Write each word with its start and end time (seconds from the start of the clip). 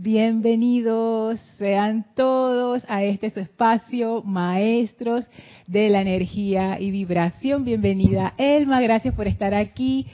Bienvenidos 0.00 1.40
sean 1.56 2.06
todos 2.14 2.84
a 2.86 3.02
este 3.02 3.30
su 3.30 3.40
espacio, 3.40 4.22
maestros 4.22 5.26
de 5.66 5.88
la 5.88 6.02
energía 6.02 6.78
y 6.78 6.92
vibración. 6.92 7.64
Bienvenida 7.64 8.32
Elma, 8.38 8.80
gracias 8.80 9.12
por 9.16 9.26
estar 9.26 9.54
aquí. 9.54 10.06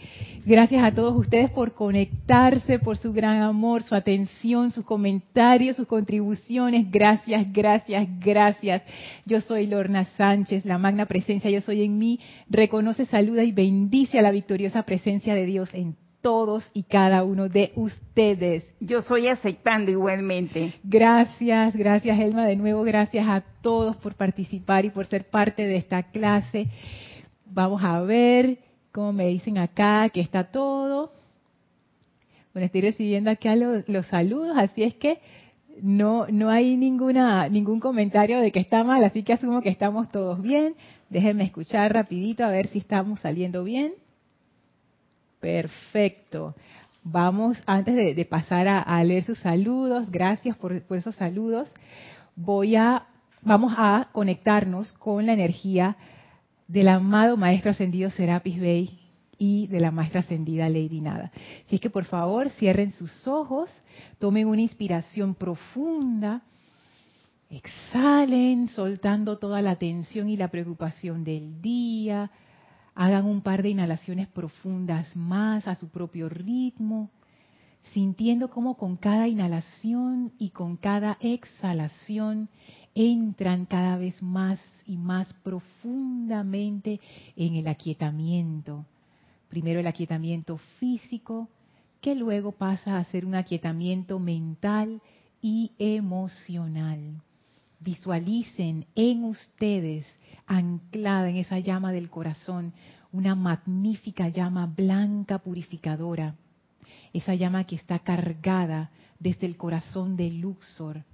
Gracias 0.46 0.82
a 0.82 0.94
todos 0.94 1.14
ustedes 1.14 1.50
por 1.50 1.74
conectarse, 1.74 2.78
por 2.78 2.96
su 2.96 3.12
gran 3.12 3.42
amor, 3.42 3.82
su 3.82 3.94
atención, 3.94 4.70
sus 4.70 4.86
comentarios, 4.86 5.76
sus 5.76 5.86
contribuciones. 5.86 6.90
Gracias, 6.90 7.52
gracias, 7.52 8.08
gracias. 8.20 8.82
Yo 9.26 9.42
soy 9.42 9.66
Lorna 9.66 10.06
Sánchez, 10.16 10.64
la 10.64 10.78
magna 10.78 11.04
presencia, 11.04 11.50
yo 11.50 11.60
soy 11.60 11.82
en 11.82 11.98
mí. 11.98 12.20
Reconoce, 12.48 13.04
saluda 13.04 13.44
y 13.44 13.52
bendice 13.52 14.18
a 14.18 14.22
la 14.22 14.30
victoriosa 14.30 14.84
presencia 14.84 15.34
de 15.34 15.44
Dios 15.44 15.74
en 15.74 15.94
todos 16.24 16.66
y 16.72 16.84
cada 16.84 17.22
uno 17.22 17.50
de 17.50 17.72
ustedes. 17.76 18.64
Yo 18.80 19.02
soy 19.02 19.28
aceptando 19.28 19.90
igualmente. 19.90 20.72
Gracias, 20.82 21.76
gracias 21.76 22.18
Elma, 22.18 22.46
de 22.46 22.56
nuevo 22.56 22.82
gracias 22.82 23.28
a 23.28 23.42
todos 23.60 23.94
por 23.96 24.14
participar 24.14 24.86
y 24.86 24.90
por 24.90 25.04
ser 25.04 25.28
parte 25.28 25.66
de 25.66 25.76
esta 25.76 26.02
clase. 26.04 26.68
Vamos 27.44 27.84
a 27.84 28.00
ver 28.00 28.56
cómo 28.90 29.12
me 29.12 29.26
dicen 29.26 29.58
acá 29.58 30.08
que 30.08 30.22
está 30.22 30.44
todo. 30.44 31.12
Bueno, 32.54 32.64
estoy 32.64 32.80
recibiendo 32.80 33.30
acá 33.30 33.54
los, 33.54 33.86
los 33.86 34.06
saludos, 34.06 34.56
así 34.56 34.82
es 34.82 34.94
que 34.94 35.18
no, 35.82 36.26
no 36.28 36.48
hay 36.48 36.78
ninguna, 36.78 37.50
ningún 37.50 37.80
comentario 37.80 38.40
de 38.40 38.50
que 38.50 38.60
está 38.60 38.82
mal, 38.82 39.04
así 39.04 39.24
que 39.24 39.34
asumo 39.34 39.60
que 39.60 39.68
estamos 39.68 40.10
todos 40.10 40.40
bien. 40.40 40.74
Déjenme 41.10 41.44
escuchar 41.44 41.92
rapidito 41.92 42.46
a 42.46 42.48
ver 42.48 42.68
si 42.68 42.78
estamos 42.78 43.20
saliendo 43.20 43.62
bien. 43.62 43.92
Perfecto. 45.44 46.54
Vamos, 47.02 47.62
antes 47.66 47.94
de, 47.94 48.24
pasar 48.24 48.66
a, 48.66 49.04
leer 49.04 49.24
sus 49.24 49.38
saludos, 49.40 50.10
gracias 50.10 50.56
por, 50.56 50.72
esos 50.72 51.14
saludos, 51.16 51.70
voy 52.34 52.76
a, 52.76 53.08
vamos 53.42 53.74
a 53.76 54.08
conectarnos 54.12 54.90
con 54.94 55.26
la 55.26 55.34
energía 55.34 55.98
del 56.66 56.88
amado 56.88 57.36
Maestro 57.36 57.72
Ascendido 57.72 58.08
Serapis 58.08 58.58
Bey 58.58 58.98
y 59.36 59.66
de 59.66 59.80
la 59.80 59.90
Maestra 59.90 60.20
Ascendida 60.20 60.66
Lady 60.70 61.02
Nada. 61.02 61.30
Así 61.66 61.78
que 61.78 61.90
por 61.90 62.06
favor 62.06 62.48
cierren 62.48 62.90
sus 62.92 63.28
ojos, 63.28 63.70
tomen 64.18 64.48
una 64.48 64.62
inspiración 64.62 65.34
profunda, 65.34 66.40
exhalen 67.50 68.68
soltando 68.68 69.36
toda 69.36 69.60
la 69.60 69.76
tensión 69.76 70.30
y 70.30 70.38
la 70.38 70.48
preocupación 70.48 71.22
del 71.22 71.60
día, 71.60 72.30
Hagan 72.94 73.26
un 73.26 73.40
par 73.40 73.62
de 73.62 73.70
inhalaciones 73.70 74.28
profundas 74.28 75.16
más 75.16 75.66
a 75.66 75.74
su 75.74 75.88
propio 75.88 76.28
ritmo, 76.28 77.10
sintiendo 77.92 78.50
cómo 78.50 78.76
con 78.76 78.96
cada 78.96 79.26
inhalación 79.28 80.32
y 80.38 80.50
con 80.50 80.76
cada 80.76 81.18
exhalación 81.20 82.48
entran 82.94 83.66
cada 83.66 83.96
vez 83.96 84.22
más 84.22 84.60
y 84.86 84.96
más 84.96 85.32
profundamente 85.42 87.00
en 87.36 87.56
el 87.56 87.66
aquietamiento. 87.66 88.86
Primero 89.48 89.80
el 89.80 89.86
aquietamiento 89.86 90.58
físico, 90.78 91.48
que 92.00 92.14
luego 92.14 92.52
pasa 92.52 92.96
a 92.96 93.04
ser 93.04 93.24
un 93.26 93.34
aquietamiento 93.34 94.18
mental 94.18 95.00
y 95.42 95.72
emocional. 95.78 97.23
Visualicen 97.84 98.86
en 98.94 99.24
ustedes 99.24 100.06
anclada 100.46 101.28
en 101.28 101.36
esa 101.36 101.58
llama 101.58 101.92
del 101.92 102.08
corazón, 102.08 102.72
una 103.12 103.34
magnífica 103.34 104.28
llama 104.28 104.64
blanca 104.64 105.38
purificadora, 105.40 106.34
esa 107.12 107.34
llama 107.34 107.64
que 107.64 107.76
está 107.76 107.98
cargada 107.98 108.90
desde 109.18 109.46
el 109.46 109.58
corazón 109.58 110.16
de 110.16 110.30
Luxor, 110.30 111.04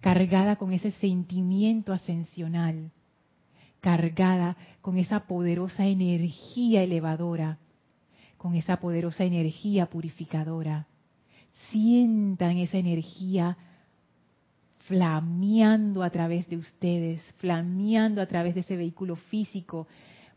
cargada 0.00 0.54
con 0.54 0.72
ese 0.72 0.92
sentimiento 0.92 1.92
ascensional, 1.92 2.92
cargada 3.80 4.56
con 4.82 4.98
esa 4.98 5.26
poderosa 5.26 5.84
energía 5.84 6.84
elevadora, 6.84 7.58
con 8.36 8.54
esa 8.54 8.78
poderosa 8.78 9.24
energía 9.24 9.86
purificadora. 9.86 10.86
Sientan 11.72 12.58
esa 12.58 12.78
energía 12.78 13.58
flameando 14.86 16.02
a 16.02 16.10
través 16.10 16.48
de 16.48 16.56
ustedes, 16.56 17.20
flameando 17.38 18.20
a 18.20 18.26
través 18.26 18.54
de 18.54 18.60
ese 18.60 18.76
vehículo 18.76 19.16
físico, 19.16 19.86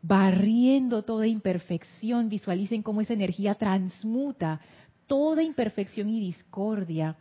barriendo 0.01 1.03
toda 1.03 1.27
imperfección. 1.27 2.29
Visualicen 2.29 2.83
cómo 2.83 3.01
esa 3.01 3.13
energía 3.13 3.55
transmuta 3.55 4.61
toda 5.05 5.43
imperfección 5.43 6.09
y 6.09 6.19
discordia. 6.19 7.15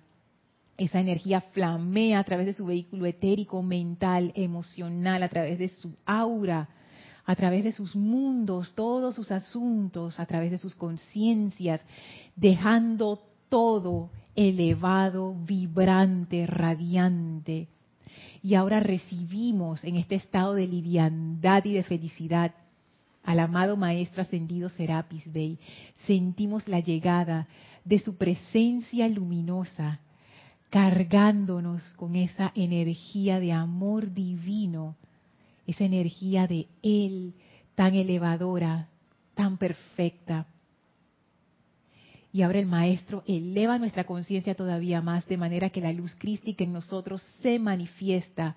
Esa 0.77 1.01
energía 1.01 1.41
flamea 1.41 2.19
a 2.19 2.25
través 2.25 2.47
de 2.47 2.53
su 2.53 2.67
vehículo 2.67 3.07
etérico, 3.07 3.63
mental, 3.63 4.33
emocional, 4.35 5.23
a 5.23 5.29
través 5.29 5.59
de 5.59 5.69
su 5.69 5.97
aura, 6.05 6.69
a 7.25 7.35
través 7.35 7.65
de 7.65 7.73
sus 7.73 7.97
mundos, 7.97 8.75
todos 8.75 9.15
sus 9.15 9.33
asuntos, 9.33 10.21
a 10.21 10.27
través 10.27 10.51
de 10.51 10.59
sus 10.59 10.75
conciencias, 10.75 11.81
dejando 12.37 13.21
todo 13.49 14.11
elevado, 14.37 15.35
vibrante, 15.35 16.47
radiante. 16.47 17.69
Y 18.43 18.55
ahora 18.55 18.81
recibimos 18.81 19.83
en 19.83 19.97
este 19.97 20.15
estado 20.15 20.55
de 20.55 20.69
liviandad 20.69 21.65
y 21.65 21.73
de 21.73 21.83
felicidad 21.83 22.53
al 23.25 23.41
amado 23.41 23.77
Maestro 23.77 24.23
Ascendido 24.23 24.69
Serapis 24.69 25.31
Bey. 25.33 25.59
Sentimos 26.07 26.69
la 26.69 26.79
llegada 26.79 27.49
de 27.85 27.99
su 27.99 28.17
presencia 28.17 29.09
luminosa, 29.09 30.01
cargándonos 30.71 31.83
con 31.95 32.15
esa 32.15 32.53
energía 32.55 33.41
de 33.41 33.53
amor 33.53 34.13
divino, 34.13 34.95
esa 35.67 35.85
energía 35.85 36.47
de 36.47 36.69
Él 36.83 37.35
tan 37.75 37.95
elevadora, 37.95 38.89
tan 39.35 39.59
perfecta, 39.59 40.47
y 42.37 42.43
ahora 42.43 42.59
el 42.59 42.67
Maestro 42.67 43.25
eleva 43.27 43.79
nuestra 43.79 44.05
conciencia 44.05 44.55
todavía 44.55 45.01
más 45.01 45.27
de 45.27 45.39
manera 45.39 45.71
que 45.71 45.81
la 45.81 45.91
luz 45.91 46.15
crística 46.19 46.63
en 46.65 46.75
nosotros 46.75 47.25
se 47.41 47.59
manifiesta 47.59 48.57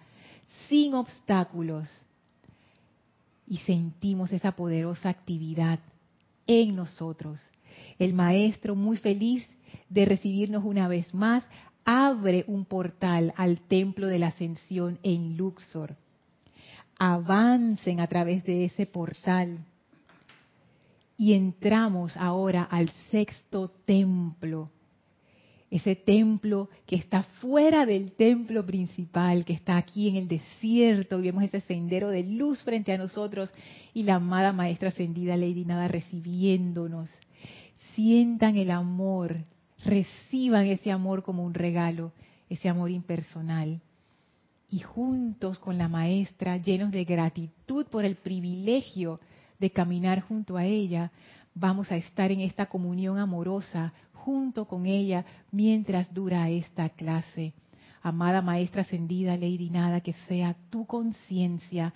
sin 0.68 0.96
obstáculos. 0.96 1.88
Y 3.48 3.56
sentimos 3.60 4.34
esa 4.34 4.52
poderosa 4.52 5.08
actividad 5.08 5.80
en 6.46 6.76
nosotros. 6.76 7.40
El 7.98 8.14
Maestro, 8.14 8.76
muy 8.76 8.98
feliz 8.98 9.48
de 9.88 10.04
recibirnos 10.04 10.66
una 10.66 10.90
vez 10.90 11.14
más, 11.14 11.46
abre 11.86 12.44
un 12.48 12.66
portal 12.66 13.34
al 13.38 13.62
templo 13.62 14.08
de 14.08 14.20
la 14.20 14.28
ascensión 14.28 15.00
en 15.04 15.38
Luxor. 15.38 15.96
Avancen 16.98 18.02
a 18.02 18.08
través 18.08 18.44
de 18.44 18.66
ese 18.66 18.86
portal 18.86 19.60
y 21.20 21.34
entramos 21.34 22.16
ahora 22.16 22.64
al 22.64 22.90
sexto 23.12 23.70
templo. 23.84 24.72
Ese 25.70 25.98
templo 25.98 26.70
que 26.88 26.96
está 26.96 27.24
fuera 27.42 27.86
del 27.86 28.14
templo 28.14 28.66
principal, 28.66 29.44
que 29.44 29.52
está 29.52 29.76
aquí 29.76 30.08
en 30.08 30.16
el 30.16 30.30
desierto, 30.30 31.22
vemos 31.22 31.44
ese 31.44 31.60
sendero 31.60 32.08
de 32.08 32.24
luz 32.24 32.64
frente 32.64 32.94
a 32.94 32.98
nosotros 32.98 33.52
y 33.94 34.04
la 34.04 34.16
amada 34.16 34.54
Maestra 34.54 34.88
Ascendida 34.88 35.36
Lady 35.36 35.66
Nada 35.66 35.90
recibiéndonos. 35.90 37.10
Sientan 37.96 38.56
el 38.56 38.72
amor, 38.72 39.44
reciban 39.84 40.68
ese 40.68 40.90
amor 40.90 41.22
como 41.24 41.44
un 41.44 41.54
regalo, 41.54 42.14
ese 42.50 42.70
amor 42.70 42.92
impersonal. 42.92 43.82
Y 44.70 44.80
juntos 44.80 45.60
con 45.60 45.78
la 45.78 45.90
Maestra, 45.90 46.56
llenos 46.56 46.92
de 46.92 47.04
gratitud 47.04 47.88
por 47.88 48.06
el 48.06 48.16
privilegio 48.16 49.20
de 49.60 49.72
caminar 49.72 50.22
junto 50.22 50.58
a 50.58 50.66
ella, 50.66 51.12
vamos 51.54 51.92
a 51.92 51.98
estar 51.98 52.32
en 52.32 52.42
esta 52.42 52.68
comunión 52.68 53.18
amorosa 53.20 53.94
junto 54.14 54.66
con 54.66 54.86
ella 54.86 55.26
mientras 55.52 56.14
dura 56.14 56.50
esta 56.50 56.90
clase. 56.90 57.54
Amada 58.02 58.42
Maestra 58.42 58.82
Ascendida, 58.82 59.36
Lady 59.36 59.70
Nada, 59.70 60.02
que 60.02 60.14
sea 60.28 60.56
tu 60.70 60.86
conciencia, 60.86 61.94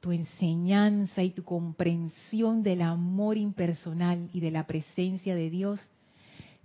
tu 0.00 0.12
enseñanza 0.12 1.22
y 1.22 1.30
tu 1.30 1.44
comprensión 1.44 2.62
del 2.62 2.82
amor 2.82 3.36
impersonal 3.36 4.30
y 4.32 4.40
de 4.40 4.50
la 4.50 4.66
presencia 4.66 5.34
de 5.34 5.50
Dios, 5.50 5.80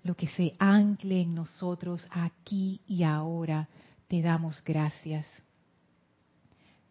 lo 0.04 0.16
que 0.16 0.28
se 0.28 0.56
ancle 0.58 1.22
en 1.22 1.36
nosotros 1.36 2.08
aquí 2.12 2.82
y 2.88 3.04
ahora. 3.04 3.68
Te 4.08 4.22
damos 4.22 4.64
gracias 4.64 5.26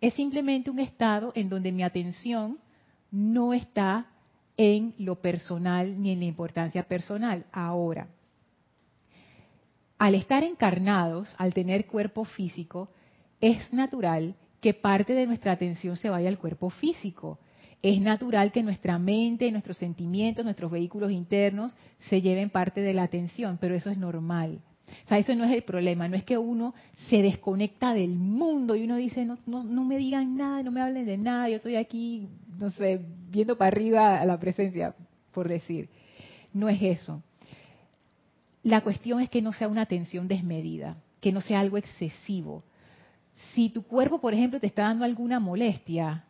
Es 0.00 0.14
simplemente 0.14 0.70
un 0.70 0.78
estado 0.78 1.32
en 1.34 1.48
donde 1.48 1.72
mi 1.72 1.82
atención 1.82 2.60
no 3.10 3.52
está 3.52 4.06
en 4.56 4.94
lo 4.98 5.16
personal 5.16 6.00
ni 6.00 6.12
en 6.12 6.20
la 6.20 6.26
importancia 6.26 6.84
personal. 6.84 7.46
Ahora, 7.50 8.06
al 9.98 10.14
estar 10.14 10.44
encarnados, 10.44 11.34
al 11.36 11.52
tener 11.52 11.86
cuerpo 11.88 12.24
físico, 12.24 12.90
es 13.40 13.72
natural 13.72 14.36
que 14.60 14.72
parte 14.72 15.14
de 15.14 15.26
nuestra 15.26 15.50
atención 15.50 15.96
se 15.96 16.10
vaya 16.10 16.28
al 16.28 16.38
cuerpo 16.38 16.70
físico. 16.70 17.40
Es 17.82 18.00
natural 18.00 18.52
que 18.52 18.62
nuestra 18.62 19.00
mente, 19.00 19.50
nuestros 19.50 19.78
sentimientos, 19.78 20.44
nuestros 20.44 20.70
vehículos 20.70 21.10
internos 21.10 21.74
se 22.08 22.22
lleven 22.22 22.50
parte 22.50 22.82
de 22.82 22.94
la 22.94 23.02
atención, 23.02 23.58
pero 23.60 23.74
eso 23.74 23.90
es 23.90 23.98
normal. 23.98 24.60
O 25.04 25.08
sea, 25.08 25.18
eso 25.18 25.34
no 25.34 25.44
es 25.44 25.52
el 25.52 25.62
problema, 25.62 26.08
no 26.08 26.16
es 26.16 26.24
que 26.24 26.38
uno 26.38 26.74
se 27.08 27.22
desconecta 27.22 27.92
del 27.94 28.10
mundo 28.10 28.74
y 28.74 28.84
uno 28.84 28.96
dice, 28.96 29.24
no, 29.24 29.38
no, 29.46 29.62
no 29.64 29.84
me 29.84 29.98
digan 29.98 30.36
nada, 30.36 30.62
no 30.62 30.70
me 30.70 30.80
hablen 30.80 31.06
de 31.06 31.18
nada, 31.18 31.48
yo 31.48 31.56
estoy 31.56 31.76
aquí, 31.76 32.28
no 32.58 32.70
sé, 32.70 33.00
viendo 33.30 33.56
para 33.56 33.68
arriba 33.68 34.20
a 34.20 34.24
la 34.24 34.38
presencia, 34.38 34.94
por 35.32 35.48
decir. 35.48 35.88
No 36.52 36.68
es 36.68 36.80
eso. 36.80 37.22
La 38.62 38.80
cuestión 38.80 39.20
es 39.20 39.28
que 39.28 39.42
no 39.42 39.52
sea 39.52 39.68
una 39.68 39.82
atención 39.82 40.28
desmedida, 40.28 40.96
que 41.20 41.32
no 41.32 41.40
sea 41.40 41.60
algo 41.60 41.76
excesivo. 41.76 42.64
Si 43.52 43.68
tu 43.68 43.82
cuerpo, 43.82 44.20
por 44.20 44.32
ejemplo, 44.32 44.60
te 44.60 44.68
está 44.68 44.82
dando 44.82 45.04
alguna 45.04 45.40
molestia, 45.40 46.24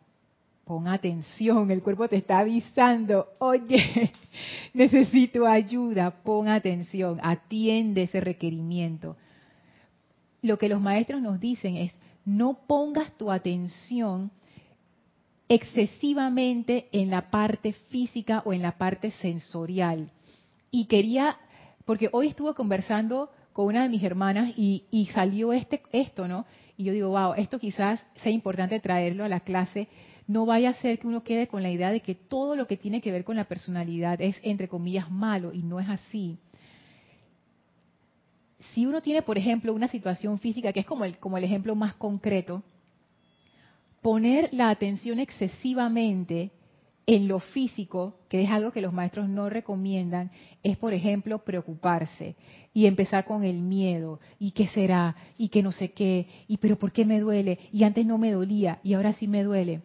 pon 0.65 0.87
atención, 0.87 1.69
el 1.69 1.83
cuerpo 1.83 2.07
te 2.07 2.17
está 2.17 2.39
avisando, 2.39 3.27
oye, 3.39 4.11
necesito 4.73 5.45
ayuda, 5.45 6.09
pon 6.23 6.47
atención, 6.47 7.19
atiende 7.21 8.03
ese 8.03 8.19
requerimiento. 8.19 9.15
Lo 10.41 10.57
que 10.57 10.67
los 10.67 10.81
maestros 10.81 11.21
nos 11.21 11.39
dicen 11.39 11.77
es, 11.77 11.93
no 12.25 12.57
pongas 12.67 13.15
tu 13.15 13.31
atención 13.31 14.31
excesivamente 15.47 16.87
en 16.91 17.11
la 17.11 17.29
parte 17.29 17.73
física 17.73 18.41
o 18.45 18.51
en 18.51 18.63
la 18.63 18.77
parte 18.77 19.11
sensorial. 19.11 20.09
Y 20.71 20.85
quería, 20.85 21.37
porque 21.85 22.09
hoy 22.11 22.29
estuve 22.29 22.55
conversando 22.55 23.29
con 23.53 23.67
una 23.67 23.83
de 23.83 23.89
mis 23.89 24.03
hermanas 24.03 24.51
y, 24.57 24.85
y 24.89 25.05
salió 25.07 25.53
este, 25.53 25.83
esto, 25.91 26.27
¿no? 26.27 26.45
Y 26.75 26.85
yo 26.85 26.93
digo, 26.93 27.09
wow, 27.09 27.33
esto 27.37 27.59
quizás 27.59 28.05
sea 28.15 28.31
importante 28.31 28.79
traerlo 28.79 29.23
a 29.23 29.29
la 29.29 29.41
clase 29.41 29.87
no 30.27 30.45
vaya 30.45 30.69
a 30.69 30.73
ser 30.73 30.99
que 30.99 31.07
uno 31.07 31.23
quede 31.23 31.47
con 31.47 31.61
la 31.61 31.71
idea 31.71 31.91
de 31.91 32.01
que 32.01 32.15
todo 32.15 32.55
lo 32.55 32.67
que 32.67 32.77
tiene 32.77 33.01
que 33.01 33.11
ver 33.11 33.23
con 33.23 33.35
la 33.35 33.45
personalidad 33.45 34.19
es, 34.21 34.39
entre 34.43 34.67
comillas, 34.67 35.11
malo, 35.11 35.53
y 35.53 35.61
no 35.61 35.79
es 35.79 35.87
así. 35.87 36.37
Si 38.73 38.85
uno 38.85 39.01
tiene, 39.01 39.21
por 39.21 39.37
ejemplo, 39.37 39.73
una 39.73 39.87
situación 39.87 40.39
física, 40.39 40.73
que 40.73 40.79
es 40.79 40.85
como 40.85 41.05
el, 41.05 41.17
como 41.17 41.37
el 41.37 41.43
ejemplo 41.43 41.75
más 41.75 41.93
concreto, 41.95 42.63
poner 44.01 44.49
la 44.51 44.69
atención 44.69 45.19
excesivamente 45.19 46.51
en 47.07 47.27
lo 47.27 47.39
físico, 47.39 48.17
que 48.29 48.41
es 48.41 48.49
algo 48.49 48.71
que 48.71 48.81
los 48.81 48.93
maestros 48.93 49.29
no 49.29 49.47
recomiendan, 49.47 50.31
es, 50.63 50.75
por 50.77 50.93
ejemplo, 50.93 51.43
preocuparse 51.43 52.35
y 52.73 52.87
empezar 52.87 53.25
con 53.25 53.43
el 53.43 53.61
miedo, 53.61 54.19
y 54.39 54.51
qué 54.51 54.67
será, 54.67 55.15
y 55.37 55.49
que 55.49 55.61
no 55.61 55.71
sé 55.71 55.91
qué, 55.91 56.27
y 56.47 56.57
pero 56.57 56.79
¿por 56.79 56.91
qué 56.91 57.05
me 57.05 57.19
duele? 57.19 57.59
Y 57.71 57.83
antes 57.83 58.07
no 58.07 58.17
me 58.17 58.31
dolía, 58.31 58.79
y 58.83 58.95
ahora 58.95 59.13
sí 59.13 59.27
me 59.27 59.43
duele. 59.43 59.81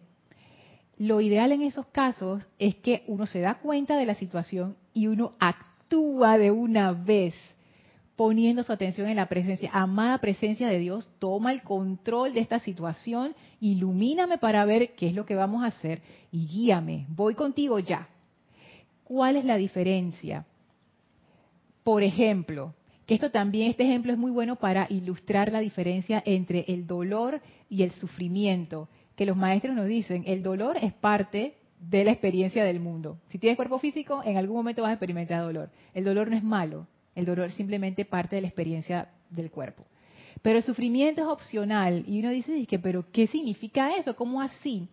Lo 1.01 1.19
ideal 1.19 1.51
en 1.51 1.63
esos 1.63 1.87
casos 1.87 2.47
es 2.59 2.75
que 2.75 3.03
uno 3.07 3.25
se 3.25 3.39
da 3.39 3.55
cuenta 3.55 3.97
de 3.97 4.05
la 4.05 4.13
situación 4.13 4.77
y 4.93 5.07
uno 5.07 5.31
actúa 5.39 6.37
de 6.37 6.51
una 6.51 6.91
vez 6.91 7.33
poniendo 8.15 8.61
su 8.61 8.71
atención 8.71 9.09
en 9.09 9.15
la 9.15 9.27
presencia, 9.27 9.71
amada 9.73 10.19
presencia 10.19 10.67
de 10.67 10.77
Dios, 10.77 11.09
toma 11.17 11.53
el 11.53 11.63
control 11.63 12.35
de 12.35 12.41
esta 12.41 12.59
situación, 12.59 13.33
ilumíname 13.59 14.37
para 14.37 14.63
ver 14.63 14.93
qué 14.93 15.07
es 15.07 15.15
lo 15.15 15.25
que 15.25 15.33
vamos 15.33 15.63
a 15.63 15.69
hacer 15.69 16.03
y 16.31 16.45
guíame, 16.45 17.07
voy 17.09 17.33
contigo 17.33 17.79
ya. 17.79 18.07
¿Cuál 19.03 19.37
es 19.37 19.45
la 19.45 19.57
diferencia? 19.57 20.45
Por 21.83 22.03
ejemplo, 22.03 22.75
que 23.07 23.15
esto 23.15 23.31
también, 23.31 23.71
este 23.71 23.85
ejemplo 23.85 24.11
es 24.11 24.19
muy 24.19 24.29
bueno 24.29 24.57
para 24.57 24.85
ilustrar 24.87 25.51
la 25.51 25.61
diferencia 25.61 26.21
entre 26.27 26.63
el 26.67 26.85
dolor 26.85 27.41
y 27.69 27.81
el 27.81 27.89
sufrimiento 27.89 28.87
que 29.21 29.27
los 29.27 29.37
maestros 29.37 29.75
nos 29.75 29.85
dicen, 29.85 30.23
el 30.25 30.41
dolor 30.41 30.77
es 30.81 30.93
parte 30.93 31.53
de 31.79 32.03
la 32.03 32.09
experiencia 32.09 32.63
del 32.63 32.79
mundo. 32.79 33.19
Si 33.29 33.37
tienes 33.37 33.55
cuerpo 33.55 33.77
físico, 33.77 34.23
en 34.25 34.35
algún 34.35 34.57
momento 34.57 34.81
vas 34.81 34.89
a 34.89 34.93
experimentar 34.93 35.43
dolor. 35.43 35.69
El 35.93 36.05
dolor 36.05 36.31
no 36.31 36.35
es 36.35 36.41
malo, 36.41 36.87
el 37.13 37.25
dolor 37.25 37.49
es 37.49 37.53
simplemente 37.53 38.03
parte 38.03 38.35
de 38.35 38.41
la 38.41 38.47
experiencia 38.47 39.09
del 39.29 39.51
cuerpo. 39.51 39.85
Pero 40.41 40.57
el 40.57 40.63
sufrimiento 40.63 41.21
es 41.21 41.27
opcional 41.27 42.03
y 42.07 42.19
uno 42.19 42.31
dice, 42.31 42.65
pero 42.81 43.11
¿qué 43.11 43.27
significa 43.27 43.95
eso? 43.95 44.15
¿Cómo 44.15 44.41
así? 44.41 44.87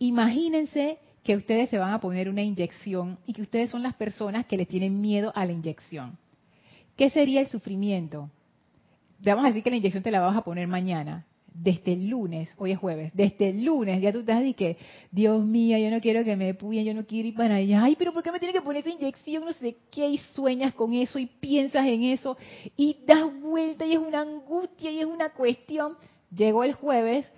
Imagínense 0.00 0.98
que 1.24 1.34
ustedes 1.34 1.70
se 1.70 1.78
van 1.78 1.94
a 1.94 2.00
poner 2.02 2.28
una 2.28 2.42
inyección 2.42 3.18
y 3.26 3.32
que 3.32 3.40
ustedes 3.40 3.70
son 3.70 3.82
las 3.82 3.94
personas 3.94 4.44
que 4.44 4.58
le 4.58 4.66
tienen 4.66 5.00
miedo 5.00 5.32
a 5.34 5.46
la 5.46 5.52
inyección. 5.52 6.18
¿Qué 6.94 7.08
sería 7.08 7.40
el 7.40 7.46
sufrimiento? 7.46 8.28
Vamos 9.20 9.46
a 9.46 9.48
decir 9.48 9.62
que 9.62 9.70
la 9.70 9.76
inyección 9.76 10.02
te 10.02 10.10
la 10.10 10.20
vas 10.20 10.36
a 10.36 10.44
poner 10.44 10.68
mañana 10.68 11.24
desde 11.62 11.94
el 11.94 12.08
lunes, 12.08 12.54
hoy 12.58 12.72
es 12.72 12.78
jueves, 12.78 13.10
desde 13.14 13.50
el 13.50 13.64
lunes 13.64 14.00
ya 14.02 14.12
tú 14.12 14.20
estás 14.20 14.44
y 14.44 14.54
que, 14.54 14.76
Dios 15.10 15.44
mío, 15.44 15.78
yo 15.78 15.90
no 15.90 16.00
quiero 16.00 16.24
que 16.24 16.36
me 16.36 16.54
puyen, 16.54 16.84
yo 16.84 16.94
no 16.94 17.06
quiero 17.06 17.28
ir 17.28 17.34
para 17.34 17.56
allá, 17.56 17.82
ay, 17.84 17.96
pero 17.98 18.12
¿por 18.12 18.22
qué 18.22 18.30
me 18.30 18.38
tiene 18.38 18.52
que 18.52 18.62
poner 18.62 18.86
esa 18.86 18.90
inyección? 18.90 19.44
No 19.44 19.52
sé 19.52 19.76
qué, 19.90 20.08
y 20.08 20.18
sueñas 20.18 20.74
con 20.74 20.92
eso 20.92 21.18
y 21.18 21.26
piensas 21.26 21.86
en 21.86 22.02
eso 22.04 22.36
y 22.76 22.98
das 23.06 23.24
vuelta 23.40 23.86
y 23.86 23.92
es 23.92 23.98
una 23.98 24.20
angustia 24.20 24.90
y 24.90 25.00
es 25.00 25.06
una 25.06 25.30
cuestión. 25.30 25.96
Llegó 26.30 26.64
el 26.64 26.74
jueves, 26.74 27.30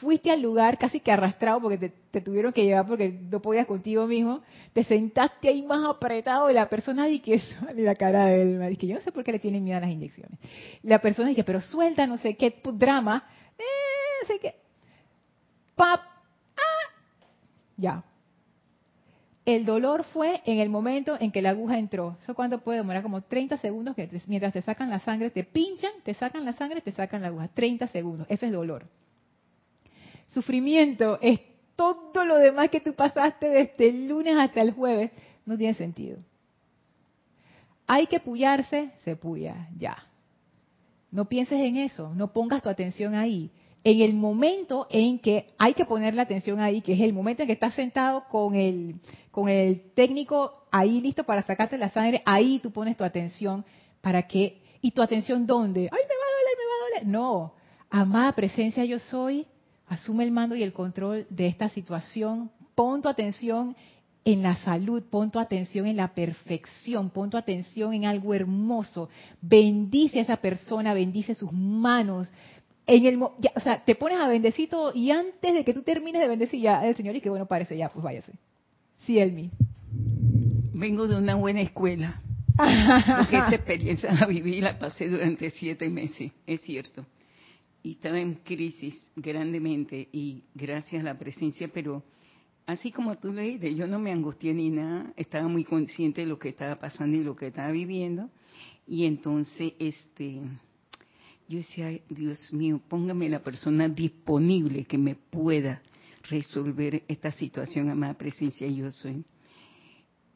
fuiste 0.00 0.30
al 0.30 0.40
lugar 0.40 0.78
casi 0.78 1.00
que 1.00 1.12
arrastrado 1.12 1.60
porque 1.60 1.90
te, 2.10 2.20
tuvieron 2.20 2.52
que 2.52 2.64
llevar 2.64 2.86
porque 2.86 3.10
no 3.10 3.40
podías 3.40 3.66
contigo 3.66 4.06
mismo, 4.06 4.40
te 4.72 4.84
sentaste 4.84 5.48
ahí 5.48 5.62
más 5.62 5.86
apretado 5.86 6.50
y 6.50 6.54
la 6.54 6.68
persona 6.68 7.06
di 7.06 7.20
que 7.20 7.40
y 7.76 7.80
la 7.82 7.94
cara 7.94 8.26
de 8.26 8.42
él, 8.42 8.58
me 8.58 8.70
dice, 8.70 8.86
yo 8.86 8.94
no 8.94 9.00
sé 9.00 9.12
por 9.12 9.22
qué 9.22 9.32
le 9.32 9.38
tienen 9.38 9.62
miedo 9.62 9.76
a 9.78 9.80
las 9.80 9.90
inyecciones. 9.90 10.38
La 10.82 11.00
persona 11.00 11.28
dice, 11.28 11.44
pero 11.44 11.60
suelta, 11.60 12.06
no 12.06 12.16
sé 12.16 12.36
qué 12.36 12.54
drama, 12.74 13.24
eh, 13.58 14.24
así 14.24 14.38
que, 14.38 14.54
pap, 15.74 16.00
ah, 16.56 16.92
ya. 17.76 18.04
El 19.44 19.64
dolor 19.64 20.02
fue 20.02 20.42
en 20.44 20.58
el 20.58 20.68
momento 20.68 21.16
en 21.20 21.30
que 21.30 21.40
la 21.40 21.50
aguja 21.50 21.78
entró. 21.78 22.16
¿Eso 22.20 22.34
cuánto 22.34 22.58
puede 22.58 22.78
demorar? 22.78 23.04
Como 23.04 23.22
30 23.22 23.58
segundos 23.58 23.94
mientras 24.26 24.52
te 24.52 24.60
sacan 24.60 24.90
la 24.90 24.98
sangre, 24.98 25.30
te 25.30 25.44
pinchan, 25.44 25.92
te 26.02 26.14
sacan 26.14 26.44
la 26.44 26.52
sangre, 26.52 26.80
te 26.80 26.90
sacan 26.90 27.22
la 27.22 27.28
aguja. 27.28 27.48
30 27.54 27.86
segundos. 27.88 28.26
Ese 28.28 28.46
es 28.46 28.52
dolor. 28.52 28.86
sufrimiento 30.26 31.20
es 31.22 31.40
todo 31.76 32.24
lo 32.24 32.38
demás 32.38 32.70
que 32.70 32.80
tú 32.80 32.94
pasaste 32.94 33.48
desde 33.48 33.88
el 33.88 34.08
lunes 34.08 34.36
hasta 34.36 34.62
el 34.62 34.72
jueves, 34.72 35.12
no 35.44 35.56
tiene 35.56 35.74
sentido. 35.74 36.18
Hay 37.86 38.08
que 38.08 38.18
pullarse, 38.18 38.90
se 39.04 39.14
puya, 39.14 39.68
ya. 39.78 39.96
No 41.10 41.26
pienses 41.28 41.60
en 41.60 41.76
eso, 41.76 42.12
no 42.14 42.32
pongas 42.32 42.62
tu 42.62 42.68
atención 42.68 43.14
ahí. 43.14 43.50
En 43.84 44.00
el 44.00 44.14
momento 44.14 44.88
en 44.90 45.20
que 45.20 45.46
hay 45.58 45.74
que 45.74 45.84
poner 45.84 46.14
la 46.14 46.22
atención 46.22 46.58
ahí, 46.58 46.80
que 46.80 46.94
es 46.94 47.00
el 47.00 47.12
momento 47.12 47.42
en 47.42 47.46
que 47.46 47.52
estás 47.52 47.74
sentado 47.74 48.24
con 48.28 48.56
el, 48.56 48.96
con 49.30 49.48
el 49.48 49.92
técnico 49.94 50.64
ahí 50.72 51.00
listo 51.00 51.24
para 51.24 51.42
sacarte 51.42 51.78
la 51.78 51.90
sangre, 51.90 52.22
ahí 52.26 52.58
tú 52.58 52.72
pones 52.72 52.96
tu 52.96 53.04
atención 53.04 53.64
para 54.00 54.26
que, 54.26 54.60
¿y 54.80 54.90
tu 54.90 55.02
atención 55.02 55.46
dónde? 55.46 55.82
¡Ay, 55.82 55.88
me 55.90 55.96
va 55.96 56.00
a 56.00 56.36
doler, 56.38 56.56
me 56.58 56.64
va 56.64 56.74
a 56.74 56.88
doler! 56.88 57.06
No, 57.06 57.54
amada 57.90 58.32
presencia 58.32 58.84
yo 58.84 58.98
soy, 58.98 59.46
asume 59.86 60.24
el 60.24 60.32
mando 60.32 60.56
y 60.56 60.62
el 60.64 60.72
control 60.72 61.26
de 61.30 61.46
esta 61.46 61.68
situación, 61.68 62.50
pon 62.74 63.02
tu 63.02 63.08
atención 63.08 63.76
en 64.26 64.42
la 64.42 64.56
salud, 64.56 65.04
pon 65.08 65.30
tu 65.30 65.38
atención 65.38 65.86
en 65.86 65.96
la 65.96 66.12
perfección, 66.12 67.10
pon 67.10 67.30
tu 67.30 67.36
atención 67.36 67.94
en 67.94 68.06
algo 68.06 68.34
hermoso, 68.34 69.08
bendice 69.40 70.18
a 70.18 70.22
esa 70.22 70.36
persona, 70.38 70.94
bendice 70.94 71.36
sus 71.36 71.52
manos. 71.52 72.28
En 72.88 73.06
el, 73.06 73.22
o 73.22 73.36
sea, 73.62 73.84
te 73.84 73.94
pones 73.94 74.18
a 74.18 74.26
bendecir 74.26 74.68
todo 74.68 74.90
y 74.92 75.12
antes 75.12 75.54
de 75.54 75.64
que 75.64 75.72
tú 75.72 75.82
termines 75.82 76.20
de 76.20 76.26
bendecir 76.26 76.60
ya 76.60 76.84
el 76.84 76.96
Señor 76.96 77.14
y 77.14 77.20
que 77.20 77.30
bueno 77.30 77.46
parece 77.46 77.76
ya, 77.76 77.88
pues 77.88 78.02
váyase. 78.02 78.32
Sí, 79.06 79.16
Elmi. 79.20 79.48
Vengo 80.74 81.06
de 81.06 81.16
una 81.16 81.36
buena 81.36 81.60
escuela. 81.60 82.20
Porque 82.56 83.36
esa 83.36 83.54
experiencia 83.54 84.12
la 84.12 84.26
viví 84.26 84.56
y 84.56 84.60
la 84.60 84.76
pasé 84.76 85.08
durante 85.08 85.52
siete 85.52 85.88
meses, 85.88 86.32
es 86.48 86.62
cierto. 86.62 87.06
Y 87.84 87.92
estaba 87.92 88.18
en 88.18 88.34
crisis 88.34 89.00
grandemente 89.14 90.08
y 90.10 90.42
gracias 90.52 91.02
a 91.02 91.04
la 91.04 91.16
presencia, 91.16 91.70
pero 91.72 92.02
así 92.66 92.90
como 92.90 93.14
tú 93.16 93.32
leíste, 93.32 93.74
yo 93.74 93.86
no 93.86 93.98
me 93.98 94.12
angustié 94.12 94.52
ni 94.52 94.70
nada, 94.70 95.12
estaba 95.16 95.48
muy 95.48 95.64
consciente 95.64 96.22
de 96.22 96.26
lo 96.26 96.38
que 96.38 96.50
estaba 96.50 96.76
pasando 96.76 97.16
y 97.16 97.24
lo 97.24 97.36
que 97.36 97.48
estaba 97.48 97.70
viviendo. 97.70 98.28
Y 98.86 99.04
entonces, 99.06 99.72
este, 99.78 100.40
yo 101.48 101.58
decía, 101.58 101.98
Dios 102.08 102.52
mío, 102.52 102.80
póngame 102.88 103.28
la 103.28 103.40
persona 103.40 103.88
disponible 103.88 104.84
que 104.84 104.98
me 104.98 105.14
pueda 105.14 105.80
resolver 106.28 107.04
esta 107.08 107.30
situación, 107.30 107.88
amada 107.88 108.14
presencia, 108.14 108.66
yo 108.68 108.90
soy. 108.90 109.24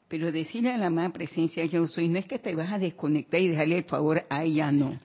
Pero 0.09 0.33
decirle 0.33 0.73
a 0.73 0.79
la 0.79 0.87
amada 0.87 1.11
presencia, 1.11 1.65
yo 1.67 1.87
soy, 1.87 2.09
no 2.09 2.19
es 2.19 2.27
que 2.27 2.39
te 2.39 2.55
vas 2.55 2.73
a 2.73 2.79
desconectar 2.79 3.41
y 3.41 3.49
dejarle 3.49 3.79
el 3.79 3.85
favor 3.85 4.25
a 4.29 4.45
ella, 4.45 4.73
no. 4.73 4.99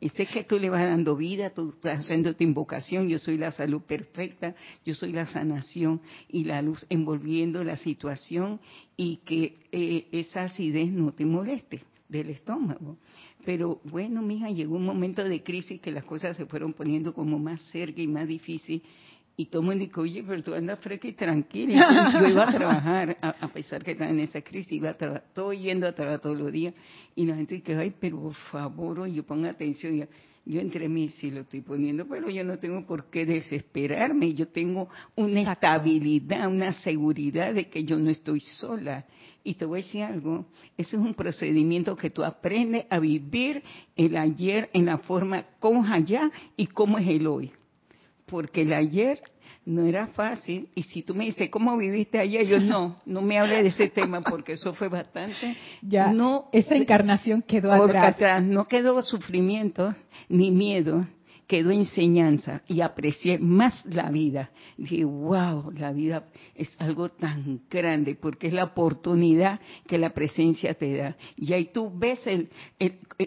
Es 0.00 0.12
que 0.14 0.44
tú 0.44 0.58
le 0.58 0.70
vas 0.70 0.82
dando 0.82 1.14
vida, 1.14 1.50
tú 1.50 1.70
estás 1.74 2.00
haciendo 2.00 2.34
tu 2.34 2.42
invocación, 2.42 3.08
yo 3.08 3.18
soy 3.18 3.36
la 3.36 3.52
salud 3.52 3.82
perfecta, 3.82 4.54
yo 4.84 4.94
soy 4.94 5.12
la 5.12 5.26
sanación 5.26 6.00
y 6.28 6.44
la 6.44 6.62
luz 6.62 6.86
envolviendo 6.88 7.62
la 7.62 7.76
situación 7.76 8.60
y 8.96 9.18
que 9.18 9.54
eh, 9.72 10.08
esa 10.12 10.42
acidez 10.44 10.90
no 10.90 11.12
te 11.12 11.26
moleste 11.26 11.82
del 12.08 12.30
estómago. 12.30 12.96
Pero 13.44 13.80
bueno, 13.84 14.22
mija, 14.22 14.50
llegó 14.50 14.76
un 14.76 14.86
momento 14.86 15.22
de 15.22 15.42
crisis 15.42 15.80
que 15.80 15.90
las 15.90 16.04
cosas 16.04 16.36
se 16.36 16.46
fueron 16.46 16.72
poniendo 16.72 17.12
como 17.12 17.38
más 17.38 17.60
cerca 17.70 18.00
y 18.00 18.06
más 18.06 18.26
difícil 18.26 18.82
y 19.40 19.46
todo 19.46 19.62
el 19.62 19.68
mundo 19.68 19.82
dijo, 19.82 20.02
oye, 20.02 20.22
pero 20.22 20.42
tú 20.42 20.52
andas 20.52 20.78
fresca 20.80 21.08
y 21.08 21.14
tranquila. 21.14 22.12
Yo 22.20 22.28
iba 22.28 22.46
a 22.46 22.52
trabajar, 22.52 23.16
a, 23.22 23.48
pesar 23.48 23.82
que 23.82 23.92
estaba 23.92 24.10
en 24.10 24.20
esa 24.20 24.42
crisis, 24.42 24.72
iba 24.72 24.90
a 24.90 24.98
trabajar, 24.98 25.24
todo 25.32 25.54
yendo 25.54 25.88
a 25.88 25.94
trabajar 25.94 26.20
todos 26.20 26.38
los 26.38 26.52
días. 26.52 26.74
Y 27.16 27.24
la 27.24 27.36
gente 27.36 27.54
dice, 27.54 27.74
ay, 27.74 27.94
pero 27.98 28.20
por 28.20 28.34
favor, 28.34 29.06
yo 29.06 29.22
ponga 29.22 29.48
atención. 29.48 29.96
Yo, 29.96 30.04
yo 30.44 30.60
entre 30.60 30.90
mí 30.90 31.08
sí 31.08 31.30
lo 31.30 31.40
estoy 31.40 31.62
poniendo, 31.62 32.06
pero 32.06 32.28
yo 32.28 32.44
no 32.44 32.58
tengo 32.58 32.84
por 32.84 33.08
qué 33.08 33.24
desesperarme. 33.24 34.34
Yo 34.34 34.48
tengo 34.48 34.90
una 35.16 35.52
estabilidad, 35.52 36.46
una 36.46 36.74
seguridad 36.74 37.54
de 37.54 37.70
que 37.70 37.84
yo 37.84 37.98
no 37.98 38.10
estoy 38.10 38.40
sola. 38.40 39.06
Y 39.42 39.54
te 39.54 39.64
voy 39.64 39.80
a 39.80 39.84
decir 39.84 40.02
algo, 40.02 40.44
eso 40.76 40.98
es 40.98 41.02
un 41.02 41.14
procedimiento 41.14 41.96
que 41.96 42.10
tú 42.10 42.22
aprendes 42.22 42.84
a 42.90 42.98
vivir 42.98 43.62
el 43.96 44.18
ayer 44.18 44.68
en 44.74 44.84
la 44.84 44.98
forma 44.98 45.46
como 45.60 45.82
allá 45.82 46.30
y 46.58 46.66
cómo 46.66 46.98
es 46.98 47.08
el 47.08 47.26
hoy 47.26 47.50
porque 48.30 48.62
el 48.62 48.72
ayer 48.72 49.20
no 49.66 49.84
era 49.84 50.06
fácil. 50.08 50.68
Y 50.74 50.84
si 50.84 51.02
tú 51.02 51.14
me 51.14 51.24
dices, 51.24 51.50
¿cómo 51.50 51.76
viviste 51.76 52.18
ayer? 52.18 52.46
Yo 52.46 52.60
no, 52.60 53.00
no 53.04 53.20
me 53.22 53.38
hable 53.38 53.62
de 53.62 53.68
ese 53.68 53.88
tema 53.88 54.22
porque 54.22 54.52
eso 54.52 54.72
fue 54.72 54.88
bastante. 54.88 55.56
Ya, 55.82 56.12
no, 56.12 56.48
esa 56.52 56.76
encarnación 56.76 57.42
quedó 57.42 57.72
atrás. 57.72 58.14
atrás. 58.14 58.42
No 58.42 58.68
quedó 58.68 59.00
sufrimiento 59.02 59.94
ni 60.28 60.50
miedo, 60.50 61.06
quedó 61.50 61.72
enseñanza 61.72 62.62
y 62.68 62.80
aprecié 62.80 63.36
más 63.36 63.84
la 63.84 64.08
vida. 64.08 64.50
dije, 64.76 65.04
wow, 65.04 65.72
la 65.72 65.90
vida 65.90 66.28
es 66.54 66.80
algo 66.80 67.08
tan 67.08 67.62
grande 67.68 68.14
porque 68.14 68.46
es 68.46 68.52
la 68.52 68.62
oportunidad 68.62 69.58
que 69.88 69.98
la 69.98 70.10
presencia 70.10 70.74
te 70.74 70.96
da. 70.96 71.16
Y 71.36 71.52
ahí 71.52 71.72
tú 71.72 71.90
ves 71.92 72.24
el, 72.28 72.50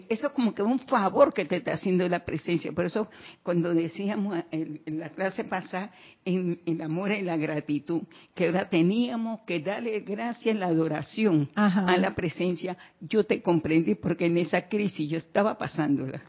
eso 0.08 0.32
como 0.32 0.54
que 0.54 0.62
un 0.62 0.78
favor 0.78 1.34
que 1.34 1.44
te 1.44 1.56
está 1.56 1.74
haciendo 1.74 2.08
la 2.08 2.24
presencia. 2.24 2.72
Por 2.72 2.86
eso 2.86 3.10
cuando 3.42 3.74
decíamos 3.74 4.42
en, 4.50 4.80
la 4.86 5.10
clase 5.10 5.44
pasada 5.44 5.92
en 6.24 6.62
el 6.64 6.80
amor 6.80 7.12
y 7.12 7.20
la 7.20 7.36
gratitud, 7.36 8.04
que 8.34 8.46
ahora 8.46 8.70
teníamos 8.70 9.40
que 9.40 9.60
darle 9.60 10.00
gracias, 10.00 10.56
la 10.56 10.68
adoración 10.68 11.50
a 11.54 11.94
la 11.98 12.14
presencia, 12.14 12.74
yo 13.02 13.24
te 13.24 13.42
comprendí 13.42 13.96
porque 13.96 14.24
en 14.24 14.38
esa 14.38 14.66
crisis 14.66 15.10
yo 15.10 15.18
estaba 15.18 15.58
pasándola. 15.58 16.22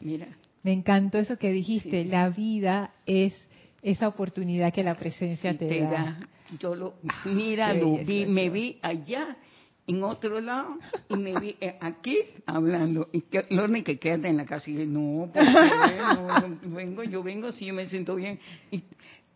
Mira. 0.00 0.26
Me 0.64 0.72
encantó 0.72 1.18
eso 1.18 1.36
que 1.36 1.52
dijiste, 1.52 2.06
la 2.06 2.30
vida 2.30 2.94
es 3.04 3.34
esa 3.82 4.08
oportunidad 4.08 4.72
que 4.72 4.82
la 4.82 4.96
presencia 4.96 5.56
te, 5.56 5.82
da. 5.82 6.18
Yo 6.58 6.74
lo, 6.74 6.94
mira, 7.26 7.74
vi, 7.74 8.24
me 8.24 8.48
vi 8.48 8.78
allá 8.80 9.36
en 9.86 10.02
otro 10.02 10.40
lado 10.40 10.78
y 11.10 11.16
me 11.16 11.38
vi 11.38 11.56
eh, 11.60 11.76
aquí 11.80 12.16
hablando. 12.46 13.10
Y 13.12 13.20
que, 13.20 13.44
lo 13.50 13.68
que 13.84 13.98
queda 13.98 14.26
en 14.26 14.38
la 14.38 14.46
casa 14.46 14.70
y 14.70 14.72
dije, 14.72 14.86
no, 14.86 15.30
porque 15.32 15.46
no, 16.62 16.74
vengo, 16.74 17.04
yo 17.04 17.22
vengo 17.22 17.52
si 17.52 17.66
yo 17.66 17.74
me 17.74 17.86
siento 17.86 18.14
bien. 18.14 18.40
Y 18.70 18.82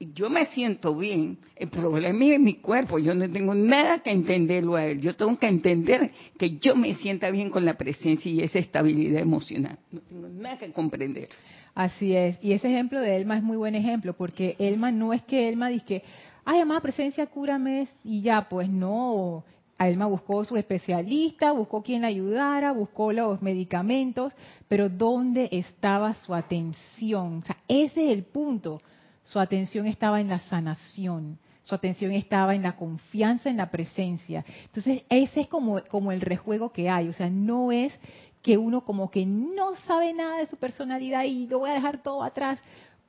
yo 0.01 0.31
me 0.31 0.47
siento 0.47 0.95
bien, 0.95 1.39
el 1.57 1.69
problema 1.69 2.25
es 2.25 2.41
mi 2.41 2.55
cuerpo, 2.55 2.99
yo 2.99 3.15
no 3.15 3.29
tengo 3.31 3.55
nada 3.55 3.99
que 3.99 4.11
entenderlo 4.11 4.77
a 4.77 4.87
él, 4.87 5.01
yo 5.01 5.17
tengo 5.17 5.37
que 5.39 5.49
entender 5.49 6.13
que 6.39 6.59
yo 6.59 6.77
me 6.77 6.95
sienta 6.95 7.31
bien 7.31 7.51
con 7.51 7.65
la 7.65 7.75
presencia 7.75 8.31
y 8.31 8.41
esa 8.41 8.61
estabilidad 8.61 9.21
emocional, 9.21 9.79
no 9.91 10.01
tengo 10.01 10.29
nada 10.29 10.59
que 10.59 10.73
comprender. 10.73 11.29
Así 11.75 12.15
es, 12.15 12.39
y 12.43 12.53
ese 12.53 12.69
ejemplo 12.69 13.01
de 13.01 13.17
Elma 13.17 13.37
es 13.37 13.43
muy 13.43 13.57
buen 13.57 13.75
ejemplo, 13.75 14.15
porque 14.15 14.55
Elma 14.59 14.93
no 14.93 15.13
es 15.13 15.23
que 15.23 15.49
Elma 15.49 15.69
dice, 15.69 16.03
ay, 16.45 16.61
amada 16.61 16.81
presencia, 16.81 17.27
cúrame 17.27 17.89
y 18.05 18.21
ya, 18.21 18.49
pues 18.49 18.69
no, 18.69 19.45
Elma 19.81 20.07
buscó 20.07 20.45
su 20.45 20.57
especialista, 20.57 21.53
buscó 21.53 21.83
quien 21.83 22.03
la 22.03 22.09
ayudara, 22.09 22.73
buscó 22.73 23.13
los 23.13 23.43
medicamentos, 23.43 24.33
pero 24.69 24.89
¿dónde 24.89 25.49
estaba 25.51 26.15
su 26.15 26.35
atención? 26.35 27.39
O 27.39 27.47
sea, 27.47 27.57
ese 27.67 28.07
es 28.07 28.13
el 28.13 28.25
punto 28.25 28.81
su 29.29 29.39
atención 29.39 29.87
estaba 29.87 30.21
en 30.21 30.29
la 30.29 30.39
sanación, 30.39 31.39
su 31.63 31.75
atención 31.75 32.13
estaba 32.13 32.55
en 32.55 32.63
la 32.63 32.77
confianza 32.77 33.51
en 33.51 33.59
la 33.59 33.71
presencia. 33.71 34.43
Entonces, 34.65 35.03
ese 35.11 35.43
es 35.43 35.47
como, 35.49 35.81
el 36.11 36.21
rejuego 36.23 36.73
que 36.73 36.89
hay, 36.89 37.09
o 37.09 37.13
sea, 37.13 37.29
no 37.29 37.71
es 37.71 37.99
que 38.43 38.57
uno 38.57 38.85
como 38.85 39.11
que 39.11 39.27
no 39.27 39.75
sabe 39.87 40.15
nada 40.15 40.39
de 40.39 40.47
su 40.47 40.57
personalidad 40.57 41.25
y 41.25 41.47
lo 41.47 41.59
voy 41.59 41.71
a 41.71 41.75
dejar 41.75 42.03
todo 42.03 42.23
atrás, 42.23 42.59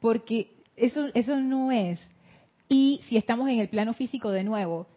porque 0.01 0.51
eso, 0.75 1.07
eso 1.13 1.38
no 1.38 1.71
es. 1.71 2.05
Y 2.67 2.99
si 3.07 3.15
estamos 3.15 3.49
en 3.49 3.59
el 3.59 3.69
plano 3.69 3.93
físico 3.93 4.29
de 4.29 4.43
nuevo, 4.43 4.88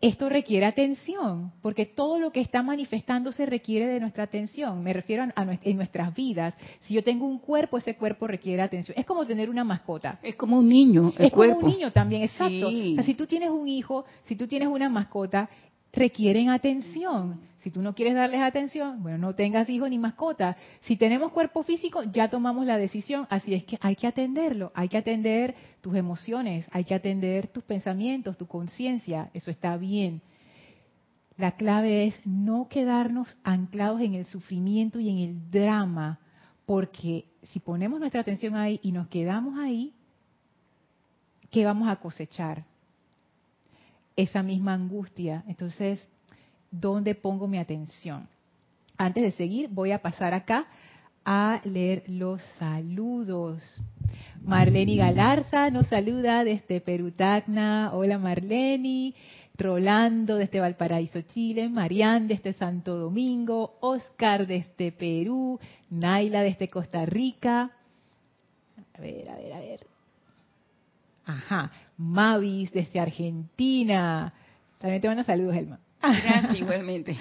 esto 0.00 0.28
requiere 0.28 0.66
atención, 0.66 1.52
porque 1.62 1.86
todo 1.86 2.18
lo 2.18 2.30
que 2.30 2.40
está 2.40 2.62
manifestándose 2.62 3.46
requiere 3.46 3.86
de 3.86 4.00
nuestra 4.00 4.24
atención. 4.24 4.82
Me 4.82 4.92
refiero 4.92 5.24
a, 5.34 5.58
en 5.62 5.76
nuestras 5.76 6.14
vidas. 6.14 6.54
Si 6.82 6.94
yo 6.94 7.02
tengo 7.02 7.26
un 7.26 7.38
cuerpo, 7.38 7.78
ese 7.78 7.96
cuerpo 7.96 8.26
requiere 8.26 8.60
atención. 8.60 8.98
Es 8.98 9.06
como 9.06 9.26
tener 9.26 9.48
una 9.48 9.64
mascota. 9.64 10.18
Es 10.22 10.36
como 10.36 10.58
un 10.58 10.68
niño. 10.68 11.12
es 11.18 11.32
como 11.32 11.56
un 11.56 11.66
niño 11.66 11.90
también, 11.90 12.22
exacto. 12.22 12.68
O 12.68 12.94
sea, 12.94 13.02
si 13.04 13.14
tú 13.14 13.26
tienes 13.26 13.50
un 13.50 13.66
hijo, 13.66 14.04
si 14.24 14.36
tú 14.36 14.46
tienes 14.46 14.68
una 14.68 14.90
mascota, 14.90 15.48
requieren 15.94 16.48
atención. 16.50 17.40
Si 17.58 17.70
tú 17.70 17.80
no 17.80 17.94
quieres 17.94 18.14
darles 18.14 18.42
atención, 18.42 19.02
bueno, 19.02 19.16
no 19.16 19.34
tengas 19.34 19.70
hijos 19.70 19.88
ni 19.88 19.98
mascota. 19.98 20.56
Si 20.82 20.96
tenemos 20.96 21.32
cuerpo 21.32 21.62
físico, 21.62 22.02
ya 22.02 22.28
tomamos 22.28 22.66
la 22.66 22.76
decisión. 22.76 23.26
Así 23.30 23.54
es 23.54 23.64
que 23.64 23.78
hay 23.80 23.96
que 23.96 24.06
atenderlo. 24.06 24.70
Hay 24.74 24.88
que 24.88 24.98
atender 24.98 25.54
tus 25.80 25.96
emociones, 25.96 26.66
hay 26.72 26.84
que 26.84 26.94
atender 26.94 27.48
tus 27.48 27.64
pensamientos, 27.64 28.36
tu 28.36 28.46
conciencia. 28.46 29.30
Eso 29.32 29.50
está 29.50 29.78
bien. 29.78 30.20
La 31.36 31.52
clave 31.52 32.06
es 32.06 32.14
no 32.26 32.68
quedarnos 32.68 33.38
anclados 33.42 34.00
en 34.02 34.14
el 34.14 34.26
sufrimiento 34.26 35.00
y 35.00 35.08
en 35.08 35.18
el 35.18 35.50
drama, 35.50 36.20
porque 36.66 37.24
si 37.42 37.60
ponemos 37.60 37.98
nuestra 37.98 38.20
atención 38.20 38.56
ahí 38.56 38.78
y 38.82 38.92
nos 38.92 39.08
quedamos 39.08 39.58
ahí, 39.58 39.94
¿qué 41.50 41.64
vamos 41.64 41.88
a 41.88 41.96
cosechar? 41.96 42.64
Esa 44.16 44.42
misma 44.42 44.74
angustia. 44.74 45.44
Entonces, 45.48 46.08
¿dónde 46.70 47.14
pongo 47.14 47.48
mi 47.48 47.58
atención? 47.58 48.28
Antes 48.96 49.22
de 49.22 49.32
seguir, 49.32 49.68
voy 49.70 49.92
a 49.92 50.02
pasar 50.02 50.34
acá 50.34 50.66
a 51.24 51.60
leer 51.64 52.04
los 52.06 52.42
saludos. 52.58 53.62
Marleni 54.42 54.96
Galarza 54.96 55.70
nos 55.70 55.88
saluda 55.88 56.44
desde 56.44 56.80
Perú 56.80 57.10
Tacna. 57.10 57.90
Hola 57.92 58.18
Marleni. 58.18 59.14
Rolando 59.56 60.34
desde 60.36 60.58
Valparaíso, 60.58 61.22
Chile, 61.22 61.68
Marian 61.68 62.26
desde 62.26 62.54
Santo 62.54 62.96
Domingo, 62.96 63.78
Oscar 63.80 64.48
desde 64.48 64.90
Perú, 64.90 65.60
Naila 65.90 66.42
desde 66.42 66.68
Costa 66.68 67.06
Rica. 67.06 67.70
A 68.98 69.00
ver, 69.00 69.28
a 69.28 69.36
ver, 69.36 69.52
a 69.52 69.60
ver. 69.60 69.93
Ajá, 71.26 71.70
Mavis 71.96 72.72
desde 72.72 73.00
Argentina. 73.00 74.32
También 74.78 75.00
te 75.00 75.08
manda 75.08 75.24
saludos, 75.24 75.56
Elma. 75.56 75.78
Gracias, 76.02 76.54
igualmente. 76.58 77.16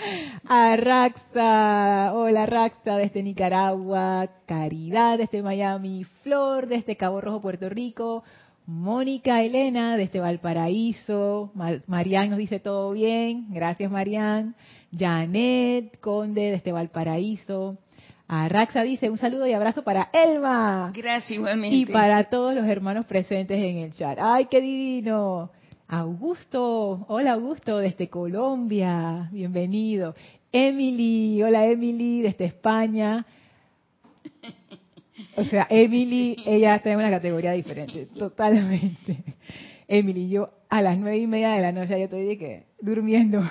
A 0.45 0.75
Raxa, 0.75 2.11
hola 2.13 2.45
Raxa 2.45 2.97
desde 2.97 3.23
Nicaragua, 3.23 4.29
Caridad 4.45 5.17
desde 5.17 5.41
Miami, 5.41 6.05
Flor 6.21 6.67
desde 6.67 6.97
Cabo 6.97 7.21
Rojo, 7.21 7.41
Puerto 7.41 7.69
Rico, 7.69 8.23
Mónica 8.65 9.41
Elena 9.41 9.97
desde 9.97 10.19
Valparaíso, 10.19 11.51
Marian 11.87 12.29
nos 12.29 12.39
dice 12.39 12.59
todo 12.59 12.91
bien, 12.91 13.47
gracias 13.49 13.91
Marian, 13.91 14.55
Janet 14.97 15.99
Conde 15.99 16.51
desde 16.51 16.71
Valparaíso, 16.71 17.77
Raxa 18.27 18.83
dice 18.83 19.09
un 19.09 19.17
saludo 19.17 19.45
y 19.47 19.53
abrazo 19.53 19.83
para 19.83 20.09
Elma. 20.13 20.91
Gracias 20.95 21.31
igualmente. 21.31 21.75
Y 21.75 21.85
para 21.85 22.23
todos 22.25 22.55
los 22.55 22.65
hermanos 22.65 23.05
presentes 23.05 23.57
en 23.57 23.77
el 23.77 23.93
chat. 23.93 24.17
¡Ay, 24.21 24.47
qué 24.49 24.61
divino! 24.61 25.51
Augusto, 25.87 27.05
hola 27.07 27.33
Augusto 27.33 27.77
desde 27.77 28.09
Colombia, 28.09 29.29
bienvenido. 29.31 30.15
Emily, 30.51 31.43
hola 31.43 31.67
Emily 31.67 32.21
desde 32.21 32.45
España. 32.45 33.25
O 35.35 35.43
sea, 35.43 35.67
Emily, 35.69 36.37
ella 36.45 36.75
está 36.75 36.91
en 36.91 36.97
una 36.97 37.09
categoría 37.11 37.51
diferente, 37.51 38.07
totalmente. 38.07 39.23
Emily, 39.87 40.29
yo 40.29 40.49
a 40.69 40.81
las 40.81 40.97
nueve 40.97 41.17
y 41.17 41.27
media 41.27 41.51
de 41.51 41.61
la 41.61 41.71
noche 41.71 41.99
yo 41.99 42.05
estoy 42.05 42.25
de 42.25 42.37
que 42.37 42.65
durmiendo. 42.81 43.43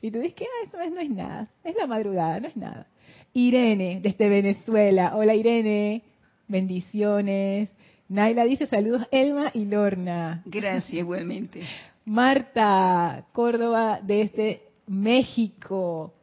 Y 0.00 0.10
tú 0.12 0.18
dices 0.18 0.34
que 0.34 0.44
ah, 0.44 0.64
esto 0.64 0.78
no 0.78 1.00
es 1.00 1.10
nada, 1.10 1.48
es 1.64 1.74
la 1.74 1.86
madrugada, 1.86 2.38
no 2.38 2.46
es 2.46 2.56
nada. 2.56 2.86
Irene, 3.32 4.00
desde 4.02 4.28
Venezuela. 4.28 5.16
Hola 5.16 5.34
Irene, 5.34 6.02
bendiciones. 6.46 7.68
Naila 8.08 8.44
dice 8.44 8.66
saludos 8.66 9.06
Elma 9.10 9.50
y 9.54 9.64
Lorna. 9.66 10.42
Gracias, 10.46 10.94
igualmente. 10.94 11.62
Marta, 12.04 13.26
Córdoba, 13.32 14.00
desde 14.02 14.62
México. 14.86 16.14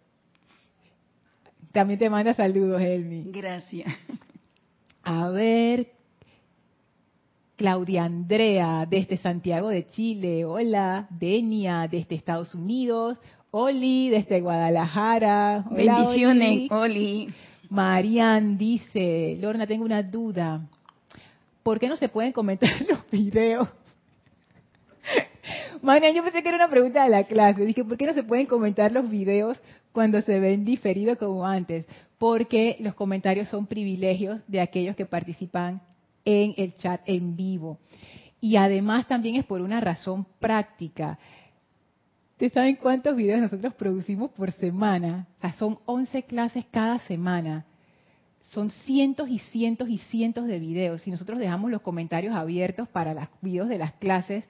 También 1.71 1.99
te 1.99 2.09
manda 2.09 2.33
saludos, 2.33 2.81
Elmi. 2.81 3.31
Gracias. 3.31 3.93
A 5.03 5.29
ver, 5.29 5.91
Claudia 7.55 8.05
Andrea, 8.05 8.87
desde 8.89 9.17
Santiago 9.17 9.69
de 9.69 9.87
Chile. 9.87 10.45
Hola, 10.45 11.07
Denia, 11.11 11.87
desde 11.87 12.15
Estados 12.15 12.55
Unidos. 12.55 13.19
Oli, 13.57 14.09
desde 14.09 14.41
Guadalajara. 14.41 15.63
Bendiciones, 15.71 16.69
Oli. 16.69 17.29
Marian 17.69 18.57
dice, 18.57 19.37
Lorna, 19.39 19.65
tengo 19.65 19.85
una 19.85 20.03
duda. 20.03 20.67
¿Por 21.63 21.79
qué 21.79 21.87
no 21.87 21.95
se 21.95 22.09
pueden 22.09 22.33
comentar 22.33 22.69
los 22.89 23.09
videos? 23.09 23.69
Marian, 25.81 26.13
yo 26.13 26.21
pensé 26.21 26.43
que 26.43 26.49
era 26.49 26.57
una 26.57 26.69
pregunta 26.69 27.05
de 27.05 27.09
la 27.09 27.23
clase. 27.23 27.65
Dije, 27.65 27.85
¿por 27.85 27.95
qué 27.95 28.05
no 28.05 28.13
se 28.13 28.23
pueden 28.23 28.45
comentar 28.45 28.91
los 28.91 29.09
videos 29.09 29.57
cuando 29.93 30.21
se 30.21 30.37
ven 30.41 30.65
diferidos 30.65 31.17
como 31.17 31.47
antes, 31.47 31.87
porque 32.17 32.75
los 32.81 32.93
comentarios 32.93 33.47
son 33.47 33.67
privilegios 33.67 34.41
de 34.49 34.59
aquellos 34.59 34.97
que 34.97 35.05
participan 35.05 35.81
en 36.25 36.55
el 36.57 36.73
chat 36.73 36.99
en 37.05 37.37
vivo. 37.37 37.79
Y 38.41 38.57
además 38.57 39.07
también 39.07 39.37
es 39.37 39.45
por 39.45 39.61
una 39.61 39.79
razón 39.79 40.27
práctica. 40.41 41.17
¿Ustedes 42.35 42.51
saben 42.51 42.75
cuántos 42.75 43.15
videos 43.15 43.39
nosotros 43.39 43.73
producimos 43.75 44.29
por 44.31 44.51
semana? 44.51 45.25
O 45.37 45.41
sea, 45.41 45.53
son 45.53 45.79
11 45.85 46.23
clases 46.23 46.65
cada 46.69 46.99
semana. 46.99 47.63
Son 48.49 48.71
cientos 48.71 49.29
y 49.29 49.39
cientos 49.39 49.87
y 49.87 49.99
cientos 49.99 50.45
de 50.45 50.59
videos. 50.59 51.07
Y 51.07 51.11
nosotros 51.11 51.39
dejamos 51.39 51.71
los 51.71 51.81
comentarios 51.81 52.35
abiertos 52.35 52.89
para 52.89 53.13
los 53.13 53.29
videos 53.41 53.69
de 53.69 53.77
las 53.77 53.93
clases, 53.93 54.43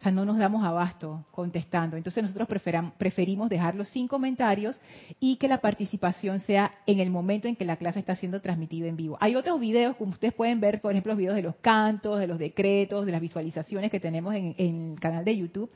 o 0.00 0.02
sea, 0.02 0.12
no 0.12 0.24
nos 0.24 0.38
damos 0.38 0.64
abasto 0.64 1.26
contestando. 1.30 1.96
Entonces 1.98 2.22
nosotros 2.22 2.48
preferimos 2.96 3.50
dejarlos 3.50 3.88
sin 3.88 4.08
comentarios 4.08 4.80
y 5.18 5.36
que 5.36 5.46
la 5.46 5.62
participación 5.62 6.40
sea 6.40 6.72
en 6.86 7.00
el 7.00 7.10
momento 7.10 7.48
en 7.48 7.56
que 7.56 7.66
la 7.66 7.76
clase 7.76 7.98
está 7.98 8.16
siendo 8.16 8.40
transmitida 8.40 8.88
en 8.88 8.96
vivo. 8.96 9.18
Hay 9.20 9.36
otros 9.36 9.60
videos, 9.60 9.96
como 9.96 10.12
ustedes 10.12 10.32
pueden 10.32 10.58
ver, 10.58 10.80
por 10.80 10.92
ejemplo, 10.92 11.12
los 11.12 11.18
videos 11.18 11.36
de 11.36 11.42
los 11.42 11.56
cantos, 11.56 12.18
de 12.18 12.26
los 12.26 12.38
decretos, 12.38 13.04
de 13.04 13.12
las 13.12 13.20
visualizaciones 13.20 13.90
que 13.90 14.00
tenemos 14.00 14.34
en, 14.34 14.54
el 14.56 15.00
canal 15.00 15.22
de 15.22 15.36
YouTube, 15.36 15.70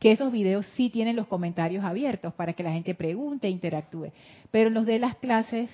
que 0.00 0.12
esos 0.12 0.32
videos 0.32 0.66
sí 0.74 0.88
tienen 0.88 1.14
los 1.14 1.28
comentarios 1.28 1.84
abiertos 1.84 2.32
para 2.34 2.54
que 2.54 2.62
la 2.62 2.72
gente 2.72 2.94
pregunte 2.94 3.46
e 3.46 3.50
interactúe. 3.50 4.10
Pero 4.50 4.68
en 4.68 4.74
los 4.74 4.86
de 4.86 4.98
las 4.98 5.14
clases, 5.16 5.70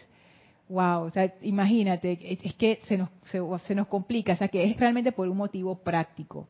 wow, 0.69 1.05
o 1.05 1.11
sea, 1.11 1.33
imagínate, 1.43 2.19
es 2.43 2.55
que 2.55 2.81
se 2.85 2.99
nos, 2.99 3.09
se 3.23 3.75
nos 3.75 3.87
complica, 3.87 4.33
o 4.33 4.37
sea, 4.37 4.49
que 4.49 4.65
es 4.65 4.77
realmente 4.77 5.13
por 5.13 5.29
un 5.29 5.37
motivo 5.37 5.77
práctico. 5.77 6.49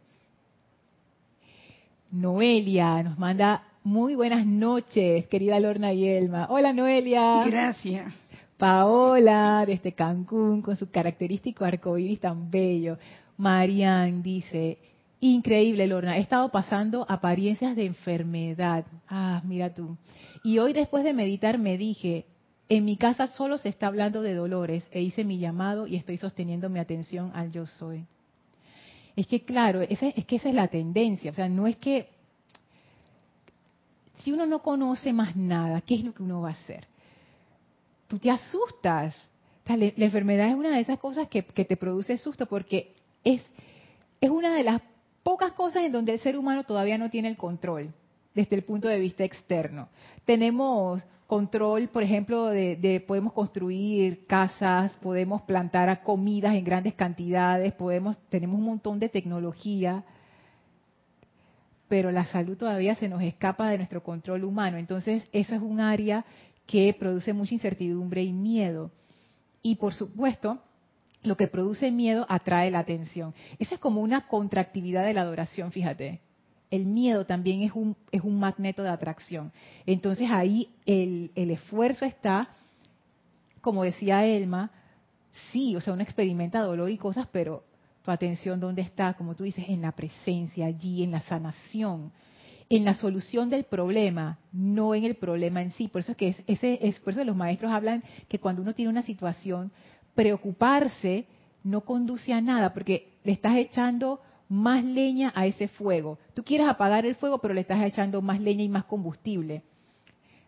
Noelia 2.10 3.02
nos 3.02 3.18
manda 3.18 3.62
muy 3.84 4.14
buenas 4.14 4.46
noches, 4.46 5.26
querida 5.26 5.60
Lorna 5.60 5.92
y 5.92 6.08
Elma. 6.08 6.46
Hola 6.48 6.72
Noelia. 6.72 7.44
Gracias. 7.44 8.12
Paola, 8.56 9.64
desde 9.66 9.92
Cancún, 9.92 10.62
con 10.62 10.76
su 10.76 10.90
característico 10.90 11.66
arcoíris 11.66 12.20
tan 12.20 12.50
bello. 12.50 12.96
Marian 13.36 14.22
dice, 14.22 14.78
increíble 15.20 15.86
Lorna, 15.86 16.18
he 16.18 16.20
estado 16.20 16.50
pasando 16.50 17.06
apariencias 17.08 17.76
de 17.76 17.86
enfermedad. 17.86 18.84
Ah, 19.08 19.42
mira 19.44 19.74
tú. 19.74 19.96
Y 20.44 20.58
hoy 20.58 20.72
después 20.72 21.04
de 21.04 21.12
meditar 21.12 21.58
me 21.58 21.78
dije, 21.78 22.26
en 22.68 22.84
mi 22.84 22.96
casa 22.96 23.28
solo 23.28 23.58
se 23.58 23.68
está 23.68 23.86
hablando 23.86 24.22
de 24.22 24.34
dolores 24.34 24.86
e 24.90 25.00
hice 25.02 25.24
mi 25.24 25.38
llamado 25.38 25.86
y 25.86 25.96
estoy 25.96 26.16
sosteniendo 26.16 26.68
mi 26.68 26.80
atención 26.80 27.32
al 27.34 27.52
yo 27.52 27.66
soy. 27.66 28.04
Es 29.14 29.26
que 29.26 29.44
claro, 29.44 29.80
es 29.80 29.98
que 30.26 30.36
esa 30.36 30.48
es 30.48 30.54
la 30.54 30.68
tendencia, 30.68 31.30
o 31.30 31.34
sea, 31.34 31.48
no 31.48 31.66
es 31.66 31.76
que 31.76 32.10
si 34.22 34.32
uno 34.32 34.44
no 34.44 34.60
conoce 34.60 35.12
más 35.12 35.36
nada, 35.36 35.80
¿qué 35.80 35.94
es 35.94 36.04
lo 36.04 36.12
que 36.12 36.22
uno 36.22 36.40
va 36.40 36.48
a 36.48 36.52
hacer? 36.52 36.86
Tú 38.08 38.18
te 38.18 38.30
asustas. 38.30 39.16
la, 39.66 39.92
enfermedad 39.96 40.48
es 40.48 40.54
una 40.54 40.70
de 40.70 40.80
esas 40.80 40.98
cosas 40.98 41.28
que, 41.28 41.42
te 41.42 41.76
produce 41.76 42.18
susto 42.18 42.46
porque 42.46 42.94
es, 43.22 43.40
es 44.20 44.30
una 44.30 44.54
de 44.54 44.64
las 44.64 44.82
pocas 45.26 45.50
cosas 45.54 45.82
en 45.82 45.90
donde 45.90 46.12
el 46.12 46.20
ser 46.20 46.38
humano 46.38 46.62
todavía 46.62 46.96
no 46.98 47.10
tiene 47.10 47.26
el 47.26 47.36
control 47.36 47.92
desde 48.32 48.54
el 48.54 48.62
punto 48.62 48.86
de 48.86 49.00
vista 49.00 49.24
externo. 49.24 49.88
Tenemos 50.24 51.02
control, 51.26 51.88
por 51.88 52.04
ejemplo, 52.04 52.46
de, 52.46 53.04
podemos 53.08 53.32
construir 53.32 54.24
casas, 54.28 54.96
podemos 54.98 55.42
plantar 55.42 56.04
comidas 56.04 56.54
en 56.54 56.62
grandes 56.62 56.94
cantidades, 56.94 57.72
podemos 57.72 58.16
tenemos 58.28 58.56
un 58.56 58.66
montón 58.66 59.00
de 59.00 59.08
tecnología, 59.08 60.04
pero 61.88 62.12
la 62.12 62.26
salud 62.26 62.56
todavía 62.56 62.94
se 62.94 63.08
nos 63.08 63.20
escapa 63.20 63.68
de 63.68 63.78
nuestro 63.78 64.04
control 64.04 64.44
humano. 64.44 64.76
Entonces, 64.76 65.26
eso 65.32 65.56
es 65.56 65.60
un 65.60 65.80
área 65.80 66.24
que 66.66 66.94
produce 66.96 67.32
mucha 67.32 67.52
incertidumbre 67.52 68.22
y 68.22 68.32
miedo. 68.32 68.92
Y 69.60 69.74
por 69.74 69.92
supuesto, 69.92 70.60
lo 71.22 71.36
que 71.36 71.48
produce 71.48 71.90
miedo 71.90 72.26
atrae 72.28 72.70
la 72.70 72.80
atención. 72.80 73.34
Eso 73.58 73.74
es 73.74 73.80
como 73.80 74.00
una 74.00 74.28
contractividad 74.28 75.04
de 75.04 75.14
la 75.14 75.22
adoración, 75.22 75.72
fíjate 75.72 76.20
el 76.70 76.86
miedo 76.86 77.24
también 77.24 77.62
es 77.62 77.72
un, 77.72 77.96
es 78.10 78.22
un 78.22 78.38
magneto 78.38 78.82
de 78.82 78.88
atracción. 78.88 79.52
Entonces 79.84 80.28
ahí 80.30 80.68
el, 80.84 81.30
el 81.34 81.50
esfuerzo 81.50 82.04
está, 82.04 82.48
como 83.60 83.84
decía 83.84 84.24
Elma, 84.24 84.70
sí, 85.52 85.76
o 85.76 85.80
sea, 85.80 85.94
uno 85.94 86.02
experimenta 86.02 86.60
dolor 86.60 86.90
y 86.90 86.98
cosas, 86.98 87.28
pero 87.30 87.64
tu 88.02 88.10
atención 88.10 88.60
dónde 88.60 88.82
está, 88.82 89.14
como 89.14 89.34
tú 89.34 89.44
dices, 89.44 89.64
en 89.68 89.82
la 89.82 89.92
presencia, 89.92 90.66
allí, 90.66 91.02
en 91.02 91.10
la 91.10 91.20
sanación, 91.20 92.12
en 92.68 92.84
la 92.84 92.94
solución 92.94 93.48
del 93.48 93.64
problema, 93.64 94.38
no 94.52 94.94
en 94.94 95.04
el 95.04 95.14
problema 95.14 95.62
en 95.62 95.70
sí. 95.72 95.88
Por 95.88 96.00
eso 96.00 96.12
es 96.12 96.18
que 96.18 96.36
ese 96.46 96.78
esfuerzo 96.86 97.20
de 97.20 97.26
los 97.26 97.36
maestros 97.36 97.70
hablan 97.70 98.02
que 98.28 98.40
cuando 98.40 98.62
uno 98.62 98.74
tiene 98.74 98.90
una 98.90 99.02
situación, 99.02 99.72
preocuparse 100.16 101.26
no 101.62 101.82
conduce 101.82 102.32
a 102.32 102.40
nada, 102.40 102.74
porque 102.74 103.12
le 103.22 103.32
estás 103.32 103.56
echando 103.56 104.20
más 104.48 104.84
leña 104.84 105.32
a 105.36 105.46
ese 105.46 105.68
fuego. 105.68 106.18
Tú 106.34 106.42
quieres 106.42 106.66
apagar 106.68 107.06
el 107.06 107.14
fuego, 107.14 107.38
pero 107.38 107.54
le 107.54 107.60
estás 107.60 107.84
echando 107.84 108.20
más 108.22 108.40
leña 108.40 108.64
y 108.64 108.68
más 108.68 108.84
combustible. 108.84 109.62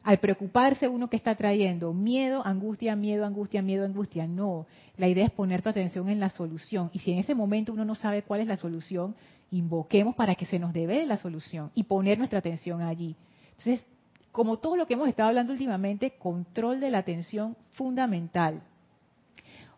Al 0.03 0.19
preocuparse 0.19 0.89
uno 0.89 1.11
que 1.11 1.17
está 1.17 1.35
trayendo 1.35 1.93
miedo, 1.93 2.47
angustia, 2.47 2.97
miedo, 2.97 3.27
angustia, 3.27 3.63
miedo, 3.63 3.85
angustia. 3.85 4.27
No, 4.27 4.67
la 4.97 5.09
idea 5.09 5.27
es 5.27 5.33
poner 5.33 5.61
tu 5.61 5.69
atención 5.69 6.09
en 6.09 6.21
la 6.21 6.31
solución. 6.31 6.91
Y 6.93 7.01
si 7.01 7.13
en 7.13 7.19
ese 7.19 7.35
momento 7.35 7.73
uno 7.73 7.85
no 7.85 7.95
sabe 7.95 8.23
cuál 8.23 8.41
es 8.41 8.47
la 8.47 8.57
solución, 8.57 9.15
invoquemos 9.51 10.15
para 10.15 10.35
que 10.35 10.47
se 10.47 10.59
nos 10.59 10.73
dé 10.73 11.05
la 11.05 11.17
solución 11.17 11.71
y 11.75 11.85
poner 11.85 12.17
nuestra 12.17 12.39
atención 12.39 12.81
allí. 12.81 13.17
Entonces, 13.51 13.85
como 14.33 14.59
todo 14.59 14.77
lo 14.77 14.87
que 14.87 14.95
hemos 14.95 15.09
estado 15.09 15.31
hablando 15.31 15.53
últimamente, 15.53 16.13
control 16.13 16.81
de 16.81 16.91
la 16.91 16.99
atención 16.99 17.57
fundamental. 17.73 18.63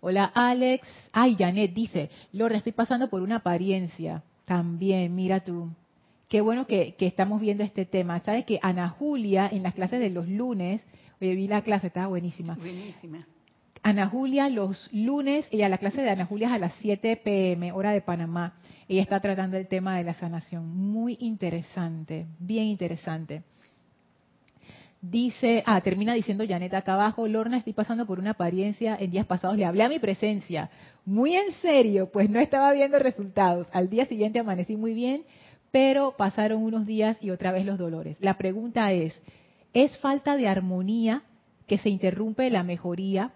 Hola 0.01 0.25
Alex. 0.35 0.89
Ay, 1.13 1.37
Janet 1.39 1.75
dice, 1.75 2.11
Lorna, 2.33 2.59
estoy 2.59 2.73
pasando 2.73 3.09
por 3.09 3.23
una 3.23 3.37
apariencia. 3.37 4.23
También, 4.47 5.15
mira 5.15 5.41
tú. 5.41 5.71
Qué 6.29 6.41
bueno 6.41 6.67
que, 6.67 6.95
que 6.95 7.07
estamos 7.07 7.41
viendo 7.41 7.65
este 7.65 7.85
tema. 7.85 8.21
¿Sabes 8.21 8.45
que 8.45 8.59
Ana 8.63 8.89
Julia 8.89 9.49
en 9.53 9.63
las 9.63 9.75
clases 9.75 10.01
de 10.01 10.11
los 10.11 10.29
lunes, 10.29 10.83
oye, 11.21 11.35
vi 11.35 11.49
la 11.49 11.63
clase, 11.63 11.89
estaba 11.89 12.07
buenísima. 12.07 12.55
Buenísima. 12.55 13.27
Ana 13.83 14.09
Julia 14.09 14.49
los 14.49 14.91
lunes, 14.93 15.47
ella 15.51 15.69
la 15.69 15.79
clase 15.79 16.03
de 16.03 16.11
Ana 16.11 16.27
Julia 16.27 16.49
es 16.49 16.55
a 16.55 16.59
las 16.59 16.75
7 16.81 17.17
pm, 17.17 17.73
hora 17.73 17.93
de 17.93 18.03
Panamá. 18.03 18.55
Ella 18.89 19.03
está 19.03 19.21
tratando 19.21 19.57
el 19.57 19.69
tema 19.69 19.97
de 19.97 20.05
la 20.05 20.15
sanación. 20.15 20.69
Muy 20.69 21.17
interesante, 21.21 22.27
bien 22.39 22.65
interesante. 22.65 23.43
Dice, 25.03 25.63
ah, 25.65 25.81
termina 25.81 26.13
diciendo 26.13 26.45
Janet 26.47 26.75
acá 26.75 26.93
abajo, 26.93 27.27
Lorna, 27.27 27.57
estoy 27.57 27.73
pasando 27.73 28.07
por 28.07 28.19
una 28.19 28.33
apariencia, 28.33 28.97
en 29.01 29.11
días 29.11 29.25
pasados 29.25 29.57
le 29.57 29.65
hablé 29.65 29.83
a 29.83 29.89
mi 29.89 29.99
presencia, 29.99 30.71
muy 31.07 31.35
en 31.35 31.53
serio, 31.63 32.11
pues 32.13 32.29
no 32.29 32.39
estaba 32.39 32.71
viendo 32.73 32.99
resultados. 32.99 33.67
Al 33.73 33.89
día 33.89 34.05
siguiente 34.05 34.41
amanecí 34.41 34.77
muy 34.77 34.93
bien, 34.93 35.25
pero 35.71 36.17
pasaron 36.19 36.63
unos 36.63 36.87
días 36.87 37.17
y 37.23 37.31
otra 37.31 37.51
vez 37.51 37.65
los 37.65 37.79
dolores. 37.79 38.19
La 38.21 38.37
pregunta 38.37 38.93
es, 38.93 39.19
¿es 39.73 39.97
falta 39.99 40.37
de 40.37 40.49
armonía 40.49 41.23
que 41.67 41.79
se 41.79 41.89
interrumpe 41.89 42.51
la 42.51 42.63
mejoría? 42.63 43.33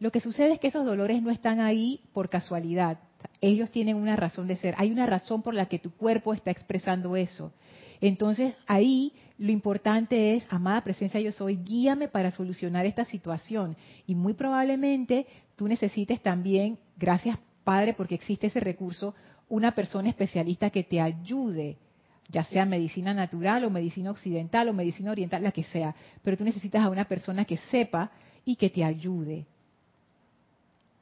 Lo 0.00 0.10
que 0.10 0.20
sucede 0.20 0.54
es 0.54 0.60
que 0.60 0.68
esos 0.68 0.86
dolores 0.86 1.22
no 1.22 1.30
están 1.30 1.60
ahí 1.60 2.00
por 2.14 2.30
casualidad. 2.30 2.98
Ellos 3.42 3.70
tienen 3.70 3.96
una 3.96 4.16
razón 4.16 4.48
de 4.48 4.56
ser. 4.56 4.74
Hay 4.78 4.90
una 4.90 5.04
razón 5.04 5.42
por 5.42 5.52
la 5.52 5.66
que 5.66 5.78
tu 5.78 5.90
cuerpo 5.90 6.32
está 6.32 6.50
expresando 6.50 7.16
eso. 7.16 7.52
Entonces 8.00 8.54
ahí 8.66 9.12
lo 9.44 9.52
importante 9.52 10.36
es, 10.36 10.46
amada 10.48 10.80
presencia 10.82 11.20
yo 11.20 11.30
soy, 11.30 11.56
guíame 11.56 12.08
para 12.08 12.30
solucionar 12.30 12.86
esta 12.86 13.04
situación. 13.04 13.76
Y 14.06 14.14
muy 14.14 14.32
probablemente 14.32 15.26
tú 15.54 15.68
necesites 15.68 16.22
también, 16.22 16.78
gracias 16.96 17.38
Padre, 17.62 17.92
porque 17.92 18.14
existe 18.14 18.46
ese 18.46 18.60
recurso, 18.60 19.14
una 19.50 19.74
persona 19.74 20.08
especialista 20.08 20.70
que 20.70 20.82
te 20.82 20.98
ayude, 20.98 21.76
ya 22.30 22.42
sea 22.44 22.64
medicina 22.64 23.12
natural 23.12 23.66
o 23.66 23.70
medicina 23.70 24.10
occidental 24.10 24.70
o 24.70 24.72
medicina 24.72 25.10
oriental, 25.10 25.42
la 25.42 25.52
que 25.52 25.64
sea. 25.64 25.94
Pero 26.22 26.38
tú 26.38 26.44
necesitas 26.44 26.82
a 26.82 26.88
una 26.88 27.04
persona 27.04 27.44
que 27.44 27.58
sepa 27.70 28.12
y 28.46 28.56
que 28.56 28.70
te 28.70 28.82
ayude 28.82 29.44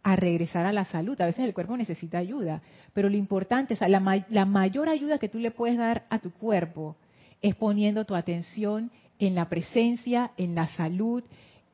a 0.03 0.17
regresar 0.17 0.67
a 0.67 0.73
la 0.73 0.85
salud. 0.85 1.21
A 1.21 1.27
veces 1.27 1.45
el 1.45 1.55
cuerpo 1.55 1.77
necesita 1.77 2.19
ayuda, 2.19 2.61
pero 2.93 3.09
lo 3.09 3.17
importante, 3.17 3.75
es 3.75 3.81
la, 3.83 4.25
la 4.29 4.47
mayor 4.47 4.89
ayuda 4.89 5.19
que 5.19 5.29
tú 5.29 5.39
le 5.39 5.53
puedes 5.53 5.79
dar 5.79 6.07
a 6.11 6.19
tu 6.19 6.33
cuerpo 6.33 6.97
es 7.43 7.57
poniendo 7.57 8.05
tu 8.05 8.15
atención 8.15 8.91
en 9.19 9.35
la 9.35 9.49
presencia, 9.49 10.33
en 10.37 10.55
la 10.55 10.69
salud, 10.69 11.23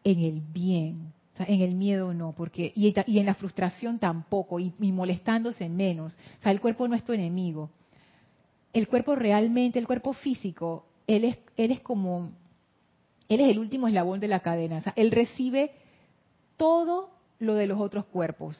en 0.02 0.20
el 0.20 0.40
bien. 0.40 1.12
en 1.38 1.60
el 1.60 1.76
miedo 1.76 2.12
no, 2.14 2.32
porque 2.32 2.72
y, 2.74 2.92
en 2.96 3.26
la 3.26 3.34
frustración 3.34 4.00
tampoco, 4.00 4.58
y, 4.58 4.72
molestándose 4.80 5.68
menos. 5.68 6.16
O 6.40 6.42
sea, 6.42 6.50
el 6.50 6.60
cuerpo 6.60 6.88
no 6.88 6.96
es 6.96 7.04
tu 7.04 7.12
enemigo. 7.12 7.70
El 8.72 8.88
cuerpo 8.88 9.14
realmente, 9.14 9.78
el 9.78 9.86
cuerpo 9.86 10.12
físico, 10.14 10.86
él 11.06 11.24
es, 11.24 11.38
él 11.56 11.70
es 11.70 11.80
como, 11.80 12.32
él 13.28 13.40
es 13.40 13.50
el 13.50 13.58
último 13.60 13.86
eslabón 13.86 14.18
de 14.18 14.28
la 14.28 14.40
cadena. 14.40 14.78
O 14.78 14.80
sea, 14.80 14.94
él 14.96 15.12
recibe 15.12 15.70
todo 16.56 17.10
lo 17.38 17.54
de 17.54 17.66
los 17.66 17.80
otros 17.80 18.04
cuerpos. 18.06 18.56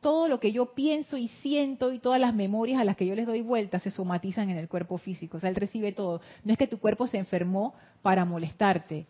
Todo 0.00 0.28
lo 0.28 0.38
que 0.38 0.52
yo 0.52 0.74
pienso 0.74 1.16
y 1.16 1.28
siento 1.28 1.92
y 1.92 1.98
todas 1.98 2.20
las 2.20 2.34
memorias 2.34 2.80
a 2.80 2.84
las 2.84 2.96
que 2.96 3.06
yo 3.06 3.14
les 3.14 3.26
doy 3.26 3.42
vuelta 3.42 3.80
se 3.80 3.90
somatizan 3.90 4.48
en 4.50 4.56
el 4.56 4.68
cuerpo 4.68 4.98
físico. 4.98 5.38
O 5.38 5.40
sea, 5.40 5.50
él 5.50 5.56
recibe 5.56 5.92
todo. 5.92 6.20
No 6.44 6.52
es 6.52 6.58
que 6.58 6.68
tu 6.68 6.78
cuerpo 6.78 7.06
se 7.06 7.18
enfermó 7.18 7.74
para 8.02 8.24
molestarte. 8.24 9.06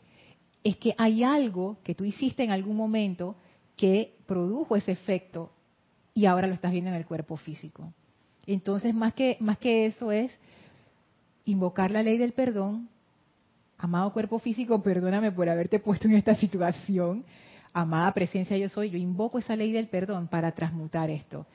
Es 0.64 0.76
que 0.76 0.94
hay 0.96 1.22
algo 1.22 1.78
que 1.84 1.94
tú 1.94 2.04
hiciste 2.04 2.42
en 2.42 2.50
algún 2.50 2.76
momento 2.76 3.36
que 3.76 4.16
produjo 4.26 4.76
ese 4.76 4.92
efecto 4.92 5.52
y 6.14 6.26
ahora 6.26 6.48
lo 6.48 6.54
estás 6.54 6.72
viendo 6.72 6.90
en 6.90 6.96
el 6.96 7.06
cuerpo 7.06 7.36
físico. 7.36 7.92
Entonces, 8.46 8.94
más 8.94 9.12
que, 9.12 9.36
más 9.40 9.58
que 9.58 9.86
eso 9.86 10.10
es 10.10 10.36
invocar 11.44 11.90
la 11.90 12.02
ley 12.02 12.18
del 12.18 12.32
perdón. 12.32 12.88
Amado 13.76 14.12
cuerpo 14.12 14.38
físico, 14.38 14.82
perdóname 14.82 15.30
por 15.30 15.48
haberte 15.48 15.78
puesto 15.78 16.08
en 16.08 16.14
esta 16.14 16.34
situación 16.34 17.24
amada 17.72 18.12
presencia 18.12 18.56
yo 18.56 18.68
soy, 18.68 18.90
yo 18.90 18.98
invoco 18.98 19.38
esa 19.38 19.56
ley 19.56 19.72
del 19.72 19.88
perdón 19.88 20.28
para 20.28 20.52
transmutar 20.52 21.10
esto. 21.10 21.46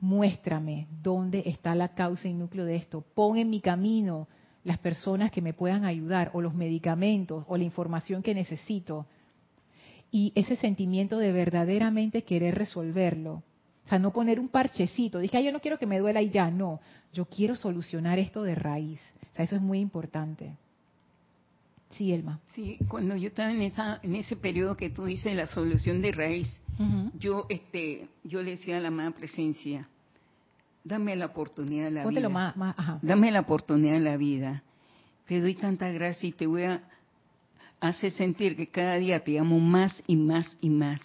Muéstrame 0.00 0.86
dónde 1.02 1.42
está 1.46 1.74
la 1.74 1.88
causa 1.94 2.28
y 2.28 2.34
núcleo 2.34 2.64
de 2.64 2.76
esto. 2.76 3.04
Pon 3.14 3.36
en 3.36 3.50
mi 3.50 3.60
camino 3.60 4.28
las 4.64 4.78
personas 4.78 5.30
que 5.30 5.42
me 5.42 5.52
puedan 5.52 5.84
ayudar 5.84 6.30
o 6.34 6.40
los 6.40 6.54
medicamentos 6.54 7.44
o 7.48 7.56
la 7.56 7.64
información 7.64 8.22
que 8.22 8.34
necesito. 8.34 9.06
Y 10.10 10.32
ese 10.34 10.56
sentimiento 10.56 11.18
de 11.18 11.32
verdaderamente 11.32 12.22
querer 12.22 12.56
resolverlo. 12.56 13.42
O 13.84 13.88
sea, 13.88 13.98
no 13.98 14.12
poner 14.12 14.38
un 14.40 14.48
parchecito. 14.48 15.18
Dije, 15.18 15.42
yo 15.42 15.52
no 15.52 15.60
quiero 15.60 15.78
que 15.78 15.86
me 15.86 15.98
duela 15.98 16.22
y 16.22 16.30
ya. 16.30 16.50
No, 16.50 16.80
yo 17.12 17.26
quiero 17.26 17.56
solucionar 17.56 18.18
esto 18.18 18.42
de 18.42 18.54
raíz. 18.54 19.00
O 19.32 19.36
sea, 19.36 19.44
eso 19.44 19.56
es 19.56 19.62
muy 19.62 19.80
importante. 19.80 20.56
Sí, 21.90 22.12
Elma. 22.12 22.40
Sí, 22.54 22.78
cuando 22.88 23.16
yo 23.16 23.28
estaba 23.28 23.52
en 23.52 23.62
esa 23.62 23.98
en 24.02 24.14
ese 24.14 24.36
periodo 24.36 24.76
que 24.76 24.90
tú 24.90 25.04
dices 25.04 25.34
la 25.34 25.46
solución 25.46 26.00
de 26.00 26.12
raíz, 26.12 26.48
yo 27.18 27.46
este 27.50 28.08
yo 28.24 28.42
le 28.42 28.52
decía 28.52 28.78
a 28.78 28.80
la 28.80 28.88
amada 28.88 29.10
presencia, 29.10 29.88
dame 30.84 31.14
la 31.16 31.26
oportunidad 31.26 31.86
de 31.86 31.90
la 31.90 32.06
vida. 32.06 32.28
Más, 32.28 32.56
más, 32.56 32.76
Dame 33.02 33.30
la 33.30 33.40
oportunidad 33.40 33.94
de 33.94 34.00
la 34.00 34.16
vida. 34.16 34.62
Te 35.26 35.40
doy 35.40 35.54
tanta 35.54 35.90
gracia 35.90 36.28
y 36.28 36.32
te 36.32 36.46
voy 36.46 36.62
a 36.62 36.82
hacer 37.80 38.12
sentir 38.12 38.56
que 38.56 38.68
cada 38.68 38.96
día 38.96 39.22
te 39.22 39.38
amo 39.38 39.58
más 39.58 40.02
y 40.06 40.16
más 40.16 40.58
y 40.60 40.70
más. 40.70 41.00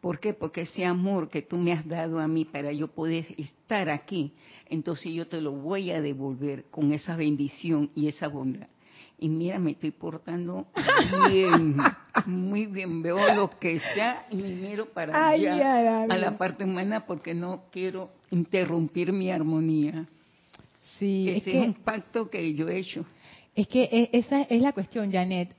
¿Por 0.00 0.18
qué? 0.18 0.32
Porque 0.32 0.62
ese 0.62 0.86
amor 0.86 1.28
que 1.28 1.42
tú 1.42 1.58
me 1.58 1.72
has 1.72 1.86
dado 1.86 2.20
a 2.20 2.26
mí 2.26 2.46
para 2.46 2.72
yo 2.72 2.88
poder 2.88 3.26
estar 3.36 3.90
aquí, 3.90 4.32
entonces 4.66 5.12
yo 5.12 5.28
te 5.28 5.42
lo 5.42 5.52
voy 5.52 5.90
a 5.90 6.00
devolver 6.00 6.64
con 6.70 6.92
esa 6.92 7.16
bendición 7.16 7.90
y 7.94 8.08
esa 8.08 8.28
bondad 8.28 8.68
y 9.20 9.28
mira, 9.28 9.58
me 9.58 9.72
estoy 9.72 9.90
portando 9.90 10.66
bien, 11.28 11.76
muy 12.26 12.64
bien. 12.66 13.02
Veo 13.02 13.34
lo 13.34 13.50
que 13.50 13.78
sea 13.94 14.24
y 14.30 14.36
miro 14.36 14.86
para 14.86 15.28
allá, 15.28 16.04
a 16.04 16.16
la 16.16 16.38
parte 16.38 16.64
humana 16.64 17.04
porque 17.04 17.34
no 17.34 17.64
quiero 17.70 18.10
interrumpir 18.30 19.12
mi 19.12 19.30
armonía. 19.30 20.06
Sí, 20.98 21.28
Ese 21.28 21.58
es, 21.58 21.66
un 21.66 21.74
pacto 21.74 22.30
que 22.30 22.54
yo 22.54 22.68
he 22.68 22.78
hecho. 22.78 23.04
Es 23.54 23.68
que 23.68 23.84
e, 23.84 24.10
esa 24.12 24.42
es 24.42 24.60
la 24.62 24.72
cuestión, 24.72 25.12
Janet. 25.12 25.54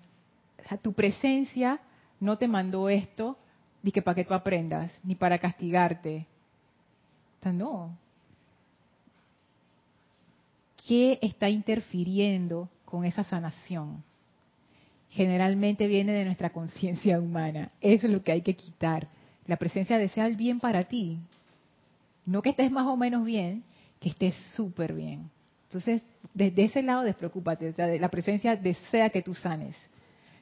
tu 0.81 0.93
presencia 0.93 1.79
no 2.19 2.37
te 2.37 2.47
mandó 2.47 2.89
esto 2.89 3.37
ni 3.83 3.91
que 3.91 4.01
para 4.01 4.15
que 4.15 4.25
tú 4.25 4.33
aprendas, 4.33 4.91
ni 5.03 5.13
para 5.13 5.37
castigarte. 5.37 6.25
O 7.39 7.43
sea, 7.43 7.53
no. 7.53 7.95
¿Qué 10.87 11.19
está 11.21 11.47
interfiriendo 11.47 12.67
con 12.91 13.05
esa 13.05 13.23
sanación. 13.23 14.03
Generalmente 15.11 15.87
viene 15.87 16.11
de 16.11 16.25
nuestra 16.25 16.49
conciencia 16.49 17.21
humana. 17.21 17.71
Eso 17.79 18.07
es 18.07 18.13
lo 18.13 18.21
que 18.21 18.33
hay 18.33 18.41
que 18.41 18.57
quitar. 18.57 19.07
La 19.47 19.55
presencia 19.55 19.97
desea 19.97 20.27
el 20.27 20.35
bien 20.35 20.59
para 20.59 20.83
ti. 20.83 21.17
No 22.25 22.41
que 22.41 22.49
estés 22.49 22.69
más 22.69 22.85
o 22.87 22.97
menos 22.97 23.23
bien, 23.23 23.63
que 24.01 24.09
estés 24.09 24.35
súper 24.57 24.93
bien. 24.93 25.29
Entonces, 25.69 26.03
desde 26.33 26.65
ese 26.65 26.83
lado 26.83 27.03
despreocúpate. 27.03 27.69
O 27.69 27.73
sea, 27.73 27.87
la 27.87 28.09
presencia 28.09 28.57
desea 28.57 29.09
que 29.09 29.21
tú 29.21 29.35
sanes. 29.35 29.73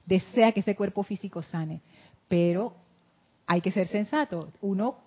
Desea 0.08 0.52
que 0.52 0.62
ese 0.62 0.76
cuerpo 0.76 1.04
físico 1.04 1.44
sane. 1.44 1.82
Pero 2.28 2.74
hay 3.46 3.62
que 3.62 3.72
ser 3.72 3.88
sensato. 3.88 4.52
Uno 4.60 4.98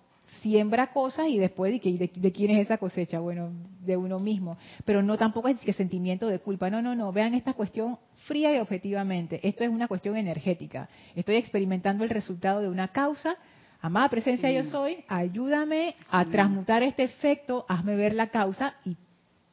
siembra 0.41 0.91
cosas 0.91 1.27
y 1.27 1.37
después 1.37 1.71
de, 1.71 2.11
de, 2.13 2.31
quién 2.31 2.51
es 2.51 2.65
esa 2.65 2.77
cosecha, 2.77 3.19
bueno, 3.19 3.51
de 3.81 3.97
uno 3.97 4.19
mismo. 4.19 4.57
Pero 4.85 5.01
no 5.01 5.17
tampoco 5.17 5.47
es 5.47 5.59
que 5.59 5.73
sentimiento 5.73 6.27
de 6.27 6.39
culpa, 6.39 6.69
no, 6.69 6.81
no, 6.81 6.95
no, 6.95 7.11
vean 7.11 7.33
esta 7.33 7.53
cuestión 7.53 7.97
fría 8.25 8.55
y 8.55 8.59
objetivamente. 8.59 9.39
Esto 9.47 9.63
es 9.63 9.69
una 9.69 9.87
cuestión 9.87 10.17
energética. 10.17 10.89
Estoy 11.15 11.35
experimentando 11.35 12.03
el 12.03 12.09
resultado 12.09 12.61
de 12.61 12.69
una 12.69 12.89
causa. 12.89 13.35
Amada 13.81 14.07
presencia 14.09 14.49
yo 14.49 14.63
soy, 14.63 15.03
ayúdame 15.09 15.95
a 16.09 16.23
transmutar 16.23 16.83
este 16.83 17.03
efecto, 17.03 17.65
hazme 17.67 17.97
ver 17.97 18.13
la 18.13 18.27
causa 18.27 18.75
y 18.85 18.95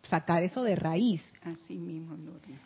sacar 0.02 0.44
eso 0.44 0.62
de 0.62 0.76
raíz. 0.76 1.20
Así 1.42 1.74
mismo, 1.74 2.16
Gloria. 2.16 2.56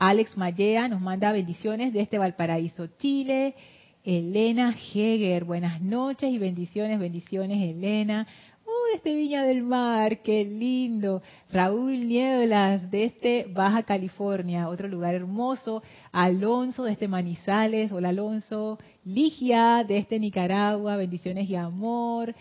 Alex 0.00 0.36
Mallea 0.36 0.88
nos 0.88 1.00
manda 1.00 1.30
bendiciones 1.30 1.92
desde 1.92 2.18
Valparaíso, 2.18 2.88
Chile. 2.98 3.54
Elena 4.04 4.74
Heger, 4.74 5.44
buenas 5.44 5.80
noches 5.80 6.32
y 6.32 6.36
bendiciones, 6.36 6.98
bendiciones 6.98 7.62
Elena. 7.62 8.26
Uy, 8.64 8.96
este 8.96 9.14
Viña 9.14 9.44
del 9.44 9.62
Mar, 9.62 10.22
qué 10.22 10.44
lindo. 10.44 11.22
Raúl 11.52 12.08
Nieblas, 12.08 12.90
de 12.90 13.04
este 13.04 13.46
Baja 13.48 13.84
California, 13.84 14.68
otro 14.68 14.88
lugar 14.88 15.14
hermoso. 15.14 15.84
Alonso, 16.10 16.82
de 16.82 16.92
este 16.92 17.06
Manizales, 17.06 17.92
hola 17.92 18.08
Alonso. 18.08 18.76
Ligia, 19.04 19.84
de 19.84 19.98
este 19.98 20.18
Nicaragua, 20.18 20.96
bendiciones 20.96 21.48
y 21.48 21.54
amor. 21.54 22.34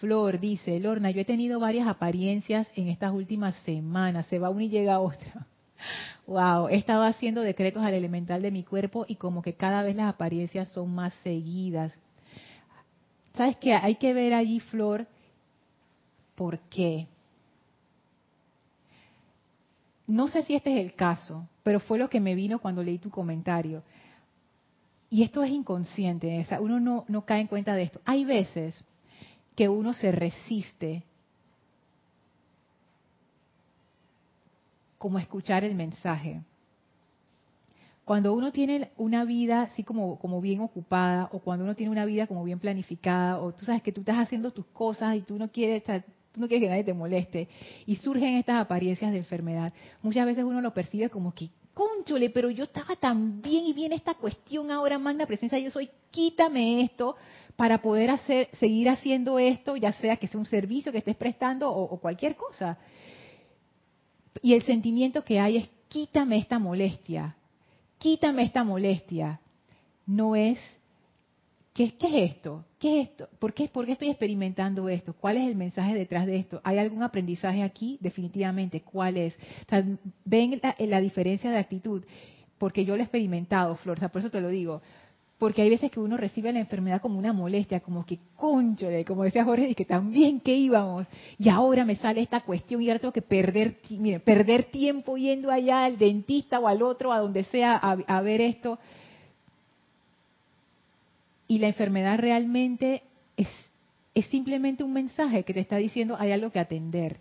Flor 0.00 0.38
dice, 0.38 0.78
Lorna, 0.80 1.10
yo 1.12 1.22
he 1.22 1.24
tenido 1.24 1.58
varias 1.58 1.88
apariencias 1.88 2.68
en 2.76 2.88
estas 2.88 3.12
últimas 3.12 3.54
semanas, 3.64 4.26
se 4.26 4.38
va 4.38 4.50
una 4.50 4.64
y 4.64 4.68
llega 4.68 5.00
otra. 5.00 5.46
Wow, 6.26 6.68
he 6.68 6.76
estado 6.76 7.04
haciendo 7.04 7.42
decretos 7.42 7.84
al 7.84 7.94
elemental 7.94 8.42
de 8.42 8.50
mi 8.50 8.64
cuerpo 8.64 9.04
y 9.06 9.14
como 9.14 9.42
que 9.42 9.54
cada 9.54 9.82
vez 9.82 9.94
las 9.94 10.12
apariencias 10.12 10.68
son 10.70 10.92
más 10.92 11.14
seguidas. 11.22 11.92
¿Sabes 13.34 13.56
qué? 13.58 13.74
Hay 13.74 13.96
que 13.96 14.12
ver 14.12 14.34
allí, 14.34 14.58
Flor, 14.58 15.06
por 16.34 16.58
qué. 16.68 17.06
No 20.06 20.26
sé 20.28 20.42
si 20.42 20.54
este 20.54 20.72
es 20.72 20.84
el 20.84 20.94
caso, 20.94 21.48
pero 21.62 21.78
fue 21.78 21.98
lo 21.98 22.08
que 22.08 22.20
me 22.20 22.34
vino 22.34 22.60
cuando 22.60 22.82
leí 22.82 22.98
tu 22.98 23.10
comentario. 23.10 23.82
Y 25.10 25.22
esto 25.22 25.44
es 25.44 25.50
inconsciente, 25.50 26.44
uno 26.60 26.80
no, 26.80 27.04
no 27.06 27.24
cae 27.24 27.40
en 27.40 27.46
cuenta 27.46 27.74
de 27.74 27.84
esto. 27.84 28.00
Hay 28.04 28.24
veces 28.24 28.84
que 29.54 29.68
uno 29.68 29.94
se 29.94 30.10
resiste 30.10 31.04
como 34.98 35.18
escuchar 35.18 35.64
el 35.64 35.74
mensaje. 35.74 36.42
Cuando 38.04 38.34
uno 38.34 38.52
tiene 38.52 38.92
una 38.96 39.24
vida 39.24 39.62
así 39.62 39.82
como, 39.82 40.18
como 40.20 40.40
bien 40.40 40.60
ocupada, 40.60 41.28
o 41.32 41.40
cuando 41.40 41.64
uno 41.64 41.74
tiene 41.74 41.90
una 41.90 42.04
vida 42.04 42.28
como 42.28 42.44
bien 42.44 42.60
planificada, 42.60 43.40
o 43.40 43.52
tú 43.52 43.64
sabes 43.64 43.82
que 43.82 43.90
tú 43.90 44.02
estás 44.02 44.18
haciendo 44.18 44.52
tus 44.52 44.66
cosas 44.66 45.16
y 45.16 45.22
tú 45.22 45.36
no 45.36 45.50
quieres 45.50 45.78
estar, 45.78 46.04
tú 46.30 46.40
no 46.40 46.46
quieres 46.46 46.66
que 46.66 46.70
nadie 46.70 46.84
te 46.84 46.94
moleste, 46.94 47.48
y 47.84 47.96
surgen 47.96 48.36
estas 48.36 48.60
apariencias 48.60 49.10
de 49.10 49.18
enfermedad, 49.18 49.72
muchas 50.02 50.24
veces 50.24 50.44
uno 50.44 50.60
lo 50.60 50.72
percibe 50.72 51.10
como 51.10 51.34
que, 51.34 51.50
conchole, 51.74 52.30
pero 52.30 52.48
yo 52.48 52.64
estaba 52.64 52.94
tan 52.94 53.42
bien 53.42 53.66
y 53.66 53.72
bien 53.72 53.92
esta 53.92 54.14
cuestión 54.14 54.70
ahora, 54.70 55.00
magna 55.00 55.26
presencia, 55.26 55.58
yo 55.58 55.72
soy, 55.72 55.90
quítame 56.12 56.82
esto 56.82 57.16
para 57.56 57.82
poder 57.82 58.10
hacer, 58.10 58.48
seguir 58.52 58.88
haciendo 58.88 59.40
esto, 59.40 59.76
ya 59.76 59.92
sea 59.92 60.16
que 60.16 60.28
sea 60.28 60.38
un 60.38 60.46
servicio 60.46 60.92
que 60.92 60.98
estés 60.98 61.16
prestando 61.16 61.68
o, 61.70 61.82
o 61.82 61.98
cualquier 61.98 62.36
cosa. 62.36 62.78
Y 64.42 64.54
el 64.54 64.62
sentimiento 64.62 65.24
que 65.24 65.40
hay 65.40 65.58
es, 65.58 65.68
quítame 65.88 66.38
esta 66.38 66.58
molestia, 66.58 67.36
quítame 67.98 68.42
esta 68.42 68.64
molestia. 68.64 69.40
No 70.06 70.36
es, 70.36 70.58
¿qué, 71.74 71.84
es 71.84 72.32
esto? 72.32 72.64
¿Qué 72.78 73.00
es 73.00 73.08
esto? 73.08 73.28
¿Por 73.38 73.52
qué, 73.52 73.68
¿Por 73.68 73.86
qué 73.86 73.92
estoy 73.92 74.08
experimentando 74.08 74.88
esto? 74.88 75.14
¿Cuál 75.14 75.38
es 75.38 75.48
el 75.48 75.56
mensaje 75.56 75.94
detrás 75.94 76.26
de 76.26 76.36
esto? 76.36 76.60
¿Hay 76.64 76.78
algún 76.78 77.02
aprendizaje 77.02 77.62
aquí? 77.62 77.98
Definitivamente, 78.00 78.82
¿cuál 78.82 79.16
es? 79.16 79.36
ven 80.24 80.60
la, 80.62 80.76
la, 80.78 81.00
diferencia 81.00 81.50
de 81.50 81.58
actitud, 81.58 82.04
porque 82.58 82.84
yo 82.84 82.94
lo 82.94 83.02
he 83.02 83.04
experimentado, 83.04 83.74
Flor, 83.76 83.98
por 84.10 84.20
eso 84.20 84.30
te 84.30 84.40
lo 84.40 84.48
digo. 84.48 84.80
Porque 85.38 85.60
hay 85.60 85.68
veces 85.68 85.90
que 85.90 86.00
uno 86.00 86.16
recibe 86.16 86.50
la 86.52 86.60
enfermedad 86.60 87.02
como 87.02 87.18
una 87.18 87.34
molestia, 87.34 87.80
como 87.80 88.06
que 88.06 88.18
concho, 88.36 88.86
como 89.06 89.24
decía 89.24 89.44
Jorge, 89.44 89.68
y 89.68 89.74
que 89.74 89.84
también 89.84 90.40
que 90.40 90.54
íbamos, 90.54 91.06
y 91.38 91.50
ahora 91.50 91.84
me 91.84 91.96
sale 91.96 92.22
esta 92.22 92.40
cuestión 92.40 92.80
y 92.80 92.88
ahora 92.88 93.00
tengo 93.00 93.12
que 93.12 93.20
perder, 93.20 93.76
perder 94.24 94.64
tiempo 94.64 95.18
yendo 95.18 95.50
allá 95.50 95.84
al 95.84 95.98
dentista 95.98 96.58
o 96.58 96.66
al 96.66 96.80
otro, 96.80 97.12
a 97.12 97.20
donde 97.20 97.44
sea, 97.44 97.76
a, 97.76 97.98
a 98.06 98.20
ver 98.22 98.40
esto. 98.40 98.78
Y 101.48 101.58
la 101.58 101.68
enfermedad 101.68 102.18
realmente 102.18 103.02
es, 103.36 103.48
es 104.14 104.26
simplemente 104.26 104.84
un 104.84 104.94
mensaje 104.94 105.44
que 105.44 105.52
te 105.52 105.60
está 105.60 105.76
diciendo 105.76 106.16
hay 106.18 106.32
algo 106.32 106.50
que 106.50 106.60
atender. 106.60 107.18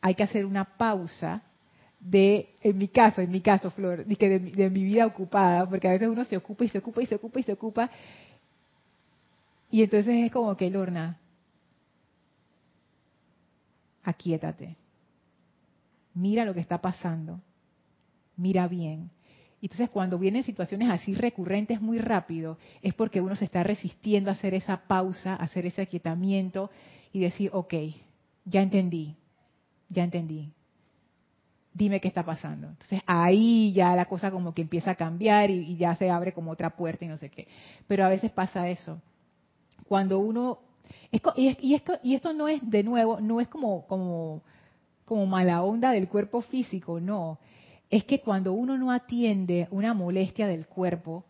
Hay 0.00 0.16
que 0.16 0.24
hacer 0.24 0.44
una 0.44 0.64
pausa 0.64 1.42
de, 2.02 2.56
en 2.60 2.78
mi 2.78 2.88
caso, 2.88 3.20
en 3.20 3.30
mi 3.30 3.40
caso, 3.40 3.70
Flor, 3.70 4.04
de, 4.04 4.16
de, 4.16 4.38
de, 4.38 4.70
mi 4.70 4.82
vida 4.82 5.06
ocupada, 5.06 5.68
porque 5.68 5.88
a 5.88 5.92
veces 5.92 6.08
uno 6.08 6.24
se 6.24 6.36
ocupa 6.36 6.64
y 6.64 6.68
se 6.68 6.78
ocupa 6.78 7.02
y 7.02 7.06
se 7.06 7.14
ocupa 7.14 7.40
y 7.40 7.42
se 7.44 7.52
ocupa. 7.52 7.90
Y 9.70 9.82
entonces 9.82 10.24
es 10.24 10.32
como 10.32 10.56
que, 10.56 10.68
Lorna, 10.68 11.18
aquíétate. 14.02 14.76
Mira 16.14 16.44
lo 16.44 16.52
que 16.52 16.60
está 16.60 16.80
pasando. 16.80 17.40
Mira 18.36 18.66
bien. 18.66 19.10
Entonces, 19.62 19.88
cuando 19.90 20.18
vienen 20.18 20.42
situaciones 20.42 20.90
así 20.90 21.14
recurrentes 21.14 21.80
muy 21.80 21.98
rápido, 21.98 22.58
es 22.82 22.94
porque 22.94 23.20
uno 23.20 23.36
se 23.36 23.44
está 23.44 23.62
resistiendo 23.62 24.28
a 24.28 24.32
hacer 24.32 24.54
esa 24.54 24.88
pausa, 24.88 25.34
a 25.34 25.44
hacer 25.44 25.66
ese 25.66 25.82
aquietamiento 25.82 26.68
y 27.12 27.20
decir, 27.20 27.48
ok, 27.52 27.74
ya 28.44 28.60
entendí, 28.60 29.14
ya 29.88 30.02
entendí, 30.02 30.52
dime 31.74 32.00
qué 32.00 32.08
está 32.08 32.24
pasando. 32.24 32.68
Entonces 32.68 33.00
ahí 33.06 33.72
ya 33.72 33.94
la 33.96 34.06
cosa 34.06 34.30
como 34.30 34.54
que 34.54 34.62
empieza 34.62 34.92
a 34.92 34.94
cambiar 34.94 35.50
y, 35.50 35.76
ya 35.76 35.94
se 35.96 36.10
abre 36.10 36.32
como 36.32 36.50
otra 36.50 36.70
puerta 36.70 37.04
y 37.04 37.08
no 37.08 37.16
sé 37.16 37.30
qué. 37.30 37.48
Pero 37.86 38.04
a 38.04 38.08
veces 38.08 38.30
pasa 38.32 38.68
eso. 38.68 39.00
Cuando 39.88 40.18
uno... 40.18 40.58
y, 41.36 41.74
esto, 41.74 41.98
y 42.02 42.14
esto 42.14 42.32
no 42.32 42.48
es, 42.48 42.68
de 42.68 42.82
nuevo, 42.82 43.20
no 43.20 43.40
es 43.40 43.48
como, 43.48 43.86
como, 43.86 44.42
como 45.04 45.26
mala 45.26 45.62
onda 45.62 45.92
del 45.92 46.08
cuerpo 46.08 46.40
físico, 46.40 47.00
no. 47.00 47.38
Es 47.90 48.04
que 48.04 48.20
cuando 48.20 48.52
uno 48.52 48.78
no 48.78 48.90
atiende 48.90 49.68
una 49.70 49.92
molestia 49.94 50.46
del 50.46 50.66
cuerpo, 50.66 51.24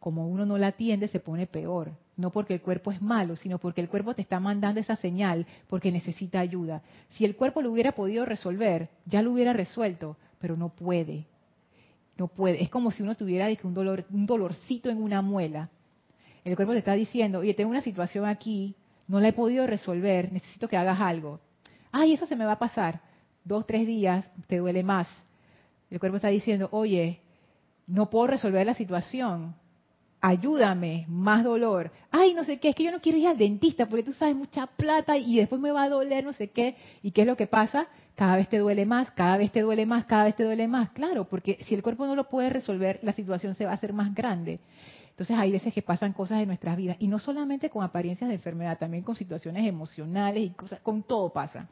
como 0.00 0.26
uno 0.26 0.46
no 0.46 0.58
la 0.58 0.68
atiende, 0.68 1.08
se 1.08 1.20
pone 1.20 1.46
peor 1.46 1.92
no 2.16 2.30
porque 2.30 2.54
el 2.54 2.60
cuerpo 2.60 2.92
es 2.92 3.00
malo, 3.00 3.36
sino 3.36 3.58
porque 3.58 3.80
el 3.80 3.88
cuerpo 3.88 4.14
te 4.14 4.22
está 4.22 4.38
mandando 4.38 4.80
esa 4.80 4.96
señal 4.96 5.46
porque 5.68 5.90
necesita 5.90 6.40
ayuda. 6.40 6.82
Si 7.10 7.24
el 7.24 7.36
cuerpo 7.36 7.62
lo 7.62 7.72
hubiera 7.72 7.92
podido 7.92 8.24
resolver, 8.24 8.90
ya 9.06 9.22
lo 9.22 9.32
hubiera 9.32 9.52
resuelto, 9.52 10.16
pero 10.38 10.56
no 10.56 10.68
puede. 10.68 11.26
No 12.18 12.28
puede. 12.28 12.62
Es 12.62 12.68
como 12.68 12.90
si 12.90 13.02
uno 13.02 13.16
tuviera 13.16 13.48
un 13.64 13.74
dolor, 13.74 14.04
un 14.10 14.26
dolorcito 14.26 14.90
en 14.90 15.02
una 15.02 15.22
muela. 15.22 15.70
El 16.44 16.56
cuerpo 16.56 16.72
te 16.72 16.80
está 16.80 16.92
diciendo, 16.92 17.38
oye, 17.38 17.54
tengo 17.54 17.70
una 17.70 17.80
situación 17.80 18.26
aquí, 18.26 18.74
no 19.08 19.20
la 19.20 19.28
he 19.28 19.32
podido 19.32 19.66
resolver, 19.66 20.32
necesito 20.32 20.68
que 20.68 20.76
hagas 20.76 21.00
algo. 21.00 21.40
Ay, 21.90 22.14
eso 22.14 22.26
se 22.26 22.36
me 22.36 22.44
va 22.44 22.52
a 22.52 22.58
pasar. 22.58 23.00
Dos, 23.44 23.66
tres 23.66 23.86
días, 23.86 24.30
te 24.48 24.58
duele 24.58 24.82
más. 24.82 25.08
El 25.90 25.98
cuerpo 25.98 26.16
está 26.16 26.28
diciendo, 26.28 26.68
oye, 26.72 27.20
no 27.86 28.10
puedo 28.10 28.28
resolver 28.28 28.66
la 28.66 28.74
situación, 28.74 29.54
ayúdame, 30.22 31.04
más 31.08 31.42
dolor. 31.42 31.90
Ay, 32.12 32.32
no 32.32 32.44
sé 32.44 32.60
qué, 32.60 32.68
es 32.70 32.76
que 32.76 32.84
yo 32.84 32.92
no 32.92 33.00
quiero 33.00 33.18
ir 33.18 33.26
al 33.26 33.36
dentista 33.36 33.86
porque 33.86 34.04
tú 34.04 34.12
sabes 34.12 34.36
mucha 34.36 34.68
plata 34.68 35.18
y 35.18 35.36
después 35.36 35.60
me 35.60 35.72
va 35.72 35.82
a 35.82 35.88
doler, 35.88 36.24
no 36.24 36.32
sé 36.32 36.48
qué. 36.48 36.76
¿Y 37.02 37.10
qué 37.10 37.22
es 37.22 37.26
lo 37.26 37.36
que 37.36 37.48
pasa? 37.48 37.88
Cada 38.14 38.36
vez 38.36 38.48
te 38.48 38.58
duele 38.58 38.86
más, 38.86 39.10
cada 39.10 39.36
vez 39.36 39.50
te 39.50 39.60
duele 39.60 39.84
más, 39.84 40.04
cada 40.04 40.24
vez 40.24 40.36
te 40.36 40.44
duele 40.44 40.68
más. 40.68 40.90
Claro, 40.90 41.24
porque 41.24 41.58
si 41.66 41.74
el 41.74 41.82
cuerpo 41.82 42.06
no 42.06 42.14
lo 42.14 42.28
puede 42.28 42.50
resolver, 42.50 43.00
la 43.02 43.12
situación 43.12 43.56
se 43.56 43.64
va 43.64 43.72
a 43.72 43.74
hacer 43.74 43.92
más 43.92 44.14
grande. 44.14 44.60
Entonces 45.10 45.36
hay 45.36 45.50
veces 45.50 45.74
que 45.74 45.82
pasan 45.82 46.12
cosas 46.12 46.40
en 46.40 46.46
nuestras 46.46 46.76
vidas 46.76 46.96
y 47.00 47.08
no 47.08 47.18
solamente 47.18 47.68
con 47.68 47.82
apariencias 47.82 48.28
de 48.28 48.36
enfermedad, 48.36 48.78
también 48.78 49.02
con 49.02 49.16
situaciones 49.16 49.66
emocionales 49.66 50.44
y 50.44 50.50
cosas, 50.50 50.80
con 50.80 51.02
todo 51.02 51.30
pasa. 51.30 51.68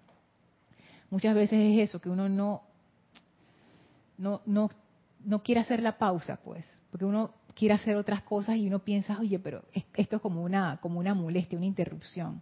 Muchas 1.08 1.36
veces 1.36 1.58
es 1.58 1.88
eso, 1.88 2.00
que 2.00 2.10
uno 2.10 2.28
no, 2.28 2.62
no, 4.18 4.42
no, 4.44 4.70
no 5.24 5.42
quiere 5.42 5.60
hacer 5.60 5.82
la 5.82 5.98
pausa, 5.98 6.38
pues, 6.42 6.66
porque 6.90 7.04
uno 7.04 7.32
quiere 7.61 7.75
hacer 7.75 7.94
otras 7.96 8.23
cosas 8.23 8.57
y 8.57 8.66
uno 8.66 8.79
piensa, 8.79 9.18
oye, 9.20 9.38
pero 9.38 9.62
esto 9.94 10.16
es 10.16 10.23
como 10.23 10.42
una, 10.42 10.79
como 10.81 10.99
una 10.99 11.12
molestia, 11.12 11.59
una 11.59 11.66
interrupción. 11.66 12.40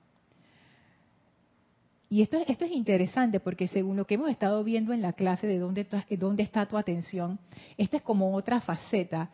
Y 2.09 2.23
esto, 2.23 2.39
esto 2.47 2.65
es 2.65 2.71
interesante 2.71 3.41
porque 3.41 3.67
según 3.67 3.97
lo 3.97 4.07
que 4.07 4.15
hemos 4.15 4.31
estado 4.31 4.63
viendo 4.63 4.93
en 4.93 5.03
la 5.03 5.15
clase 5.15 5.49
de 5.49 5.59
dónde, 5.59 5.89
dónde 6.11 6.45
está 6.45 6.67
tu 6.67 6.79
atención, 6.79 7.41
esto 7.77 7.97
es 7.97 8.03
como 8.05 8.33
otra 8.33 8.61
faceta. 8.61 9.31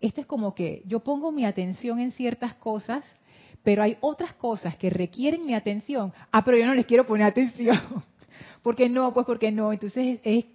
Esto 0.00 0.22
es 0.22 0.26
como 0.26 0.56
que 0.56 0.82
yo 0.86 1.04
pongo 1.04 1.30
mi 1.30 1.44
atención 1.44 2.00
en 2.00 2.10
ciertas 2.10 2.54
cosas, 2.54 3.04
pero 3.62 3.84
hay 3.84 3.96
otras 4.00 4.34
cosas 4.34 4.76
que 4.76 4.90
requieren 4.90 5.46
mi 5.46 5.54
atención. 5.54 6.12
Ah, 6.32 6.44
pero 6.44 6.58
yo 6.58 6.66
no 6.66 6.74
les 6.74 6.86
quiero 6.86 7.06
poner 7.06 7.28
atención. 7.28 7.78
¿Por 8.64 8.74
qué 8.74 8.88
no? 8.88 9.14
Pues 9.14 9.24
porque 9.24 9.52
no. 9.52 9.72
Entonces 9.72 10.18
es, 10.24 10.46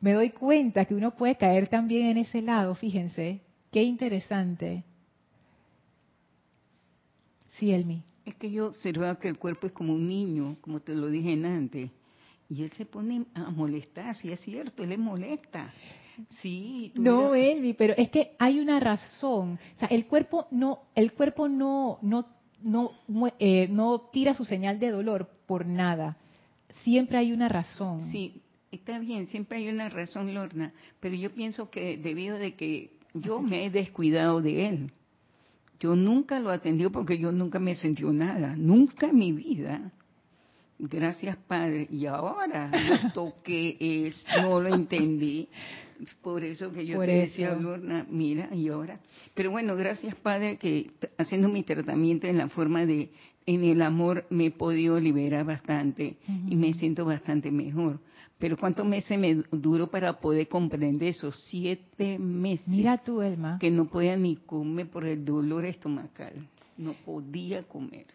me 0.00 0.12
doy 0.12 0.30
cuenta 0.30 0.86
que 0.86 0.96
uno 0.96 1.12
puede 1.14 1.36
caer 1.36 1.68
también 1.68 2.08
en 2.08 2.18
ese 2.18 2.42
lado, 2.42 2.74
fíjense, 2.74 3.45
Qué 3.70 3.82
interesante. 3.82 4.84
Sí, 7.50 7.72
Elmi. 7.72 8.02
Es 8.24 8.34
que 8.34 8.50
yo 8.50 8.66
observaba 8.66 9.18
que 9.18 9.28
el 9.28 9.38
cuerpo 9.38 9.66
es 9.66 9.72
como 9.72 9.94
un 9.94 10.08
niño, 10.08 10.56
como 10.60 10.80
te 10.80 10.94
lo 10.94 11.08
dije 11.08 11.32
antes. 11.32 11.90
Y 12.48 12.62
él 12.62 12.72
se 12.72 12.86
pone 12.86 13.26
a 13.34 13.50
molestar, 13.50 14.14
si 14.14 14.30
es 14.30 14.40
cierto, 14.40 14.82
él 14.82 14.90
le 14.90 14.98
molesta. 14.98 15.72
Sí. 16.40 16.92
No, 16.94 17.34
Elmi, 17.34 17.74
pero 17.74 17.94
es 17.96 18.10
que 18.10 18.32
hay 18.38 18.60
una 18.60 18.80
razón. 18.80 19.58
O 19.76 19.78
sea, 19.78 19.88
el 19.88 20.06
cuerpo 20.06 20.46
no, 20.50 20.84
el 20.94 21.12
cuerpo 21.12 21.48
no, 21.48 21.98
no, 22.02 22.26
no, 22.62 22.92
eh, 23.38 23.68
no 23.68 24.08
tira 24.12 24.34
su 24.34 24.44
señal 24.44 24.78
de 24.78 24.90
dolor 24.90 25.28
por 25.46 25.66
nada. 25.66 26.16
Siempre 26.82 27.18
hay 27.18 27.32
una 27.32 27.48
razón. 27.48 28.10
Sí, 28.10 28.42
está 28.70 28.98
bien, 28.98 29.28
siempre 29.28 29.58
hay 29.58 29.68
una 29.68 29.88
razón, 29.88 30.32
Lorna. 30.34 30.72
Pero 31.00 31.14
yo 31.14 31.32
pienso 31.32 31.70
que 31.70 31.96
debido 31.96 32.38
de 32.38 32.54
que 32.54 32.95
yo 33.20 33.40
me 33.40 33.66
he 33.66 33.70
descuidado 33.70 34.40
de 34.40 34.68
él. 34.68 34.92
Yo 35.78 35.94
nunca 35.94 36.40
lo 36.40 36.50
atendió 36.50 36.90
porque 36.90 37.18
yo 37.18 37.32
nunca 37.32 37.58
me 37.58 37.74
sentió 37.74 38.12
nada, 38.12 38.54
nunca 38.56 39.08
en 39.08 39.18
mi 39.18 39.32
vida. 39.32 39.92
Gracias, 40.78 41.36
Padre. 41.36 41.88
Y 41.90 42.06
ahora 42.06 42.70
esto 42.72 43.34
que 43.42 43.76
es, 43.80 44.24
no 44.42 44.60
lo 44.60 44.74
entendí. 44.74 45.48
Por 46.22 46.44
eso 46.44 46.72
que 46.72 46.84
yo 46.84 47.00
te 47.00 47.12
decía, 47.12 47.54
Lorna, 47.54 48.06
mira, 48.10 48.54
y 48.54 48.68
ahora. 48.68 49.00
Pero 49.34 49.50
bueno, 49.50 49.76
gracias, 49.76 50.14
Padre, 50.16 50.58
que 50.58 50.90
haciendo 51.16 51.48
mi 51.48 51.62
tratamiento 51.62 52.26
en 52.26 52.36
la 52.36 52.48
forma 52.48 52.84
de, 52.84 53.10
en 53.46 53.64
el 53.64 53.80
amor, 53.80 54.26
me 54.28 54.46
he 54.46 54.50
podido 54.50 55.00
liberar 55.00 55.46
bastante 55.46 56.16
y 56.48 56.56
me 56.56 56.74
siento 56.74 57.06
bastante 57.06 57.50
mejor. 57.50 57.98
Pero 58.38 58.56
¿cuántos 58.58 58.84
meses 58.84 59.18
me 59.18 59.34
duró 59.50 59.88
para 59.88 60.20
poder 60.20 60.48
comprender 60.48 61.08
esos 61.08 61.34
siete 61.48 62.18
meses? 62.18 62.68
Mira 62.68 62.98
tú, 62.98 63.22
Elma. 63.22 63.58
Que 63.58 63.70
no 63.70 63.86
podía 63.86 64.16
ni 64.16 64.36
comer 64.36 64.90
por 64.90 65.06
el 65.06 65.24
dolor 65.24 65.64
estomacal. 65.64 66.46
No 66.76 66.92
podía 66.92 67.62
comer. 67.62 68.06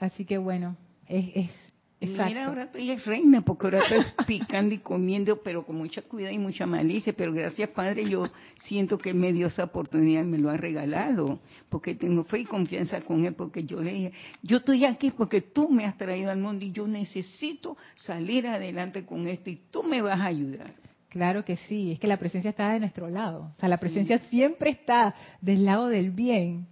Así 0.00 0.24
que 0.24 0.36
bueno, 0.38 0.76
es, 1.06 1.30
es 1.34 1.50
Exacto. 1.98 2.26
Mira, 2.26 2.46
ahora 2.46 2.64
estoy 2.64 2.94
reina, 2.96 3.40
porque 3.40 3.66
ahora 3.66 3.80
estoy 3.80 4.04
picando 4.26 4.74
y 4.74 4.78
comiendo, 4.78 5.40
pero 5.42 5.64
con 5.64 5.76
mucha 5.76 6.02
cuidado 6.02 6.34
y 6.34 6.38
mucha 6.38 6.66
malicia. 6.66 7.14
Pero 7.16 7.32
gracias, 7.32 7.70
Padre, 7.70 8.08
yo 8.08 8.28
siento 8.64 8.98
que 8.98 9.14
me 9.14 9.32
dio 9.32 9.46
esa 9.46 9.64
oportunidad 9.64 10.22
y 10.22 10.26
me 10.26 10.38
lo 10.38 10.50
ha 10.50 10.58
regalado, 10.58 11.40
porque 11.70 11.94
tengo 11.94 12.24
fe 12.24 12.40
y 12.40 12.44
confianza 12.44 13.00
con 13.00 13.24
Él, 13.24 13.34
porque 13.34 13.64
yo 13.64 13.80
le 13.80 13.92
dije, 13.92 14.12
yo 14.42 14.58
estoy 14.58 14.84
aquí 14.84 15.10
porque 15.10 15.40
tú 15.40 15.70
me 15.70 15.86
has 15.86 15.96
traído 15.96 16.30
al 16.30 16.38
mundo 16.38 16.64
y 16.64 16.72
yo 16.72 16.86
necesito 16.86 17.78
salir 17.94 18.46
adelante 18.46 19.06
con 19.06 19.26
esto 19.26 19.48
y 19.48 19.60
tú 19.70 19.82
me 19.82 20.02
vas 20.02 20.20
a 20.20 20.26
ayudar. 20.26 20.74
Claro 21.08 21.46
que 21.46 21.56
sí, 21.56 21.92
es 21.92 21.98
que 21.98 22.06
la 22.06 22.18
presencia 22.18 22.50
está 22.50 22.72
de 22.72 22.80
nuestro 22.80 23.08
lado. 23.08 23.52
O 23.56 23.60
sea, 23.60 23.70
la 23.70 23.78
presencia 23.78 24.18
siempre 24.28 24.68
está 24.68 25.14
del 25.40 25.64
lado 25.64 25.88
del 25.88 26.10
bien 26.10 26.66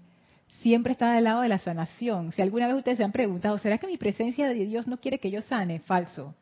siempre 0.64 0.92
está 0.92 1.12
del 1.12 1.24
lado 1.24 1.42
de 1.42 1.50
la 1.50 1.59
sanación. 1.59 2.33
Si 2.33 2.40
alguna 2.40 2.66
vez 2.66 2.77
ustedes 2.77 2.96
se 2.96 3.05
han 3.05 3.12
preguntado, 3.12 3.59
¿será 3.59 3.77
que 3.77 3.87
mi 3.87 3.98
presencia 3.98 4.48
de 4.48 4.55
Dios 4.55 4.87
no 4.87 4.96
quiere 4.96 5.18
que 5.18 5.31
yo 5.31 5.42
sane? 5.42 5.81
Falso. 5.81 6.35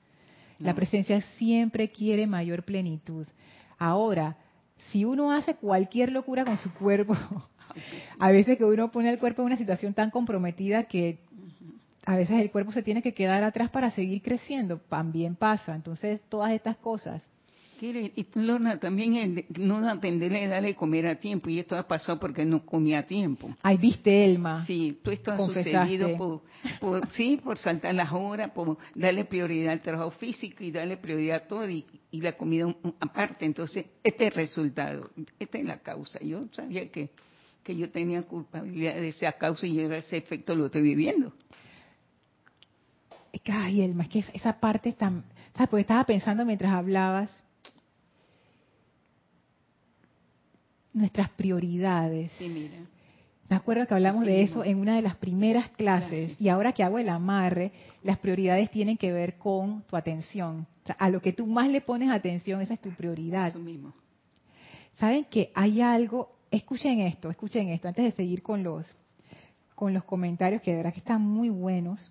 La 0.61 0.75
presencia 0.75 1.21
siempre 1.39 1.91
quiere 1.91 2.29
mayor 2.29 2.63
plenitud. 2.63 3.27
Ahora, 3.81 4.37
si 4.93 5.05
uno 5.05 5.33
hace 5.33 5.57
cualquier 5.57 6.13
locura 6.13 6.45
con 6.45 6.57
su 6.57 6.73
cuerpo, 6.73 7.17
a 8.21 8.31
veces 8.31 8.57
que 8.57 8.65
uno 8.65 8.93
pone 8.93 9.11
el 9.11 9.19
cuerpo 9.19 9.43
en 9.43 9.47
una 9.47 9.57
situación 9.57 9.93
tan 9.93 10.11
comprometida 10.11 10.85
que 10.85 11.19
a 12.05 12.15
veces 12.15 12.41
el 12.41 12.53
cuerpo 12.53 12.71
se 12.71 12.85
tiene 12.85 13.03
que 13.03 13.15
quedar 13.15 13.43
atrás 13.43 13.71
para 13.71 13.91
seguir 13.91 14.23
creciendo, 14.23 14.79
también 14.89 15.35
pasa. 15.35 15.75
Entonces, 15.75 16.21
todas 16.29 16.53
estas 16.53 16.77
cosas 16.77 17.29
y 17.85 18.27
Lorna, 18.35 18.79
también 18.79 19.17
el 19.17 19.45
no 19.59 19.89
atenderle, 19.89 20.47
darle 20.47 20.77
comer 20.77 21.07
a 21.09 21.17
tiempo, 21.17 21.51
y 21.51 21.59
esto 21.59 21.77
ha 21.77 21.87
pasado 21.87 22.21
porque 22.21 22.45
no 22.45 22.65
comía 22.65 23.01
a 23.01 23.03
tiempo. 23.03 23.55
Ay, 23.63 23.77
viste, 23.77 24.25
Elma. 24.25 24.65
Sí, 24.67 25.01
todo 25.03 25.13
esto 25.13 25.33
ha 25.33 25.37
sucedido 25.39 26.17
por, 26.81 27.09
sí, 27.11 27.41
por 27.43 27.59
saltar 27.59 27.95
las 27.95 28.13
horas, 28.13 28.53
por 28.53 28.79
darle 28.95 29.25
prioridad 29.25 29.73
al 29.73 29.81
trabajo 29.81 30.13
físico 30.13 30.63
y 30.63 30.71
darle 30.71 30.97
prioridad 30.97 31.43
a 31.45 31.49
todo, 31.49 31.69
y, 31.69 31.85
la 32.13 32.33
comida 32.33 32.73
aparte. 33.01 33.47
Entonces, 33.47 33.87
este 34.05 34.27
es 34.27 34.31
el 34.33 34.37
resultado, 34.37 35.11
esta 35.41 35.59
es 35.59 35.65
la 35.65 35.79
causa. 35.79 36.21
Yo 36.23 36.45
sabía 36.53 36.89
que, 36.91 37.11
que 37.65 37.75
yo 37.75 37.91
tenía 37.91 38.23
culpabilidad 38.23 38.95
de 38.95 39.09
esa 39.09 39.33
causa 39.33 39.67
y 39.67 39.81
ahora 39.81 39.97
ese 39.97 40.19
efecto 40.19 40.55
lo 40.55 40.67
estoy 40.67 40.83
viviendo. 40.83 41.33
Ay, 43.47 43.81
Elma, 43.81 44.05
es 44.05 44.09
que 44.09 44.19
esa 44.35 44.61
parte 44.61 44.91
está... 44.91 45.11
¿Sabes? 45.55 45.69
Porque 45.69 45.81
estaba 45.81 46.05
pensando 46.05 46.45
mientras 46.45 46.73
hablabas 46.73 47.45
nuestras 50.93 51.31
prioridades. 51.31 52.31
Sí, 52.39 52.49
mira. 52.49 52.77
Me 53.53 53.57
acuerdo 53.57 53.87
que 53.87 53.93
hablamos 53.93 54.25
de 54.25 54.41
eso 54.41 54.65
en 54.65 54.79
una 54.79 54.97
de 54.97 55.03
las 55.03 55.17
primeras 55.17 55.69
clases 55.71 56.35
y 56.41 56.49
ahora 56.49 56.73
que 56.73 56.83
hago 56.83 56.99
el 56.99 57.11
amarre, 57.11 57.71
las 58.03 58.17
prioridades 58.17 58.71
tienen 58.71 58.97
que 58.97 59.13
ver 59.13 59.37
con 59.37 59.83
tu 59.83 59.95
atención. 59.95 60.67
a 60.99 61.11
lo 61.11 61.21
que 61.21 61.35
tú 61.35 61.47
más 61.47 61.71
le 61.71 61.83
pones 61.83 62.11
atención, 62.11 62.63
esa 62.63 62.73
es 62.73 62.81
tu 62.81 62.91
prioridad. 62.93 63.49
Eso 63.49 63.59
mismo. 63.59 63.93
Saben 64.95 65.27
que 65.27 65.51
hay 65.55 65.83
algo, 65.83 66.33
escuchen 66.51 67.01
esto, 67.01 67.29
escuchen 67.29 67.69
esto, 67.69 67.89
antes 67.89 68.05
de 68.07 68.13
seguir 68.13 68.43
con 68.43 68.63
los, 68.63 68.97
con 69.75 69.93
los 69.93 70.05
comentarios 70.05 70.63
que 70.63 70.71
de 70.71 70.79
verdad 70.79 70.95
que 70.95 71.01
están 71.01 71.21
muy 71.21 71.51
buenos. 71.51 72.11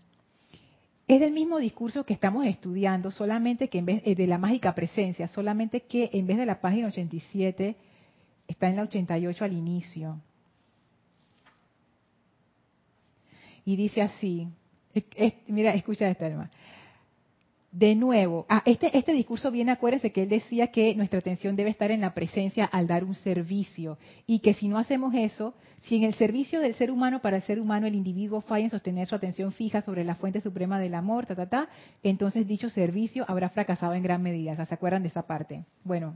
Es 1.08 1.20
del 1.20 1.32
mismo 1.32 1.58
discurso 1.58 2.06
que 2.06 2.14
estamos 2.14 2.46
estudiando, 2.46 3.10
solamente 3.10 3.68
que 3.68 3.80
en 3.80 3.86
vez 3.86 4.02
eh, 4.06 4.14
de 4.14 4.28
la 4.28 4.38
mágica 4.38 4.76
presencia, 4.76 5.28
solamente 5.28 5.82
que 5.82 6.12
en 6.14 6.28
vez 6.28 6.38
de 6.38 6.46
la 6.46 6.62
página 6.62 6.88
87 6.88 7.76
Está 8.52 8.68
en 8.68 8.76
la 8.76 8.82
88 8.84 9.46
al 9.46 9.54
inicio. 9.54 10.20
Y 13.64 13.78
dice 13.78 14.02
así, 14.02 14.50
mira, 15.48 15.74
escucha 15.74 16.10
esta 16.10 16.28
hermana. 16.28 16.52
De 17.72 17.96
nuevo, 17.96 18.46
ah, 18.50 18.62
este, 18.66 18.98
este 18.98 19.14
discurso 19.14 19.50
viene, 19.52 19.72
acuérdense 19.72 20.12
que 20.12 20.24
él 20.24 20.28
decía 20.28 20.68
que 20.68 20.94
nuestra 20.96 21.20
atención 21.20 21.56
debe 21.56 21.70
estar 21.70 21.92
en 21.92 22.02
la 22.02 22.14
presencia 22.14 22.66
al 22.66 22.88
dar 22.88 23.06
un 23.06 23.16
servicio 23.16 23.98
y 24.28 24.40
que 24.40 24.54
si 24.54 24.68
no 24.68 24.78
hacemos 24.78 25.14
eso, 25.16 25.54
si 25.80 25.96
en 25.96 26.04
el 26.04 26.16
servicio 26.16 26.60
del 26.60 26.76
ser 26.76 26.92
humano 26.92 27.22
para 27.22 27.38
el 27.38 27.44
ser 27.44 27.58
humano 27.58 27.88
el 27.88 27.96
individuo 27.96 28.42
falla 28.42 28.66
en 28.66 28.72
sostener 28.72 29.08
su 29.08 29.16
atención 29.16 29.54
fija 29.54 29.80
sobre 29.80 30.04
la 30.04 30.16
fuente 30.16 30.42
suprema 30.42 30.78
del 30.78 30.94
amor, 30.94 31.26
ta, 31.26 31.36
ta, 31.36 31.48
ta, 31.48 31.70
entonces 32.04 32.46
dicho 32.46 32.70
servicio 32.70 33.24
habrá 33.30 33.48
fracasado 33.48 33.94
en 33.94 34.04
gran 34.04 34.22
medida. 34.22 34.66
¿Se 34.66 34.74
acuerdan 34.74 35.04
de 35.04 35.08
esa 35.08 35.26
parte? 35.26 35.64
Bueno, 35.86 36.16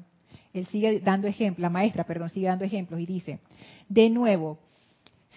él 0.60 0.68
sigue 0.68 1.00
dando 1.00 1.28
ejemplos, 1.28 1.62
la 1.62 1.70
maestra, 1.70 2.06
perdón, 2.06 2.30
sigue 2.30 2.48
dando 2.48 2.66
ejemplos 2.66 3.00
y 3.00 3.06
dice, 3.06 3.40
de 3.90 4.10
nuevo, 4.10 4.60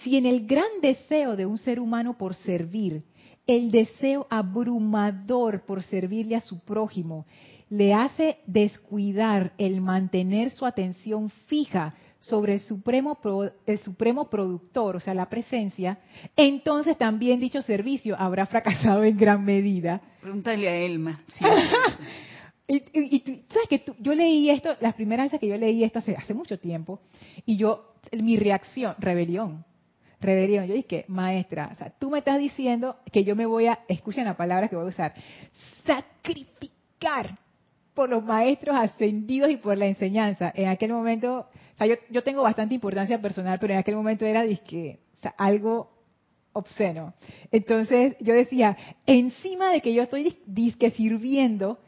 si 0.02 0.16
en 0.16 0.26
el 0.26 0.46
gran 0.46 0.68
deseo 0.80 1.36
de 1.36 1.46
un 1.46 1.58
ser 1.58 1.80
humano 1.80 2.16
por 2.16 2.34
servir, 2.34 3.04
el 3.46 3.70
deseo 3.70 4.26
abrumador 4.30 5.64
por 5.64 5.82
servirle 5.82 6.36
a 6.36 6.40
su 6.40 6.60
prójimo, 6.60 7.26
le 7.70 7.94
hace 7.94 8.38
descuidar 8.46 9.52
el 9.58 9.80
mantener 9.80 10.50
su 10.50 10.64
atención 10.64 11.30
fija 11.46 11.94
sobre 12.20 12.54
el 12.54 12.60
supremo, 12.60 13.18
el 13.66 13.78
supremo 13.80 14.28
productor, 14.28 14.96
o 14.96 15.00
sea, 15.00 15.14
la 15.14 15.28
presencia, 15.28 15.98
entonces 16.36 16.96
también 16.98 17.40
dicho 17.40 17.62
servicio 17.62 18.16
habrá 18.18 18.46
fracasado 18.46 19.04
en 19.04 19.16
gran 19.16 19.44
medida. 19.44 20.00
Pregúntale 20.20 20.68
a 20.68 20.76
Elma. 20.76 21.20
Y, 22.70 23.20
tú, 23.20 23.32
sabes 23.48 23.68
que 23.68 23.82
yo 23.98 24.14
leí 24.14 24.50
esto, 24.50 24.76
las 24.80 24.92
primeras 24.92 25.26
veces 25.26 25.40
que 25.40 25.48
yo 25.48 25.56
leí 25.56 25.84
esto 25.84 26.00
hace, 26.00 26.14
hace 26.14 26.34
mucho 26.34 26.58
tiempo, 26.58 27.00
y 27.46 27.56
yo, 27.56 27.94
mi 28.12 28.36
reacción, 28.36 28.94
rebelión, 28.98 29.64
rebelión. 30.20 30.66
Yo 30.66 30.74
dije, 30.74 31.06
maestra, 31.08 31.70
o 31.72 31.76
sea, 31.76 31.94
tú 31.98 32.10
me 32.10 32.18
estás 32.18 32.38
diciendo 32.38 32.96
que 33.10 33.24
yo 33.24 33.34
me 33.34 33.46
voy 33.46 33.68
a, 33.68 33.80
escuchen 33.88 34.26
la 34.26 34.36
palabra 34.36 34.68
que 34.68 34.76
voy 34.76 34.84
a 34.84 34.88
usar, 34.88 35.14
sacrificar 35.86 37.38
por 37.94 38.10
los 38.10 38.22
maestros 38.22 38.76
ascendidos 38.76 39.50
y 39.50 39.56
por 39.56 39.78
la 39.78 39.86
enseñanza. 39.86 40.52
En 40.54 40.68
aquel 40.68 40.92
momento, 40.92 41.48
o 41.74 41.78
sea, 41.78 41.86
yo, 41.86 41.94
yo 42.10 42.22
tengo 42.22 42.42
bastante 42.42 42.74
importancia 42.74 43.18
personal, 43.20 43.58
pero 43.58 43.72
en 43.72 43.78
aquel 43.78 43.96
momento 43.96 44.26
era 44.26 44.42
disque, 44.42 45.00
o 45.16 45.22
sea, 45.22 45.34
algo 45.38 45.90
obsceno. 46.52 47.14
Entonces 47.50 48.14
yo 48.20 48.34
decía, 48.34 48.76
encima 49.06 49.70
de 49.70 49.80
que 49.80 49.94
yo 49.94 50.02
estoy 50.02 50.38
disque 50.46 50.90
sirviendo, 50.90 51.78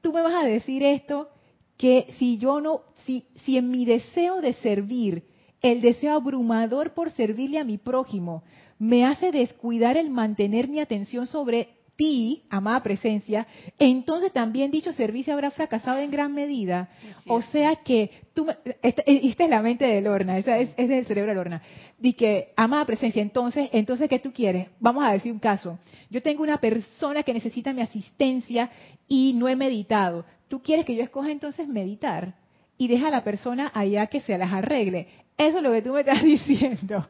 tú 0.00 0.12
me 0.12 0.22
vas 0.22 0.34
a 0.34 0.46
decir 0.46 0.82
esto, 0.82 1.28
que 1.76 2.08
si 2.18 2.38
yo 2.38 2.60
no, 2.60 2.82
si, 3.06 3.24
si 3.44 3.56
en 3.56 3.70
mi 3.70 3.84
deseo 3.84 4.40
de 4.40 4.52
servir, 4.54 5.24
el 5.62 5.80
deseo 5.80 6.14
abrumador 6.14 6.94
por 6.94 7.10
servirle 7.10 7.58
a 7.58 7.64
mi 7.64 7.78
prójimo, 7.78 8.42
me 8.78 9.04
hace 9.04 9.30
descuidar 9.30 9.96
el 9.96 10.10
mantener 10.10 10.68
mi 10.68 10.80
atención 10.80 11.26
sobre 11.26 11.79
ti, 12.00 12.44
amada 12.48 12.82
presencia, 12.82 13.46
entonces 13.78 14.32
también 14.32 14.70
dicho 14.70 14.90
servicio 14.90 15.34
habrá 15.34 15.50
fracasado 15.50 15.98
en 15.98 16.10
gran 16.10 16.32
medida. 16.32 16.88
O 17.26 17.42
sea 17.42 17.76
que 17.76 18.10
tú, 18.32 18.46
esta, 18.80 19.02
esta, 19.04 19.44
es 19.44 19.50
la 19.50 19.60
mente 19.60 19.84
de 19.84 20.00
Lorna, 20.00 20.38
esa 20.38 20.56
es, 20.56 20.70
es 20.78 20.88
del 20.88 21.04
cerebro 21.04 21.32
de 21.32 21.34
Lorna. 21.34 21.62
Di 21.98 22.14
que, 22.14 22.54
amada 22.56 22.86
presencia, 22.86 23.20
entonces, 23.20 23.68
entonces, 23.74 24.08
¿qué 24.08 24.18
tú 24.18 24.32
quieres? 24.32 24.68
Vamos 24.80 25.04
a 25.04 25.12
decir 25.12 25.30
un 25.30 25.40
caso. 25.40 25.78
Yo 26.08 26.22
tengo 26.22 26.42
una 26.42 26.56
persona 26.56 27.22
que 27.22 27.34
necesita 27.34 27.74
mi 27.74 27.82
asistencia 27.82 28.70
y 29.06 29.34
no 29.34 29.46
he 29.46 29.54
meditado. 29.54 30.24
¿Tú 30.48 30.62
quieres 30.62 30.86
que 30.86 30.96
yo 30.96 31.02
escoja 31.02 31.30
entonces 31.30 31.68
meditar? 31.68 32.32
Y 32.78 32.88
deja 32.88 33.08
a 33.08 33.10
la 33.10 33.24
persona 33.24 33.72
allá 33.74 34.06
que 34.06 34.22
se 34.22 34.38
las 34.38 34.54
arregle. 34.54 35.06
Eso 35.36 35.58
es 35.58 35.62
lo 35.62 35.70
que 35.70 35.82
tú 35.82 35.92
me 35.92 36.00
estás 36.00 36.22
diciendo. 36.24 37.06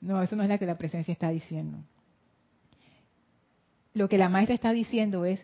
No, 0.00 0.22
eso 0.22 0.36
no 0.36 0.44
es 0.44 0.48
lo 0.48 0.56
que 0.56 0.66
la 0.66 0.78
presencia 0.78 1.10
está 1.10 1.30
diciendo 1.30 1.78
lo 3.96 4.10
que 4.10 4.18
la 4.18 4.28
maestra 4.28 4.54
está 4.54 4.72
diciendo 4.72 5.24
es, 5.24 5.42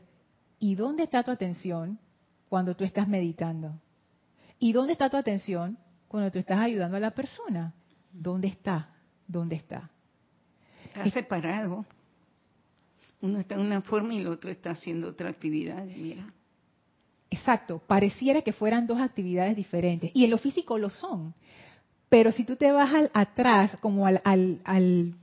¿y 0.58 0.74
dónde 0.74 1.04
está 1.04 1.22
tu 1.22 1.30
atención 1.30 1.98
cuando 2.50 2.76
tú 2.76 2.84
estás 2.84 3.08
meditando? 3.08 3.80
¿Y 4.58 4.74
dónde 4.74 4.92
está 4.92 5.08
tu 5.08 5.16
atención 5.16 5.78
cuando 6.06 6.30
tú 6.30 6.38
estás 6.38 6.58
ayudando 6.58 6.98
a 6.98 7.00
la 7.00 7.12
persona? 7.12 7.72
¿Dónde 8.12 8.48
está? 8.48 8.90
¿Dónde 9.26 9.56
está? 9.56 9.88
Está 10.84 11.08
separado. 11.08 11.86
Uno 13.22 13.38
está 13.38 13.54
en 13.54 13.62
una 13.62 13.80
forma 13.80 14.12
y 14.12 14.18
el 14.18 14.26
otro 14.26 14.50
está 14.50 14.72
haciendo 14.72 15.08
otra 15.08 15.30
actividad. 15.30 15.86
Mira. 15.86 16.30
Exacto, 17.30 17.80
pareciera 17.86 18.42
que 18.42 18.52
fueran 18.52 18.86
dos 18.86 19.00
actividades 19.00 19.56
diferentes. 19.56 20.10
Y 20.12 20.24
en 20.24 20.30
lo 20.30 20.36
físico 20.36 20.76
lo 20.76 20.90
son. 20.90 21.32
Pero 22.10 22.30
si 22.32 22.44
tú 22.44 22.56
te 22.56 22.70
vas 22.70 22.92
al, 22.92 23.10
atrás, 23.14 23.78
como 23.80 24.06
al, 24.06 24.20
al, 24.24 25.14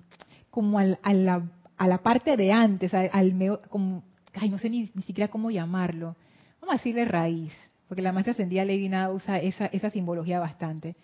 como 0.50 0.80
al, 0.80 0.98
a 1.04 1.14
la 1.14 1.48
a 1.80 1.88
la 1.88 2.00
parte 2.00 2.36
de 2.36 2.52
antes, 2.52 2.94
al, 2.94 3.60
como, 3.70 4.04
ay, 4.34 4.50
no 4.50 4.60
sé 4.60 4.70
ni, 4.70 4.88
siquiera 4.88 5.30
cómo 5.30 5.50
llamarlo, 5.50 6.18
vamos 6.60 6.76
a 6.76 6.78
decirle 6.78 7.06
raíz, 7.06 7.54
porque 7.88 8.02
la 8.02 8.12
maestra 8.12 8.34
ascendida 8.34 8.66
Lady 8.66 8.90
Nada 8.90 9.12
usa 9.12 9.40
esa, 9.40 9.68
esa 9.68 9.90
simbología 9.90 10.42
bastante. 10.42 10.98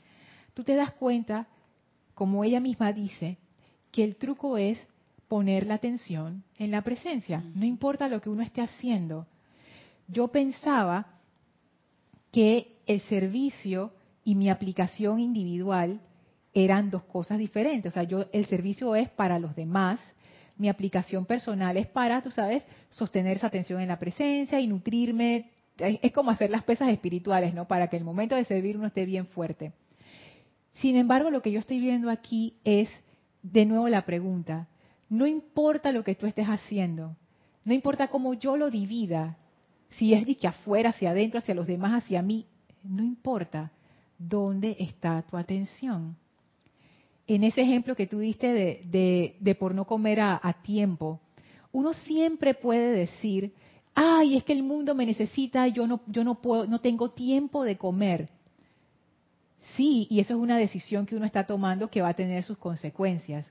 Tú 0.54 0.66
te 0.66 0.76
das 0.76 0.92
cuenta, 0.92 1.48
como 2.14 2.44
ella 2.44 2.60
misma 2.60 2.92
dice, 2.92 3.38
que 3.90 4.04
el 4.04 4.18
truco 4.18 4.58
es 4.58 4.86
poner 5.30 5.66
la 5.66 5.76
atención 5.76 6.44
en 6.58 6.72
la 6.72 6.82
presencia, 6.82 7.42
no 7.56 7.66
importa 7.66 8.10
lo 8.10 8.20
que 8.20 8.30
uno 8.30 8.44
esté 8.44 8.62
haciendo. 8.62 9.28
yo 10.10 10.28
pensaba 10.28 11.08
que 12.34 12.80
el 12.86 13.00
servicio 13.02 13.94
y 14.26 14.36
mi 14.36 14.50
aplicación 14.50 15.22
individual 15.22 16.02
eran 16.54 16.90
dos 16.90 17.04
cosas 17.04 17.38
diferentes. 17.38 17.92
O 17.92 17.94
sea, 17.94 18.04
yo 18.04 18.26
el 18.34 18.46
servicio 18.48 18.94
es 18.94 19.10
para 19.10 19.40
los 19.40 19.56
demás, 19.56 20.02
mi 20.58 20.70
aplicación 20.70 21.26
personal 21.26 21.78
es 21.78 21.88
para, 21.88 22.22
tú 22.22 22.32
sabes, 22.32 22.64
sostener 22.90 23.38
esa 23.38 23.48
atención 23.48 23.82
en 23.82 23.90
la 23.90 24.00
presencia 24.00 24.60
y 24.60 24.68
nutrirme. 24.68 25.52
Es, 25.78 26.12
como 26.14 26.32
hacer 26.32 26.50
las 26.50 26.64
pesas 26.64 26.90
espirituales, 26.90 27.54
¿no? 27.54 27.68
Para 27.68 27.90
que 27.90 27.98
el 27.98 28.06
momento 28.06 28.36
de 28.36 28.46
servir 28.46 28.78
uno 28.78 28.88
esté 28.88 29.06
bien 29.06 29.28
fuerte. 29.28 29.74
Sin 30.74 30.96
embargo, 30.96 31.30
lo 31.30 31.42
que 31.42 31.52
yo 31.52 31.60
estoy 31.60 31.80
viendo 31.80 32.10
aquí 32.10 32.58
es, 32.64 32.90
de 33.44 33.66
nuevo, 33.66 33.90
la 33.90 34.06
pregunta. 34.06 34.68
No 35.10 35.28
importa 35.28 35.92
lo 35.92 36.04
que 36.04 36.16
tú 36.16 36.28
estés 36.28 36.48
haciendo, 36.48 37.16
no 37.64 37.74
importa 37.74 38.08
cómo 38.08 38.34
yo 38.34 38.58
lo 38.58 38.70
divida, 38.70 39.38
si 39.90 40.14
es 40.14 40.26
de 40.26 40.36
que 40.36 40.48
afuera, 40.48 40.90
hacia 40.90 41.12
adentro, 41.12 41.40
hacia 41.40 41.56
los 41.56 41.68
demás, 41.68 42.04
hacia 42.04 42.22
mí, 42.22 42.46
no 42.84 43.04
importa 43.04 43.72
dónde 44.18 44.76
está 44.80 45.22
tu 45.24 45.38
atención. 45.38 46.16
En 47.28 47.44
ese 47.44 47.62
ejemplo 47.62 47.96
que 47.96 48.08
tú 48.08 48.20
diste 48.20 48.54
de, 48.54 49.36
de, 49.40 49.56
por 49.56 49.74
no 49.74 49.86
comer 49.86 50.20
a, 50.20 50.40
a 50.42 50.62
tiempo, 50.62 51.20
uno 51.72 51.94
siempre 51.94 52.54
puede 52.54 52.92
decir, 52.92 53.54
ay, 53.96 54.38
es 54.38 54.44
que 54.44 54.54
el 54.54 54.64
mundo 54.64 54.94
me 54.94 55.06
necesita, 55.06 55.68
yo 55.68 55.88
no, 55.88 56.02
yo 56.08 56.24
no 56.24 56.42
puedo, 56.42 56.68
no 56.68 56.80
tengo 56.80 57.12
tiempo 57.12 57.64
de 57.64 57.78
comer. 57.78 58.30
Sí, 59.76 60.08
y 60.10 60.20
eso 60.20 60.34
es 60.34 60.40
una 60.40 60.58
decisión 60.58 61.06
que 61.06 61.16
uno 61.16 61.26
está 61.26 61.46
tomando 61.46 61.90
que 61.90 62.02
va 62.02 62.10
a 62.10 62.14
tener 62.14 62.44
sus 62.44 62.58
consecuencias. 62.58 63.48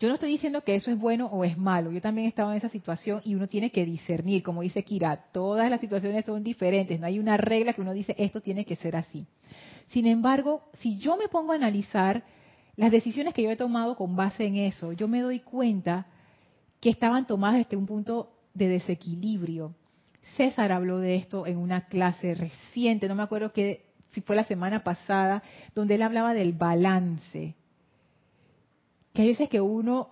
Yo 0.00 0.08
no 0.08 0.14
estoy 0.14 0.30
diciendo 0.30 0.64
que 0.64 0.74
eso 0.74 0.90
es 0.90 0.98
bueno 0.98 1.26
o 1.26 1.44
es 1.44 1.56
malo. 1.56 1.92
Yo 1.92 2.00
también 2.00 2.24
he 2.26 2.28
estado 2.28 2.50
en 2.50 2.56
esa 2.56 2.68
situación 2.68 3.20
y 3.24 3.36
uno 3.36 3.46
tiene 3.46 3.70
que 3.70 3.84
discernir, 3.84 4.42
como 4.42 4.62
dice 4.62 4.82
Kira, 4.82 5.26
todas 5.30 5.70
las 5.70 5.80
situaciones 5.80 6.24
son 6.24 6.42
diferentes. 6.42 6.98
No 6.98 7.06
hay 7.06 7.20
una 7.20 7.36
regla 7.36 7.72
que 7.72 7.82
uno 7.82 7.92
dice 7.92 8.16
esto 8.18 8.40
tiene 8.40 8.64
que 8.64 8.74
ser 8.74 8.96
así. 8.96 9.24
Sin 9.92 10.06
embargo, 10.06 10.62
si 10.74 10.98
yo 10.98 11.16
me 11.16 11.28
pongo 11.28 11.52
a 11.52 11.56
analizar 11.56 12.24
las 12.76 12.90
decisiones 12.90 13.34
que 13.34 13.42
yo 13.42 13.50
he 13.50 13.56
tomado 13.56 13.96
con 13.96 14.16
base 14.16 14.44
en 14.44 14.56
eso, 14.56 14.92
yo 14.92 15.06
me 15.06 15.20
doy 15.20 15.40
cuenta 15.40 16.06
que 16.80 16.90
estaban 16.90 17.26
tomadas 17.26 17.58
desde 17.58 17.76
un 17.76 17.86
punto 17.86 18.32
de 18.54 18.68
desequilibrio. 18.68 19.74
César 20.36 20.72
habló 20.72 20.98
de 20.98 21.16
esto 21.16 21.46
en 21.46 21.58
una 21.58 21.86
clase 21.86 22.34
reciente, 22.34 23.08
no 23.08 23.14
me 23.14 23.22
acuerdo 23.22 23.52
que 23.52 23.84
si 24.10 24.20
fue 24.20 24.36
la 24.36 24.44
semana 24.44 24.82
pasada, 24.82 25.42
donde 25.74 25.94
él 25.94 26.02
hablaba 26.02 26.34
del 26.34 26.52
balance 26.52 27.54
que 29.12 29.22
hay 29.22 29.28
veces 29.28 29.48
que 29.48 29.60
uno, 29.60 30.10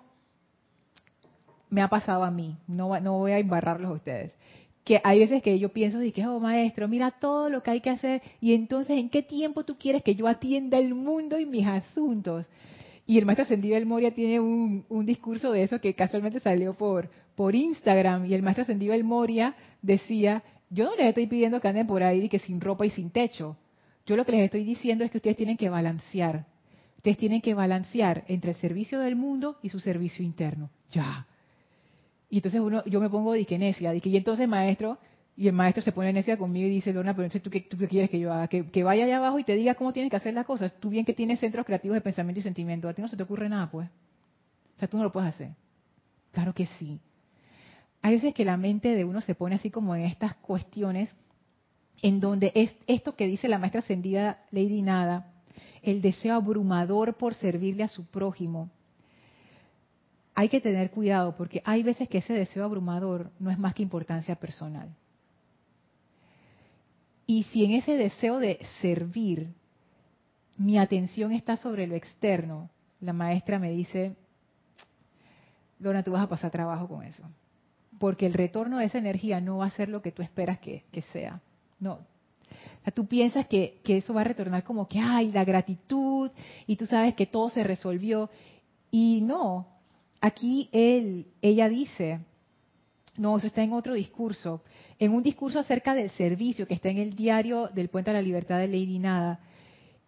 me 1.71 1.83
ha 1.83 1.89
pasado 1.89 2.25
a 2.25 2.31
mí, 2.31 2.59
no, 2.67 2.99
no 3.01 3.19
voy 3.19 3.33
a 3.33 3.39
embarrarlos 3.39 3.91
a 3.91 3.95
ustedes, 3.95 4.35
que 4.91 5.01
hay 5.05 5.21
veces 5.21 5.41
que 5.41 5.57
yo 5.57 5.69
pienso, 5.69 6.03
y 6.03 6.11
que, 6.11 6.27
oh 6.27 6.41
maestro, 6.41 6.89
mira 6.89 7.13
todo 7.13 7.49
lo 7.49 7.63
que 7.63 7.71
hay 7.71 7.81
que 7.81 7.91
hacer, 7.91 8.23
y 8.41 8.55
entonces, 8.55 8.99
¿en 8.99 9.09
qué 9.09 9.23
tiempo 9.23 9.63
tú 9.63 9.79
quieres 9.79 10.03
que 10.03 10.17
yo 10.17 10.27
atienda 10.27 10.79
el 10.79 10.97
mundo 10.97 11.39
y 11.39 11.47
mis 11.47 11.65
asuntos? 11.65 12.49
Y 13.07 13.17
el 13.17 13.25
maestro 13.25 13.45
ascendido 13.45 13.77
del 13.77 13.87
Moria 13.87 14.13
tiene 14.13 14.41
un, 14.41 14.85
un, 14.89 15.07
discurso 15.07 15.53
de 15.53 15.63
eso 15.63 15.81
que 15.81 15.95
casualmente 15.95 16.41
salió 16.41 16.75
por, 16.75 17.09
por 17.37 17.55
Instagram, 17.55 18.27
y 18.27 18.35
el 18.35 18.43
maestro 18.43 18.63
ascendido 18.63 18.93
del 18.93 19.05
Moria 19.05 19.55
decía, 19.81 20.43
yo 20.71 20.87
no 20.87 20.97
les 20.97 21.07
estoy 21.07 21.29
pidiendo 21.29 21.61
que 21.61 21.69
anden 21.69 21.87
por 21.87 22.03
ahí 22.03 22.29
que 22.29 22.41
sin 22.41 22.61
ropa 22.61 22.85
y 22.85 22.91
sin 22.91 23.11
techo. 23.11 23.57
Yo 24.07 24.17
lo 24.17 24.25
que 24.25 24.33
les 24.33 24.41
estoy 24.41 24.65
diciendo 24.65 25.05
es 25.05 25.13
que 25.13 25.19
ustedes 25.19 25.37
tienen 25.37 25.57
que 25.57 25.69
balancear. 25.69 26.47
Ustedes 26.97 27.17
tienen 27.17 27.43
que 27.43 27.55
balancear 27.55 28.25
entre 28.27 28.51
el 28.51 28.57
servicio 28.57 28.99
del 28.99 29.15
mundo 29.15 29.57
y 29.63 29.69
su 29.69 29.79
servicio 29.79 30.25
interno. 30.25 30.69
Ya. 30.91 31.29
Y 32.31 32.37
entonces 32.37 32.61
uno, 32.61 32.85
yo 32.87 33.01
me 33.01 33.11
pongo 33.11 33.33
de 33.33 33.45
que 33.45 33.59
necia, 33.59 33.99
que 34.01 34.09
y 34.09 34.17
entonces 34.17 34.49
maestro, 34.49 34.99
y 35.37 35.49
el 35.49 35.53
maestro 35.53 35.83
se 35.83 35.93
pone 35.93 36.13
necia 36.13 36.37
conmigo 36.37 36.67
y 36.69 36.71
dice, 36.71 36.93
Lorna, 36.93 37.13
pero 37.15 37.25
entonces 37.25 37.43
¿tú 37.43 37.51
qué, 37.51 37.61
tú 37.61 37.77
qué 37.77 37.89
quieres 37.89 38.11
que 38.11 38.21
yo 38.21 38.33
haga? 38.33 38.47
Que, 38.47 38.83
vaya 38.83 39.05
allá 39.05 39.17
abajo 39.17 39.39
y 39.39 39.45
te 39.45 39.57
diga 39.57 39.75
cómo 39.75 39.93
tienes 39.93 40.11
que 40.11 40.17
hacer 40.17 40.35
las 40.35 40.47
cosas. 40.47 40.73
Tú 40.81 40.91
bien 40.91 41.05
que 41.05 41.13
tienes 41.13 41.41
centros 41.41 41.67
creativos 41.67 41.95
de 41.95 42.01
pensamiento 42.01 42.41
y 42.41 42.43
sentimiento, 42.43 42.89
a 42.89 42.95
ti 42.95 43.03
no 43.03 43.09
se 43.09 43.17
te 43.17 43.23
ocurre 43.23 43.49
nada, 43.49 43.71
pues. 43.71 43.89
O 44.77 44.79
sea, 44.79 44.89
tú 44.89 44.97
no 44.97 45.03
lo 45.03 45.13
puedes 45.13 45.35
hacer. 45.35 45.51
Claro 46.33 46.55
que 46.55 46.67
sí. 46.79 47.01
Hay 48.03 48.15
veces 48.15 48.33
que 48.35 48.45
la 48.45 48.57
mente 48.57 48.95
de 48.95 49.05
uno 49.05 49.21
se 49.21 49.35
pone 49.35 49.57
así 49.57 49.71
como 49.71 49.95
en 49.95 50.03
estas 50.03 50.35
cuestiones 50.37 51.11
en 52.03 52.21
donde 52.21 52.53
es 52.55 52.75
esto 52.87 53.15
que 53.15 53.27
dice 53.27 53.49
la 53.49 53.59
maestra 53.59 53.81
ascendida 53.81 54.45
Lady 54.51 54.83
Nada, 54.83 55.33
el 55.83 56.01
deseo 56.01 56.35
abrumador 56.35 57.15
por 57.15 57.35
servirle 57.35 57.83
a 57.83 57.89
su 57.89 58.07
prójimo. 58.07 58.71
Hay 60.41 60.49
que 60.49 60.63
tener 60.63 60.91
cuidado 60.91 61.37
porque 61.37 61.61
hay 61.67 61.83
veces 61.83 62.09
que 62.09 62.17
ese 62.17 62.33
deseo 62.33 62.65
abrumador 62.65 63.31
no 63.39 63.51
es 63.51 63.59
más 63.59 63.75
que 63.75 63.83
importancia 63.83 64.37
personal. 64.37 64.89
Y 67.27 67.43
si 67.45 67.63
en 67.67 67.73
ese 67.73 67.95
deseo 67.95 68.39
de 68.39 68.59
servir 68.81 69.53
mi 70.57 70.79
atención 70.79 71.33
está 71.33 71.59
sobre 71.59 71.87
lo 71.87 71.95
externo, 71.95 72.71
la 73.03 73.13
maestra 73.13 73.59
me 73.59 73.71
dice, 73.71 74.17
Dona, 75.79 76.03
tú 76.03 76.13
vas 76.13 76.23
a 76.23 76.29
pasar 76.31 76.51
trabajo 76.51 76.89
con 76.89 77.03
eso. 77.03 77.25
Porque 77.99 78.25
el 78.25 78.33
retorno 78.33 78.79
de 78.79 78.87
esa 78.87 78.97
energía 78.97 79.43
no 79.43 79.59
va 79.59 79.67
a 79.67 79.71
ser 79.73 79.91
lo 79.91 80.01
que 80.01 80.11
tú 80.11 80.23
esperas 80.23 80.59
que, 80.59 80.85
que 80.91 81.03
sea. 81.03 81.43
No, 81.79 81.93
o 81.93 82.83
sea, 82.85 82.95
tú 82.95 83.07
piensas 83.07 83.45
que, 83.45 83.79
eso 83.85 84.15
va 84.15 84.23
a 84.23 84.25
retornar 84.25 84.65
como 84.65 84.89
que, 84.89 85.01
ay, 85.01 85.33
la 85.33 85.45
gratitud, 85.45 86.31
y 86.67 86.77
tú 86.77 86.87
sabes 86.87 87.15
que 87.15 87.27
todo 87.27 87.51
se 87.51 87.63
resolvió. 87.63 88.31
Y 88.91 89.21
no, 89.21 89.80
aquí 90.21 90.69
él, 90.73 91.27
ella 91.41 91.69
dice, 91.69 92.21
no, 93.17 93.37
eso 93.37 93.47
está 93.47 93.63
en 93.63 93.73
otro 93.73 93.95
discurso, 93.95 94.63
en 94.99 95.13
un 95.13 95.23
discurso 95.23 95.59
acerca 95.59 95.95
del 95.95 96.11
servicio 96.11 96.67
que 96.67 96.75
está 96.75 96.89
en 96.89 96.99
el 96.99 97.15
diario 97.15 97.69
del 97.69 97.89
Puente 97.89 98.11
a 98.11 98.15
la 98.15 98.23
Libertad 98.23 98.59
de 98.59 98.69
Lady 98.69 98.99
Nada. 98.99 99.41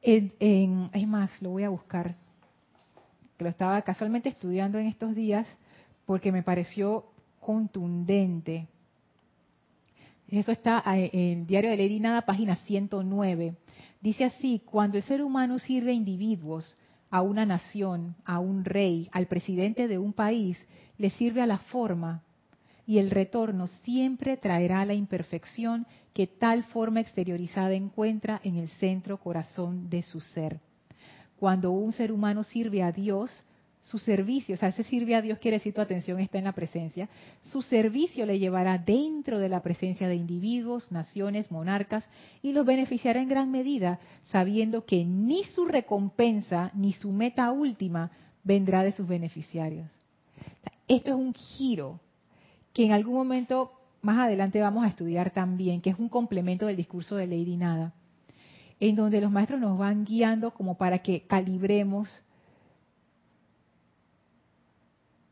En, 0.00 0.32
en, 0.40 0.90
es 0.92 1.06
más, 1.06 1.30
lo 1.40 1.50
voy 1.50 1.64
a 1.64 1.68
buscar, 1.68 2.14
que 3.36 3.44
lo 3.44 3.50
estaba 3.50 3.80
casualmente 3.82 4.28
estudiando 4.28 4.78
en 4.78 4.86
estos 4.86 5.14
días 5.14 5.46
porque 6.06 6.32
me 6.32 6.42
pareció 6.42 7.06
contundente. 7.40 8.68
Eso 10.28 10.52
está 10.52 10.82
eh, 10.96 11.10
en 11.12 11.40
el 11.40 11.46
diario 11.46 11.70
de 11.70 11.76
Lady 11.76 12.00
Nada, 12.00 12.22
página 12.22 12.56
109. 12.56 13.54
Dice 14.00 14.24
así, 14.24 14.62
cuando 14.64 14.96
el 14.96 15.02
ser 15.02 15.22
humano 15.22 15.58
sirve 15.58 15.90
a 15.90 15.94
individuos, 15.94 16.76
a 17.12 17.20
una 17.20 17.44
nación, 17.44 18.16
a 18.24 18.38
un 18.40 18.64
rey, 18.64 19.10
al 19.12 19.26
presidente 19.26 19.86
de 19.86 19.98
un 19.98 20.14
país, 20.14 20.58
le 20.96 21.10
sirve 21.10 21.42
a 21.42 21.46
la 21.46 21.58
forma 21.58 22.22
y 22.86 22.98
el 22.98 23.10
retorno 23.10 23.66
siempre 23.84 24.38
traerá 24.38 24.84
la 24.86 24.94
imperfección 24.94 25.86
que 26.14 26.26
tal 26.26 26.64
forma 26.64 27.00
exteriorizada 27.00 27.74
encuentra 27.74 28.40
en 28.42 28.56
el 28.56 28.70
centro 28.70 29.18
corazón 29.18 29.90
de 29.90 30.02
su 30.02 30.20
ser. 30.20 30.58
Cuando 31.38 31.70
un 31.70 31.92
ser 31.92 32.12
humano 32.12 32.44
sirve 32.44 32.82
a 32.82 32.92
Dios, 32.92 33.44
su 33.82 33.98
servicio, 33.98 34.54
o 34.54 34.58
sea, 34.58 34.68
ese 34.68 34.84
sirve 34.84 35.16
a 35.16 35.22
Dios 35.22 35.38
quiere 35.38 35.56
decir 35.56 35.74
tu 35.74 35.80
atención 35.80 36.20
está 36.20 36.38
en 36.38 36.44
la 36.44 36.52
presencia, 36.52 37.08
su 37.40 37.62
servicio 37.62 38.24
le 38.24 38.38
llevará 38.38 38.78
dentro 38.78 39.40
de 39.40 39.48
la 39.48 39.60
presencia 39.62 40.06
de 40.06 40.14
individuos, 40.14 40.92
naciones, 40.92 41.50
monarcas 41.50 42.08
y 42.42 42.52
los 42.52 42.64
beneficiará 42.64 43.20
en 43.20 43.28
gran 43.28 43.50
medida, 43.50 43.98
sabiendo 44.26 44.84
que 44.86 45.04
ni 45.04 45.42
su 45.44 45.64
recompensa 45.64 46.70
ni 46.74 46.92
su 46.92 47.10
meta 47.10 47.50
última 47.50 48.12
vendrá 48.44 48.84
de 48.84 48.92
sus 48.92 49.08
beneficiarios. 49.08 49.90
Esto 50.86 51.10
es 51.10 51.16
un 51.16 51.34
giro 51.34 52.00
que 52.72 52.84
en 52.84 52.92
algún 52.92 53.14
momento 53.14 53.72
más 54.00 54.18
adelante 54.18 54.60
vamos 54.60 54.84
a 54.84 54.88
estudiar 54.88 55.30
también, 55.30 55.80
que 55.80 55.90
es 55.90 55.98
un 55.98 56.08
complemento 56.08 56.66
del 56.66 56.76
discurso 56.76 57.16
de 57.16 57.26
Lady 57.26 57.56
Nada, 57.56 57.94
en 58.78 58.94
donde 58.94 59.20
los 59.20 59.30
maestros 59.30 59.60
nos 59.60 59.76
van 59.76 60.04
guiando 60.04 60.52
como 60.52 60.76
para 60.76 61.00
que 61.00 61.22
calibremos 61.22 62.22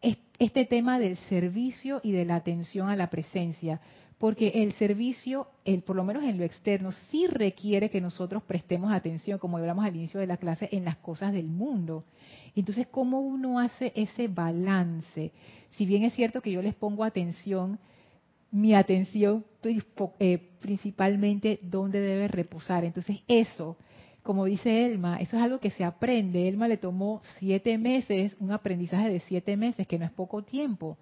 este 0.02 0.64
tema 0.64 0.98
del 0.98 1.16
servicio 1.28 2.00
y 2.02 2.12
de 2.12 2.24
la 2.24 2.36
atención 2.36 2.88
a 2.88 2.96
la 2.96 3.10
presencia, 3.10 3.80
porque 4.18 4.48
el 4.54 4.72
servicio, 4.74 5.48
el, 5.64 5.82
por 5.82 5.96
lo 5.96 6.04
menos 6.04 6.24
en 6.24 6.38
lo 6.38 6.44
externo, 6.44 6.92
sí 6.92 7.26
requiere 7.26 7.88
que 7.90 8.00
nosotros 8.00 8.42
prestemos 8.42 8.92
atención, 8.92 9.38
como 9.38 9.56
hablamos 9.56 9.84
al 9.84 9.96
inicio 9.96 10.20
de 10.20 10.26
la 10.26 10.36
clase, 10.36 10.68
en 10.72 10.84
las 10.84 10.96
cosas 10.96 11.32
del 11.32 11.46
mundo. 11.46 12.04
Entonces, 12.54 12.86
¿cómo 12.86 13.20
uno 13.20 13.58
hace 13.58 13.92
ese 13.94 14.28
balance? 14.28 15.32
Si 15.76 15.86
bien 15.86 16.04
es 16.04 16.14
cierto 16.14 16.40
que 16.40 16.52
yo 16.52 16.60
les 16.60 16.74
pongo 16.74 17.04
atención, 17.04 17.78
mi 18.50 18.74
atención 18.74 19.44
eh, 20.18 20.50
principalmente 20.60 21.58
dónde 21.62 22.00
debe 22.00 22.28
reposar. 22.28 22.84
Entonces, 22.84 23.18
eso 23.28 23.76
como 24.22 24.44
dice 24.44 24.86
Elma, 24.86 25.16
eso 25.16 25.36
es 25.36 25.42
algo 25.42 25.58
que 25.58 25.70
se 25.70 25.84
aprende. 25.84 26.48
Elma 26.48 26.68
le 26.68 26.76
tomó 26.76 27.22
siete 27.38 27.78
meses, 27.78 28.36
un 28.38 28.52
aprendizaje 28.52 29.08
de 29.08 29.20
siete 29.20 29.56
meses, 29.56 29.86
que 29.86 29.98
no 29.98 30.04
es 30.04 30.10
poco 30.10 30.42
tiempo. 30.42 30.98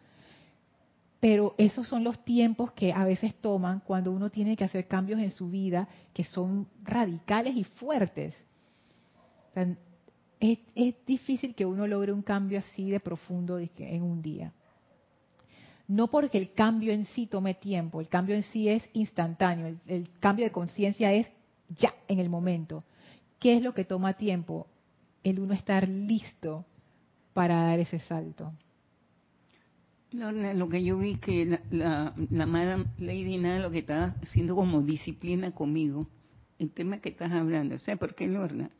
Pero 1.20 1.54
esos 1.58 1.88
son 1.88 2.04
los 2.04 2.24
tiempos 2.24 2.72
que 2.72 2.92
a 2.92 3.04
veces 3.04 3.34
toman 3.36 3.80
cuando 3.80 4.12
uno 4.12 4.30
tiene 4.30 4.56
que 4.56 4.64
hacer 4.64 4.86
cambios 4.86 5.20
en 5.20 5.32
su 5.32 5.50
vida 5.50 5.88
que 6.12 6.24
son 6.24 6.68
radicales 6.84 7.56
y 7.56 7.64
fuertes. 7.64 8.36
es, 10.38 10.94
difícil 11.04 11.56
que 11.56 11.66
uno 11.66 11.86
logre 11.88 12.12
un 12.12 12.22
cambio 12.22 12.58
así 12.60 12.90
de 12.90 13.00
profundo 13.00 13.58
en 13.58 14.02
un 14.02 14.22
día. 14.22 14.52
no 15.88 16.06
porque 16.06 16.38
el 16.38 16.52
cambio 16.52 16.92
en 16.92 17.06
sí 17.06 17.26
tome 17.26 17.54
tiempo, 17.54 18.00
el 18.00 18.08
cambio 18.08 18.36
en 18.36 18.44
sí 18.44 18.68
es 18.68 18.88
instantáneo, 18.92 19.76
el, 19.86 20.08
cambio 20.20 20.44
de 20.44 20.52
conciencia 20.52 21.12
es 21.12 21.28
ya, 21.70 21.94
en 22.06 22.20
el 22.20 22.28
momento. 22.28 22.84
¿Qué 23.38 23.56
es 23.56 23.62
lo 23.62 23.72
que 23.72 23.84
toma 23.84 24.14
tiempo? 24.14 24.66
El 25.22 25.40
uno 25.40 25.54
estar 25.54 25.88
listo 25.88 26.64
para 27.34 27.62
dar 27.62 27.78
ese 27.78 27.98
salto. 28.00 28.52
lo 30.10 30.68
que 30.68 30.82
yo 30.82 30.98
vi 30.98 31.16
que 31.16 31.46
la, 31.46 31.60
la, 31.70 32.14
la 32.30 32.46
Madame 32.46 32.86
Lady 32.98 33.36
Nada 33.36 33.60
lo 33.60 33.70
que 33.70 33.78
estaba 33.78 34.16
haciendo 34.22 34.56
como 34.56 34.82
disciplina 34.82 35.52
conmigo, 35.52 36.08
el 36.58 36.70
tema 36.70 36.98
que 36.98 37.10
estás 37.10 37.30
hablando, 37.30 37.78
¿sabes 37.78 37.98
por 37.98 38.14
qué, 38.14 38.26
Lorna? 38.26 38.70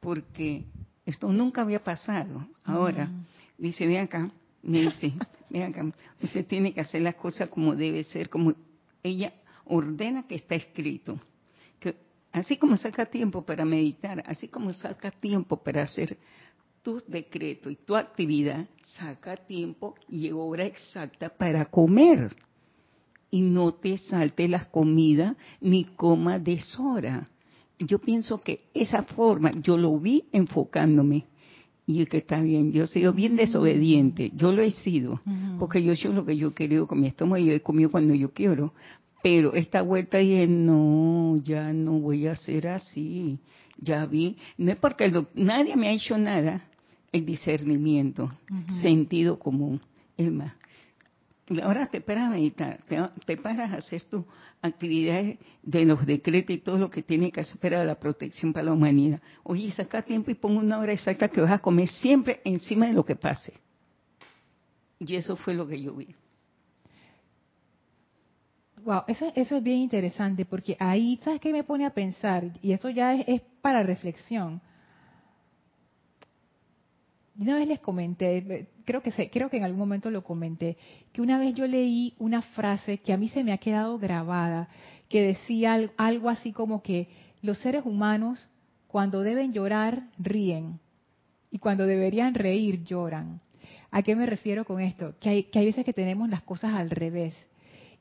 Porque 0.00 0.64
esto 1.04 1.30
nunca 1.32 1.62
había 1.62 1.82
pasado. 1.84 2.46
Ahora, 2.64 3.06
mm. 3.06 3.26
dice, 3.58 3.86
ve 3.86 3.98
acá, 3.98 4.30
me 4.62 4.80
dice, 4.80 5.12
ve 5.50 5.64
acá, 5.64 5.84
usted 6.22 6.46
tiene 6.46 6.72
que 6.72 6.80
hacer 6.80 7.02
las 7.02 7.16
cosas 7.16 7.48
como 7.48 7.76
debe 7.76 8.04
ser, 8.04 8.28
como 8.28 8.54
ella 9.02 9.34
ordena 9.66 10.26
que 10.26 10.36
está 10.36 10.54
escrito. 10.54 11.20
Así 12.36 12.58
como 12.58 12.76
saca 12.76 13.06
tiempo 13.06 13.46
para 13.46 13.64
meditar, 13.64 14.22
así 14.26 14.48
como 14.48 14.74
saca 14.74 15.10
tiempo 15.10 15.56
para 15.56 15.84
hacer 15.84 16.18
tu 16.82 17.02
decreto 17.08 17.70
y 17.70 17.76
tu 17.76 17.96
actividad, 17.96 18.68
saca 18.88 19.36
tiempo 19.38 19.94
y 20.06 20.30
hora 20.30 20.66
exacta 20.66 21.30
para 21.30 21.64
comer. 21.64 22.36
Y 23.30 23.40
no 23.40 23.72
te 23.72 23.96
salte 23.96 24.48
las 24.48 24.66
comidas 24.66 25.34
ni 25.62 25.86
coma 25.86 26.38
deshora. 26.38 27.26
Yo 27.78 28.00
pienso 28.00 28.42
que 28.42 28.66
esa 28.74 29.04
forma, 29.04 29.52
yo 29.62 29.78
lo 29.78 29.98
vi 29.98 30.24
enfocándome. 30.30 31.24
Y 31.86 32.04
que 32.04 32.18
está 32.18 32.38
bien, 32.42 32.70
yo 32.70 32.84
he 32.84 32.86
sido 32.86 33.14
bien 33.14 33.36
desobediente, 33.36 34.30
yo 34.34 34.52
lo 34.52 34.60
he 34.60 34.72
sido, 34.72 35.20
porque 35.58 35.82
yo 35.82 35.92
he 35.92 35.94
hecho 35.94 36.12
lo 36.12 36.26
que 36.26 36.36
yo 36.36 36.48
he 36.48 36.52
querido 36.52 36.86
con 36.86 37.00
mi 37.00 37.06
estómago 37.06 37.38
y 37.42 37.46
yo 37.46 37.52
he 37.54 37.60
comido 37.60 37.90
cuando 37.90 38.12
yo 38.12 38.32
quiero. 38.32 38.74
Pero 39.22 39.54
esta 39.54 39.82
vuelta 39.82 40.18
dije, 40.18 40.46
no, 40.46 41.40
ya 41.42 41.72
no 41.72 41.92
voy 41.98 42.26
a 42.26 42.32
hacer 42.32 42.68
así. 42.68 43.38
Ya 43.78 44.06
vi, 44.06 44.36
no 44.56 44.72
es 44.72 44.78
porque 44.78 45.12
nadie 45.34 45.76
me 45.76 45.88
ha 45.88 45.92
hecho 45.92 46.16
nada, 46.16 46.62
el 47.12 47.26
discernimiento, 47.26 48.32
sentido 48.80 49.38
común. 49.38 49.80
Es 50.16 50.32
más, 50.32 50.54
ahora 51.62 51.86
te 51.86 52.00
paras 52.00 52.28
a 52.28 52.30
meditar, 52.30 52.80
te, 53.26 53.36
paras 53.36 53.70
a 53.70 53.76
hacer 53.76 54.02
tus 54.04 54.24
actividades 54.62 55.38
de 55.62 55.84
los 55.84 56.04
decretos 56.06 56.56
y 56.56 56.58
todo 56.58 56.78
lo 56.78 56.90
que 56.90 57.02
tiene 57.02 57.30
que 57.30 57.40
hacer 57.40 57.58
para 57.58 57.84
la 57.84 57.96
protección 57.96 58.52
para 58.52 58.66
la 58.66 58.72
humanidad. 58.72 59.20
Oye, 59.42 59.70
saca 59.72 60.02
tiempo 60.02 60.30
y 60.30 60.34
pon 60.34 60.56
una 60.56 60.78
hora 60.78 60.92
exacta 60.92 61.28
que 61.28 61.40
vas 61.40 61.52
a 61.52 61.58
comer 61.58 61.88
siempre 61.88 62.40
encima 62.44 62.86
de 62.86 62.94
lo 62.94 63.04
que 63.04 63.14
pase. 63.14 63.52
Y 64.98 65.14
eso 65.14 65.36
fue 65.36 65.54
lo 65.54 65.66
que 65.66 65.80
yo 65.80 65.94
vi. 65.94 66.08
Wow, 68.86 69.02
eso, 69.08 69.30
eso 69.34 69.56
es 69.56 69.62
bien 69.62 69.78
interesante 69.78 70.46
porque 70.46 70.76
ahí, 70.78 71.18
¿sabes 71.22 71.40
qué 71.40 71.52
me 71.52 71.64
pone 71.64 71.84
a 71.84 71.90
pensar? 71.90 72.52
Y 72.62 72.72
eso 72.72 72.88
ya 72.88 73.14
es 73.14 73.42
para 73.60 73.82
reflexión 73.82 74.62
una 77.38 77.56
vez 77.56 77.68
les 77.68 77.80
comenté, 77.80 78.66
creo 78.84 79.02
que, 79.02 79.30
creo 79.30 79.50
que 79.50 79.58
en 79.58 79.64
algún 79.64 79.78
momento 79.78 80.10
lo 80.10 80.24
comenté, 80.24 80.76
que 81.12 81.20
una 81.20 81.38
vez 81.38 81.54
yo 81.54 81.66
leí 81.66 82.14
una 82.18 82.42
frase 82.42 82.98
que 82.98 83.12
a 83.12 83.18
mí 83.18 83.28
se 83.28 83.44
me 83.44 83.52
ha 83.52 83.58
quedado 83.58 83.98
grabada, 83.98 84.68
que 85.08 85.22
decía 85.22 85.90
algo 85.96 86.30
así 86.30 86.52
como 86.52 86.82
que 86.82 87.08
los 87.42 87.58
seres 87.58 87.84
humanos 87.84 88.48
cuando 88.86 89.20
deben 89.20 89.52
llorar 89.52 90.08
ríen 90.18 90.80
y 91.50 91.58
cuando 91.58 91.86
deberían 91.86 92.34
reír 92.34 92.84
lloran. 92.84 93.40
¿A 93.90 94.02
qué 94.02 94.16
me 94.16 94.26
refiero 94.26 94.64
con 94.64 94.80
esto? 94.80 95.14
Que 95.20 95.28
hay, 95.28 95.42
que 95.44 95.58
hay 95.58 95.66
veces 95.66 95.84
que 95.84 95.92
tenemos 95.92 96.30
las 96.30 96.42
cosas 96.42 96.74
al 96.74 96.90
revés 96.90 97.34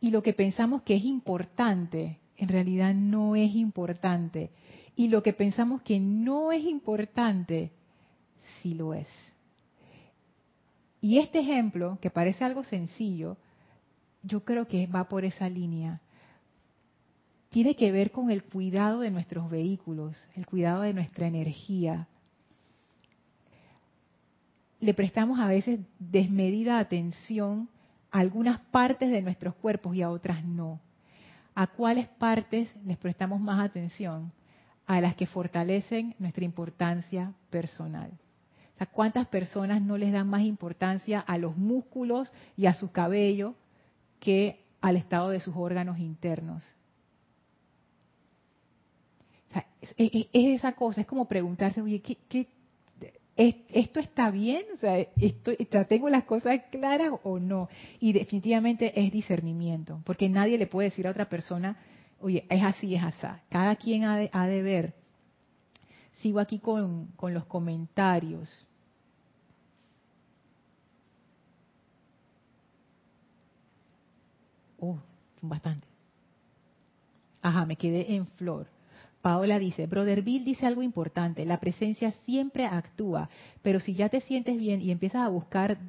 y 0.06 0.12
lo 0.12 0.22
que 0.22 0.34
pensamos 0.34 0.84
que 0.84 0.98
es 0.98 1.04
importante 1.04 2.20
en 2.38 2.48
realidad 2.48 2.94
no 2.94 3.36
es 3.36 3.56
importante 3.56 4.52
y 4.96 5.08
lo 5.08 5.24
que 5.24 5.34
pensamos 5.34 5.82
que 5.82 6.00
no 6.00 6.52
es 6.52 6.64
importante 6.64 7.72
sí 8.62 8.76
lo 8.76 8.94
es. 8.94 9.08
Y 11.02 11.18
este 11.18 11.40
ejemplo, 11.40 11.98
que 12.04 12.12
parece 12.12 12.44
algo 12.44 12.64
sencillo, 12.64 13.38
yo 14.22 14.46
creo 14.46 14.68
que 14.68 14.86
va 14.86 15.10
por 15.10 15.26
esa 15.26 15.50
línea. 15.50 16.00
Tiene 17.50 17.76
que 17.76 17.92
ver 17.92 18.12
con 18.12 18.30
el 18.30 18.44
cuidado 18.44 19.00
de 19.00 19.10
nuestros 19.10 19.50
vehículos, 19.50 20.16
el 20.36 20.46
cuidado 20.46 20.84
de 20.84 20.94
nuestra 20.94 21.26
energía. 21.26 22.08
Le 24.80 24.94
prestamos 24.94 25.40
a 25.40 25.48
veces 25.48 25.80
desmedida 25.98 26.78
atención 26.78 27.70
a 28.16 28.20
algunas 28.20 28.62
partes 28.72 29.12
de 29.12 29.22
nuestros 29.22 29.56
cuerpos 29.56 29.94
y 29.94 30.02
a 30.02 30.10
otras 30.10 30.46
no. 30.46 30.80
¿A 31.54 31.68
cuáles 31.68 32.08
partes 32.08 32.74
les 32.86 32.98
prestamos 32.98 33.42
más 33.42 33.62
atención? 33.62 34.32
A 34.88 35.02
las 35.02 35.16
que 35.16 35.28
fortalecen 35.28 36.16
nuestra 36.18 36.46
importancia 36.46 37.34
personal. 37.50 38.10
¿cuántas 38.94 39.28
personas 39.28 39.82
no 39.82 39.98
les 39.98 40.14
dan 40.14 40.30
más 40.30 40.44
importancia 40.44 41.20
a 41.20 41.38
los 41.38 41.58
músculos 41.58 42.32
y 42.56 42.68
a 42.68 42.74
su 42.74 42.92
cabello 42.92 43.56
que 44.22 44.64
al 44.80 44.96
estado 44.96 45.30
de 45.30 45.42
sus 45.42 45.56
órganos 45.56 46.00
internos? 46.00 46.64
es, 49.98 50.28
esa 50.32 50.72
cosa, 50.72 51.02
es 51.02 51.08
como 51.08 51.28
preguntarse, 51.28 51.82
oye, 51.82 52.02
¿qué, 52.02 52.48
esto 53.36 54.00
está 54.00 54.32
bien? 54.32 54.64
O 54.74 54.78
sea, 54.78 54.98
esto, 54.98 55.52
¿tengo 55.88 56.10
las 56.10 56.24
cosas 56.24 56.62
claras 56.72 57.12
o 57.24 57.40
no? 57.40 57.70
Y 58.00 58.14
definitivamente 58.14 59.00
es 59.00 59.12
discernimiento, 59.12 60.02
porque 60.06 60.30
nadie 60.30 60.58
le 60.58 60.68
puede 60.68 60.90
decir 60.90 61.08
a 61.08 61.12
otra 61.12 61.28
persona, 61.28 61.78
oye, 62.20 62.46
es 62.50 62.64
así, 62.64 62.96
es 62.96 63.04
así. 63.04 63.28
Cada 63.50 63.76
quien 63.76 64.06
ha 64.06 64.18
de, 64.18 64.30
ha 64.32 64.48
de 64.48 64.62
ver 64.62 65.06
Sigo 66.22 66.40
aquí 66.40 66.60
con, 66.60 67.14
los 67.22 67.46
comentarios. 67.46 68.68
Oh, 74.80 74.98
son 75.40 75.50
bastantes. 75.50 75.90
Ajá, 77.42 77.66
me 77.66 77.76
quedé 77.76 78.16
en 78.16 78.28
flor. 78.28 78.68
Paola 79.26 79.58
dice, 79.58 79.88
Brother 79.88 80.22
Bill 80.22 80.46
dice 80.46 80.68
algo 80.68 80.84
importante, 80.84 81.48
la 81.48 81.60
presencia 81.60 82.12
siempre 82.28 82.68
actúa, 82.68 83.28
pero 83.64 83.80
si 83.80 83.96
ya 83.96 84.08
te 84.08 84.22
sientes 84.22 84.56
bien 84.56 84.84
y 84.84 84.92
empiezas 84.92 85.24
a 85.24 85.30
buscar 85.30 85.80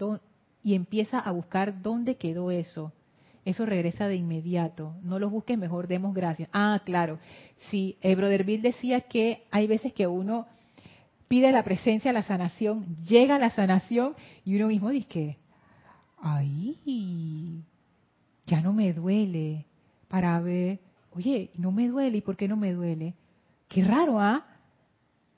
y 0.63 0.81
a 1.13 1.31
buscar 1.33 1.83
dónde 1.83 2.17
quedó 2.17 2.51
eso, 2.51 2.95
eso 3.45 3.67
regresa 3.67 4.09
de 4.09 4.17
inmediato. 4.17 4.95
No 5.03 5.19
los 5.19 5.31
busques, 5.31 5.59
mejor 5.59 5.87
demos 5.87 6.15
gracias. 6.15 6.49
Ah, 6.51 6.81
claro. 6.83 7.19
Sí, 7.69 7.99
el 8.01 8.17
Brother 8.17 8.43
Bill 8.43 8.63
decía 8.63 9.03
que 9.03 9.43
hay 9.51 9.67
veces 9.67 9.93
que 9.93 10.07
uno 10.07 10.47
pide 11.29 11.53
la 11.53 11.63
presencia, 11.63 12.15
la 12.15 12.23
sanación, 12.23 12.87
llega 13.07 13.39
la 13.39 13.51
sanación 13.51 14.15
y 14.47 14.57
uno 14.57 14.69
mismo 14.69 14.89
dice, 14.89 15.37
ay, 16.23 17.63
ya 18.47 18.63
no 18.63 18.73
me 18.73 18.95
duele. 18.95 19.67
Para 20.09 20.41
ver, 20.41 20.79
oye, 21.15 21.51
no 21.59 21.71
me 21.71 21.87
duele, 21.87 22.17
¿y 22.17 22.23
por 22.23 22.39
qué 22.39 22.49
no 22.49 22.57
me 22.57 22.73
duele? 22.73 23.13
Qué 23.69 23.85
raro, 23.85 24.21
¿ah? 24.21 24.47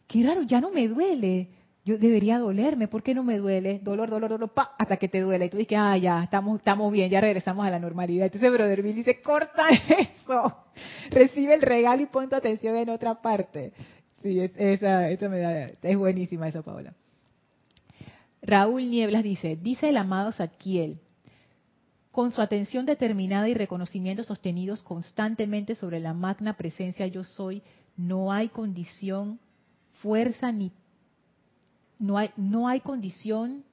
Qué 0.06 0.22
raro, 0.22 0.42
ya 0.42 0.60
no 0.60 0.70
me 0.70 0.88
duele 0.88 1.48
yo 1.88 1.96
debería 1.96 2.38
dolerme, 2.38 2.86
¿por 2.86 3.02
qué 3.02 3.14
no 3.14 3.24
me 3.24 3.38
duele? 3.38 3.80
Dolor, 3.82 4.10
dolor, 4.10 4.28
dolor, 4.28 4.50
pa, 4.50 4.74
hasta 4.76 4.98
que 4.98 5.08
te 5.08 5.20
duele. 5.22 5.46
Y 5.46 5.48
tú 5.48 5.56
dices, 5.56 5.78
ah, 5.80 5.96
ya, 5.96 6.22
estamos, 6.22 6.58
estamos 6.58 6.92
bien, 6.92 7.08
ya 7.08 7.18
regresamos 7.18 7.66
a 7.66 7.70
la 7.70 7.78
normalidad. 7.78 8.26
Entonces 8.26 8.52
Brother 8.52 8.82
Bill 8.82 8.94
dice, 8.94 9.22
corta 9.22 9.68
eso, 9.98 10.54
recibe 11.08 11.54
el 11.54 11.62
regalo 11.62 12.02
y 12.02 12.06
pon 12.06 12.28
tu 12.28 12.36
atención 12.36 12.76
en 12.76 12.90
otra 12.90 13.22
parte. 13.22 13.72
Sí, 14.22 14.38
es, 14.38 14.50
esa, 14.56 15.08
eso 15.08 15.30
me 15.30 15.38
da, 15.38 15.70
es 15.80 15.96
buenísima 15.96 16.48
eso, 16.48 16.62
Paola. 16.62 16.92
Raúl 18.42 18.90
Nieblas 18.90 19.22
dice, 19.22 19.56
dice 19.56 19.88
el 19.88 19.96
amado 19.96 20.32
Saquiel, 20.32 21.00
con 22.10 22.32
su 22.32 22.42
atención 22.42 22.84
determinada 22.84 23.48
y 23.48 23.54
reconocimiento 23.54 24.24
sostenidos 24.24 24.82
constantemente 24.82 25.74
sobre 25.74 26.00
la 26.00 26.12
magna 26.12 26.58
presencia 26.58 27.06
yo 27.06 27.24
soy, 27.24 27.62
no 27.98 28.32
hay 28.32 28.48
condición, 28.48 29.38
fuerza 30.00 30.50
ni 30.52 30.72
no 31.98 32.16
hay, 32.16 32.30
no 32.36 32.68
hay 32.68 32.78
condición, 32.80 33.64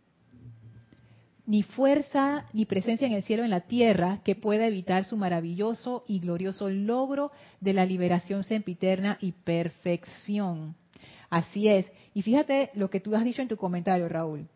ni 1.45 1.61
fuerza, 1.61 2.45
ni 2.53 2.65
presencia 2.65 3.05
en 3.05 3.13
el 3.13 3.21
cielo, 3.21 3.43
en 3.43 3.51
la 3.51 3.61
tierra, 3.61 4.21
que 4.25 4.33
pueda 4.33 4.65
evitar 4.65 5.05
su 5.05 5.15
maravilloso 5.15 6.03
y 6.07 6.19
glorioso 6.19 6.71
logro 6.71 7.31
de 7.61 7.73
la 7.73 7.85
liberación 7.85 8.43
sempiterna 8.43 9.19
y 9.21 9.31
perfección. 9.31 10.75
Así 11.29 11.67
es. 11.67 11.85
Y 12.15 12.23
fíjate 12.23 12.71
lo 12.73 12.89
que 12.89 12.99
tú 12.99 13.15
has 13.15 13.23
dicho 13.23 13.43
en 13.43 13.47
tu 13.47 13.57
comentario, 13.57 14.09
Raúl. 14.09 14.47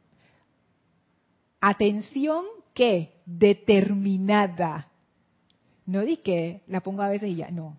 Atención 1.61 2.43
que 2.73 3.13
determinada. 3.27 4.87
No 5.85 6.01
di 6.01 6.17
que 6.17 6.61
la 6.65 6.81
pongo 6.81 7.03
a 7.03 7.09
veces 7.09 7.29
y 7.29 7.35
ya, 7.35 7.51
no 7.51 7.77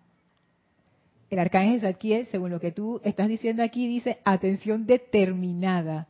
el 1.31 1.39
arcángel 1.39 1.81
Zadkiel, 1.81 2.27
según 2.27 2.51
lo 2.51 2.61
que 2.61 2.73
tú 2.73 3.01
estás 3.05 3.29
diciendo 3.29 3.63
aquí, 3.63 3.87
dice 3.87 4.19
atención 4.25 4.85
determinada. 4.85 6.09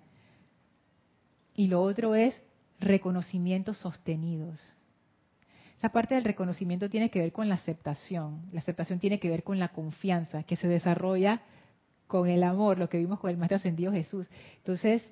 Y 1.54 1.68
lo 1.68 1.82
otro 1.82 2.14
es 2.14 2.34
reconocimientos 2.80 3.76
sostenidos. 3.76 4.60
Esa 5.76 5.90
parte 5.90 6.14
del 6.14 6.24
reconocimiento 6.24 6.88
tiene 6.88 7.10
que 7.10 7.20
ver 7.20 7.32
con 7.32 7.48
la 7.48 7.56
aceptación. 7.56 8.42
La 8.52 8.60
aceptación 8.60 8.98
tiene 8.98 9.18
que 9.18 9.28
ver 9.28 9.42
con 9.42 9.58
la 9.58 9.68
confianza 9.68 10.42
que 10.42 10.56
se 10.56 10.68
desarrolla 10.68 11.42
con 12.06 12.28
el 12.28 12.42
amor, 12.42 12.78
lo 12.78 12.88
que 12.88 12.98
vimos 12.98 13.20
con 13.20 13.30
el 13.30 13.36
Maestro 13.36 13.56
Ascendido 13.56 13.92
Jesús. 13.92 14.28
Entonces, 14.56 15.02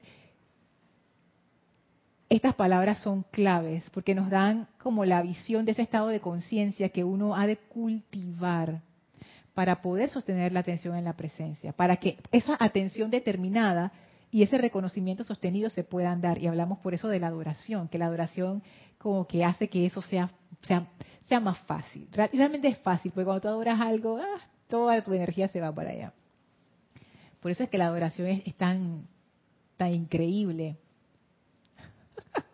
estas 2.30 2.54
palabras 2.54 2.98
son 3.02 3.24
claves 3.30 3.84
porque 3.90 4.14
nos 4.14 4.30
dan 4.30 4.68
como 4.78 5.04
la 5.04 5.22
visión 5.22 5.64
de 5.64 5.72
ese 5.72 5.82
estado 5.82 6.08
de 6.08 6.20
conciencia 6.20 6.88
que 6.90 7.04
uno 7.04 7.36
ha 7.36 7.46
de 7.46 7.56
cultivar 7.56 8.82
para 9.58 9.82
poder 9.82 10.08
sostener 10.08 10.52
la 10.52 10.60
atención 10.60 10.94
en 10.94 11.02
la 11.02 11.14
presencia, 11.14 11.72
para 11.72 11.96
que 11.96 12.16
esa 12.30 12.56
atención 12.60 13.10
determinada 13.10 13.90
y 14.30 14.44
ese 14.44 14.56
reconocimiento 14.56 15.24
sostenido 15.24 15.68
se 15.68 15.82
puedan 15.82 16.20
dar. 16.20 16.38
Y 16.38 16.46
hablamos 16.46 16.78
por 16.78 16.94
eso 16.94 17.08
de 17.08 17.18
la 17.18 17.26
adoración, 17.26 17.88
que 17.88 17.98
la 17.98 18.06
adoración 18.06 18.62
como 18.98 19.26
que 19.26 19.44
hace 19.44 19.66
que 19.66 19.84
eso 19.84 20.00
sea, 20.00 20.30
sea, 20.62 20.86
sea 21.24 21.40
más 21.40 21.58
fácil. 21.66 22.08
Realmente 22.12 22.68
es 22.68 22.78
fácil, 22.78 23.10
porque 23.10 23.24
cuando 23.24 23.40
tú 23.40 23.48
adoras 23.48 23.80
algo, 23.80 24.18
ah, 24.18 24.40
toda 24.68 25.02
tu 25.02 25.12
energía 25.12 25.48
se 25.48 25.60
va 25.60 25.74
para 25.74 25.90
allá. 25.90 26.12
Por 27.40 27.50
eso 27.50 27.64
es 27.64 27.68
que 27.68 27.78
la 27.78 27.86
adoración 27.86 28.28
es, 28.28 28.54
tan, 28.54 29.08
tan 29.76 29.92
increíble. 29.92 30.76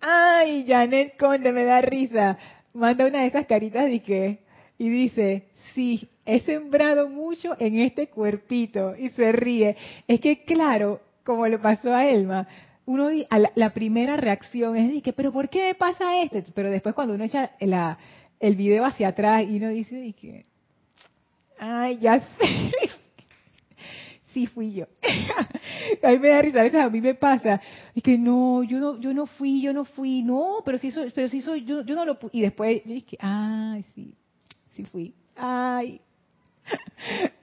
Ay, 0.00 0.64
Janet 0.66 1.16
Conde 1.16 1.52
me 1.52 1.62
da 1.62 1.80
risa. 1.82 2.36
Manda 2.72 3.06
una 3.06 3.20
de 3.20 3.28
esas 3.28 3.46
caritas 3.46 3.84
de 3.84 4.02
que 4.02 4.43
y 4.78 4.88
dice, 4.88 5.44
sí, 5.74 6.08
he 6.26 6.40
sembrado 6.40 7.08
mucho 7.08 7.56
en 7.58 7.78
este 7.78 8.08
cuerpito 8.08 8.94
y 8.96 9.10
se 9.10 9.32
ríe. 9.32 9.76
Es 10.08 10.20
que 10.20 10.44
claro, 10.44 11.00
como 11.24 11.46
le 11.46 11.58
pasó 11.58 11.92
a 11.94 12.06
Elma, 12.06 12.46
uno 12.86 13.08
la, 13.54 13.70
primera 13.70 14.16
reacción 14.16 14.76
es 14.76 15.02
que, 15.02 15.12
pero 15.12 15.32
¿por 15.32 15.48
qué 15.48 15.68
me 15.68 15.74
pasa 15.74 16.20
esto? 16.22 16.38
Pero 16.54 16.70
después 16.70 16.94
cuando 16.94 17.14
uno 17.14 17.24
echa 17.24 17.52
el 17.58 18.56
video 18.56 18.84
hacia 18.84 19.08
atrás 19.08 19.44
y 19.48 19.56
uno 19.56 19.68
dice 19.68 20.12
que, 20.20 20.44
ay, 21.58 21.98
ya 21.98 22.20
sé, 22.20 22.72
sí 24.34 24.46
fui 24.46 24.74
yo. 24.74 24.86
a 26.02 26.10
mí 26.10 26.18
me 26.18 26.28
da 26.28 26.42
risa, 26.42 26.60
a 26.60 26.64
veces 26.64 26.80
a 26.80 26.90
mí 26.90 27.00
me 27.00 27.14
pasa, 27.14 27.60
y 27.94 28.02
que 28.02 28.18
no, 28.18 28.62
yo 28.64 28.78
no, 28.78 29.00
yo 29.00 29.14
no 29.14 29.26
fui, 29.26 29.62
yo 29.62 29.72
no 29.72 29.84
fui, 29.84 30.22
no, 30.22 30.56
pero 30.64 30.76
sí 30.76 30.90
soy, 30.90 31.10
pero 31.14 31.28
sí 31.28 31.40
soy, 31.40 31.64
yo, 31.64 31.82
yo 31.82 31.94
no 31.94 32.04
lo 32.04 32.18
y 32.32 32.42
después 32.42 32.82
yo 32.84 32.92
dije, 32.92 33.16
ay, 33.20 33.84
sí, 33.94 34.14
sí 34.74 34.84
fui, 34.84 35.14
ay, 35.36 36.00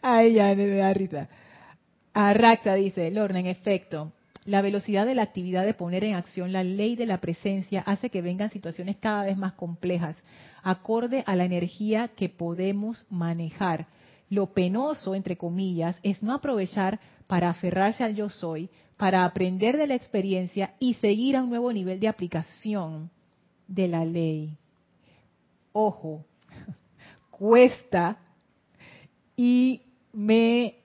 ay, 0.01 0.33
ya 0.33 0.55
me 0.55 0.67
da 0.67 0.93
risa. 0.93 1.29
Arraxa 2.13 2.75
dice, 2.75 3.09
Lorna, 3.11 3.39
en 3.39 3.47
efecto, 3.47 4.11
la 4.45 4.61
velocidad 4.61 5.05
de 5.05 5.15
la 5.15 5.23
actividad 5.23 5.65
de 5.65 5.73
poner 5.73 6.03
en 6.03 6.15
acción 6.15 6.51
la 6.51 6.63
ley 6.63 6.95
de 6.95 7.05
la 7.05 7.19
presencia 7.19 7.81
hace 7.81 8.09
que 8.09 8.21
vengan 8.21 8.49
situaciones 8.49 8.97
cada 8.97 9.25
vez 9.25 9.37
más 9.37 9.53
complejas, 9.53 10.15
acorde 10.63 11.23
a 11.25 11.35
la 11.35 11.45
energía 11.45 12.09
que 12.09 12.29
podemos 12.29 13.05
manejar 13.09 13.87
lo 14.31 14.53
penoso, 14.53 15.13
entre 15.13 15.35
comillas, 15.35 15.99
es 16.03 16.23
no 16.23 16.33
aprovechar 16.33 17.01
para 17.27 17.49
aferrarse 17.49 18.05
al 18.05 18.15
yo 18.15 18.29
soy, 18.29 18.69
para 18.97 19.25
aprender 19.25 19.77
de 19.77 19.87
la 19.87 19.95
experiencia 19.95 20.73
y 20.79 20.93
seguir 20.95 21.35
a 21.35 21.43
un 21.43 21.49
nuevo 21.49 21.71
nivel 21.73 21.99
de 21.99 22.07
aplicación 22.07 23.11
de 23.67 23.89
la 23.89 24.05
ley. 24.05 24.57
Ojo, 25.73 26.25
cuesta 27.41 28.19
y 29.35 29.81
me 30.13 30.75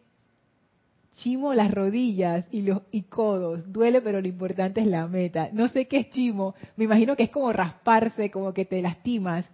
chimo 1.13 1.53
las 1.53 1.71
rodillas 1.71 2.47
y 2.51 2.63
los 2.63 2.81
y 2.91 3.03
codos. 3.03 3.71
Duele, 3.71 4.01
pero 4.01 4.23
lo 4.23 4.29
importante 4.29 4.81
es 4.81 4.87
la 4.87 5.07
meta. 5.07 5.51
No 5.53 5.69
sé 5.69 5.87
qué 5.87 5.99
es 5.99 6.11
chimo. 6.11 6.55
Me 6.77 6.85
imagino 6.85 7.15
que 7.15 7.25
es 7.25 7.31
como 7.31 7.53
rasparse, 7.53 8.31
como 8.31 8.55
que 8.55 8.65
te 8.65 8.81
lastimas 8.81 9.45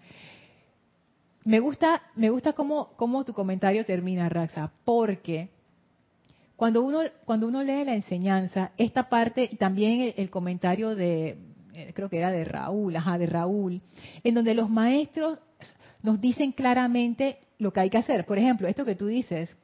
me 1.45 1.61
gusta, 1.61 2.03
me 2.15 2.31
gusta 2.31 2.53
cómo, 2.53 2.93
cómo 2.97 3.25
tu 3.25 3.33
comentario 3.33 3.85
termina, 3.85 4.29
Raxa, 4.29 4.73
porque 4.85 5.51
cuando 6.57 6.83
uno, 6.83 7.01
cuando 7.25 7.49
uno 7.49 7.63
lee 7.65 7.85
la 7.85 7.95
enseñanza, 7.95 8.73
esta 8.77 9.09
parte, 9.09 9.49
y 9.51 9.57
también 9.57 10.15
el, 10.17 10.31
comentario 10.31 10.95
de, 10.95 11.39
eh, 11.75 11.93
creo 11.95 12.09
que 12.09 12.19
era 12.19 12.31
de 12.31 12.45
Raúl, 12.45 12.95
ajá, 12.95 13.19
de 13.19 13.27
Raúl, 13.27 13.83
en 14.23 14.35
donde 14.35 14.55
los 14.55 14.71
maestros 14.71 15.41
nos 16.03 16.21
dicen 16.21 16.53
claramente 16.53 17.39
lo 17.59 17.73
que 17.73 17.81
hay 17.81 17.91
que 17.91 17.99
hacer. 17.99 18.27
Por 18.27 18.39
ejemplo, 18.39 18.69
esto 18.69 18.85
que 18.85 18.95
tú 18.95 19.07
dices, 19.07 19.57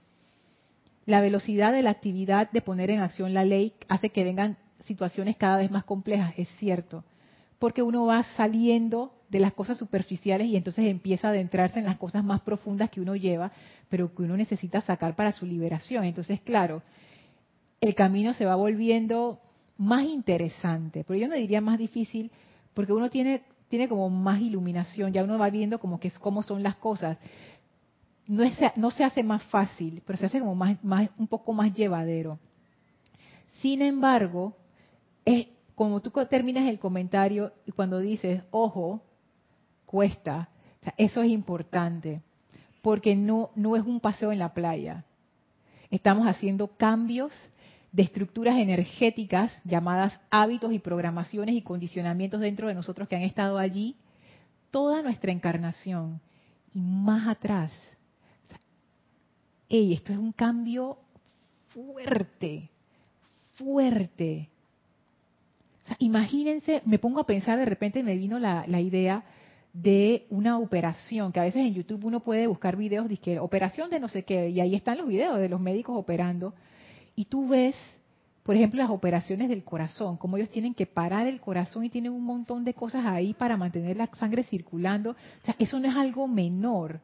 la 1.07 1.20
velocidad 1.20 1.72
de 1.72 1.82
la 1.82 1.90
actividad 1.90 2.51
de 2.51 2.61
poner 2.61 2.90
en 2.90 3.01
acción 3.01 3.34
la 3.34 3.44
ley 3.44 3.72
hace 3.88 4.11
que 4.11 4.24
vengan 4.24 4.57
situaciones 4.84 5.36
cada 5.36 5.59
vez 5.59 5.70
más 5.70 5.84
complejas, 5.84 6.34
es 6.36 6.49
cierto, 6.59 7.05
porque 7.59 7.82
uno 7.82 8.07
va 8.07 8.22
saliendo 8.36 9.14
de 9.28 9.40
las 9.40 9.53
cosas 9.53 9.76
superficiales 9.76 10.49
y 10.49 10.57
entonces 10.57 10.86
empieza 10.86 11.28
a 11.28 11.30
adentrarse 11.30 11.78
en 11.78 11.84
las 11.84 11.99
cosas 11.99 12.24
más 12.24 12.40
profundas 12.40 12.90
que 12.90 13.01
uno 13.01 13.14
lleva, 13.14 13.53
pero 13.88 14.14
que 14.14 14.22
uno 14.22 14.36
necesita 14.36 14.80
sacar 14.80 15.14
para 15.16 15.32
su 15.32 15.44
liberación. 15.44 16.05
Entonces, 16.05 16.40
claro, 16.40 16.82
el 17.80 17.94
camino 17.94 18.32
se 18.32 18.46
va 18.46 18.57
volviendo 18.57 19.40
más 19.76 20.05
interesante, 20.05 21.05
pero 21.07 21.18
yo 21.18 21.28
no 21.28 21.34
diría 21.34 21.61
más 21.61 21.78
difícil, 21.78 22.30
porque 22.74 22.92
uno 22.92 23.11
tiene, 23.11 23.42
tiene 23.69 23.89
como 23.89 24.09
más 24.11 24.41
iluminación, 24.41 25.12
ya 25.12 25.25
uno 25.25 25.39
va 25.39 25.51
viendo 25.51 25.79
como 25.79 26.01
que 26.01 26.09
es 26.09 26.19
cómo 26.19 26.43
son 26.43 26.62
las 26.62 26.77
cosas. 26.77 27.19
No, 28.27 28.43
es, 28.43 28.59
no 28.77 28.91
se 28.91 29.05
hace 29.05 29.23
más 29.23 29.43
fácil, 29.45 30.03
pero 30.07 30.19
se 30.19 30.27
hace 30.27 30.41
como 30.41 30.55
más, 30.55 30.83
más, 30.83 31.09
un 31.19 31.27
poco 31.27 31.53
más 31.53 31.73
llevadero. 31.73 32.39
Sin 33.61 33.83
embargo, 33.83 34.57
es 35.25 35.49
como 35.75 36.01
tú 36.01 36.11
terminas 36.29 36.69
el 36.69 36.79
comentario 36.79 37.53
y 37.66 37.73
cuando 37.73 38.01
dices, 38.01 38.43
ojo, 38.51 39.03
cuesta. 39.87 40.49
eso 40.97 41.23
es 41.23 41.31
importante, 41.31 42.23
porque 42.83 43.14
no, 43.14 43.51
no 43.55 43.77
es 43.77 43.85
un 43.85 44.01
paseo 44.01 44.33
en 44.33 44.39
la 44.39 44.55
playa. 44.55 45.05
Estamos 45.91 46.27
haciendo 46.27 46.69
cambios 46.77 47.33
de 47.99 48.05
estructuras 48.05 48.57
energéticas 48.59 49.51
llamadas 49.64 50.20
hábitos 50.30 50.72
y 50.72 50.78
programaciones 50.78 51.57
y 51.57 51.62
condicionamientos 51.62 52.40
dentro 52.40 52.68
de 52.68 52.74
nosotros 52.74 53.09
que 53.09 53.16
han 53.16 53.22
estado 53.22 53.59
allí 53.59 53.96
toda 54.70 55.03
nuestra 55.03 55.32
encarnación 55.32 56.20
y 56.72 56.78
más 56.78 57.26
atrás. 57.26 57.72
Ey, 59.68 59.94
esto 59.94 60.12
es 60.12 60.18
un 60.20 60.30
cambio 60.30 60.99
fuerte, 61.74 62.70
fuerte. 63.57 64.49
imagínense, 65.99 66.82
me 66.84 67.01
pongo 67.01 67.18
a 67.18 67.26
pensar, 67.26 67.59
de 67.59 67.64
repente 67.64 68.05
me 68.05 68.14
vino 68.14 68.38
la, 68.38 68.64
la 68.68 68.80
idea 68.80 69.24
de 69.72 70.24
una 70.30 70.61
operación, 70.61 71.32
que 71.32 71.40
a 71.40 71.44
veces 71.44 71.66
en 71.66 71.74
YouTube 71.74 72.05
uno 72.05 72.20
puede 72.20 72.46
buscar 72.46 72.76
videos 72.76 73.09
de 73.09 73.16
que 73.16 73.40
operación 73.40 73.90
de 73.90 73.99
no 73.99 74.07
sé 74.07 74.22
qué, 74.22 74.51
y 74.51 74.61
ahí 74.61 74.76
están 74.76 74.99
los 74.99 75.09
videos 75.09 75.40
de 75.40 75.49
los 75.49 75.61
médicos 75.61 75.96
operando, 75.99 76.55
y 77.19 77.25
tú 77.25 77.49
ves, 77.49 77.75
por 78.45 78.55
ejemplo, 78.55 78.81
las 78.81 78.91
operaciones 78.91 79.49
del 79.49 79.64
corazón, 79.64 80.16
cómo 80.19 80.37
ellos 80.37 80.51
tienen 80.51 80.73
que 80.73 80.87
parar 80.87 81.27
el 81.27 81.41
corazón 81.41 81.85
y 81.85 81.91
tienen 81.91 82.12
un 82.12 82.23
montón 82.23 82.64
de 82.64 82.75
cosas 82.75 83.05
ahí 83.07 83.35
para 83.35 83.57
mantener 83.57 83.97
la 83.97 84.09
sangre 84.14 84.45
circulando. 84.45 85.11
O 85.11 85.45
sea, 85.45 85.57
eso 85.59 85.81
no 85.81 85.89
es 85.89 85.97
algo 85.97 86.29
menor. 86.29 87.01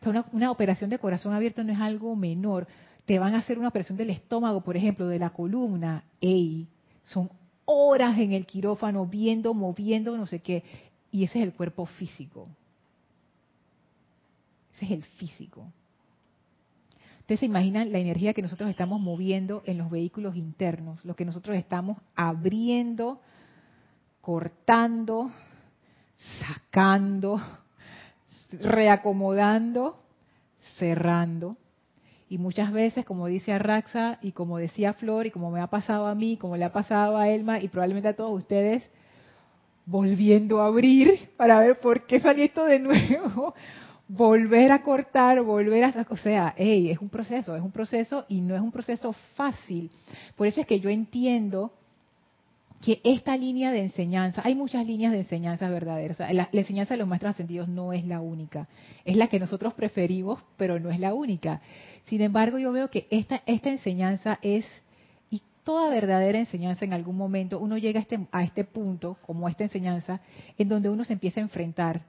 O 0.00 0.04
sea, 0.04 0.10
una, 0.10 0.24
una 0.32 0.50
operación 0.50 0.88
de 0.88 0.98
corazón 0.98 1.34
abierto 1.34 1.62
no 1.64 1.74
es 1.74 1.80
algo 1.80 2.16
menor. 2.16 2.66
Te 3.04 3.18
van 3.18 3.34
a 3.34 3.40
hacer 3.40 3.58
una 3.58 3.68
operación 3.68 3.98
del 3.98 4.08
estómago, 4.08 4.62
por 4.62 4.74
ejemplo, 4.74 5.06
de 5.06 5.18
la 5.18 5.28
columna. 5.28 6.02
¡Ey! 6.18 6.66
Son 7.02 7.28
horas 7.66 8.16
en 8.18 8.32
el 8.32 8.46
quirófano 8.46 9.04
viendo, 9.04 9.52
moviendo, 9.52 10.16
no 10.16 10.24
sé 10.24 10.38
qué. 10.38 10.64
Y 11.12 11.24
ese 11.24 11.40
es 11.40 11.44
el 11.44 11.52
cuerpo 11.52 11.84
físico. 11.84 12.48
Ese 14.72 14.86
es 14.86 14.90
el 14.92 15.02
físico. 15.02 15.62
Ustedes 17.28 17.40
se 17.40 17.46
imaginan 17.46 17.92
la 17.92 17.98
energía 17.98 18.32
que 18.32 18.40
nosotros 18.40 18.70
estamos 18.70 19.02
moviendo 19.02 19.62
en 19.66 19.76
los 19.76 19.90
vehículos 19.90 20.34
internos, 20.34 21.04
lo 21.04 21.14
que 21.14 21.26
nosotros 21.26 21.58
estamos 21.58 21.98
abriendo, 22.16 23.20
cortando, 24.22 25.30
sacando, 26.40 27.38
reacomodando, 28.50 30.02
cerrando. 30.78 31.58
Y 32.30 32.38
muchas 32.38 32.72
veces, 32.72 33.04
como 33.04 33.26
dice 33.26 33.52
Arraxa 33.52 34.18
y 34.22 34.32
como 34.32 34.56
decía 34.56 34.94
Flor 34.94 35.26
y 35.26 35.30
como 35.30 35.50
me 35.50 35.60
ha 35.60 35.66
pasado 35.66 36.06
a 36.06 36.14
mí, 36.14 36.38
como 36.38 36.56
le 36.56 36.64
ha 36.64 36.72
pasado 36.72 37.18
a 37.18 37.28
Elma 37.28 37.60
y 37.60 37.68
probablemente 37.68 38.08
a 38.08 38.16
todos 38.16 38.38
ustedes, 38.38 38.88
volviendo 39.84 40.62
a 40.62 40.68
abrir 40.68 41.28
para 41.36 41.60
ver 41.60 41.78
por 41.78 42.06
qué 42.06 42.20
salió 42.20 42.42
esto 42.42 42.64
de 42.64 42.78
nuevo, 42.78 43.54
volver 44.08 44.72
a 44.72 44.82
cortar, 44.82 45.40
volver 45.42 45.84
a... 45.84 46.06
O 46.08 46.16
sea, 46.16 46.54
hey, 46.56 46.90
es 46.90 46.98
un 46.98 47.08
proceso, 47.08 47.54
es 47.54 47.62
un 47.62 47.70
proceso 47.70 48.24
y 48.28 48.40
no 48.40 48.54
es 48.54 48.60
un 48.60 48.72
proceso 48.72 49.12
fácil. 49.34 49.90
Por 50.36 50.46
eso 50.46 50.60
es 50.60 50.66
que 50.66 50.80
yo 50.80 50.90
entiendo 50.90 51.72
que 52.80 53.00
esta 53.04 53.36
línea 53.36 53.72
de 53.72 53.82
enseñanza, 53.82 54.40
hay 54.44 54.54
muchas 54.54 54.86
líneas 54.86 55.12
de 55.12 55.18
enseñanza 55.18 55.68
verdaderas, 55.68 56.18
la, 56.20 56.32
la, 56.32 56.48
enseñanza 56.52 56.94
de 56.94 56.98
los 56.98 57.08
maestros 57.08 57.30
ascendidos 57.30 57.68
no 57.68 57.92
es 57.92 58.04
la 58.04 58.20
única, 58.20 58.68
es 59.04 59.16
la 59.16 59.26
que 59.26 59.40
nosotros 59.40 59.74
preferimos, 59.74 60.40
pero 60.56 60.78
no 60.78 60.90
es 60.90 61.00
la 61.00 61.12
única. 61.12 61.60
Sin 62.06 62.20
embargo, 62.20 62.56
yo 62.58 62.70
veo 62.70 62.88
que 62.88 63.08
esta, 63.10 63.42
esta 63.46 63.70
enseñanza 63.70 64.38
es 64.42 64.64
toda 65.68 65.90
verdadera 65.90 66.38
enseñanza 66.38 66.86
en 66.86 66.94
algún 66.94 67.18
momento, 67.18 67.58
uno 67.58 67.76
llega 67.76 67.98
a 67.98 68.02
este, 68.02 68.18
a 68.32 68.42
este 68.42 68.64
punto, 68.64 69.18
como 69.26 69.50
esta 69.50 69.64
enseñanza, 69.64 70.22
en 70.56 70.66
donde 70.66 70.88
uno 70.88 71.04
se 71.04 71.12
empieza 71.12 71.40
a 71.40 71.42
enfrentar 71.42 72.00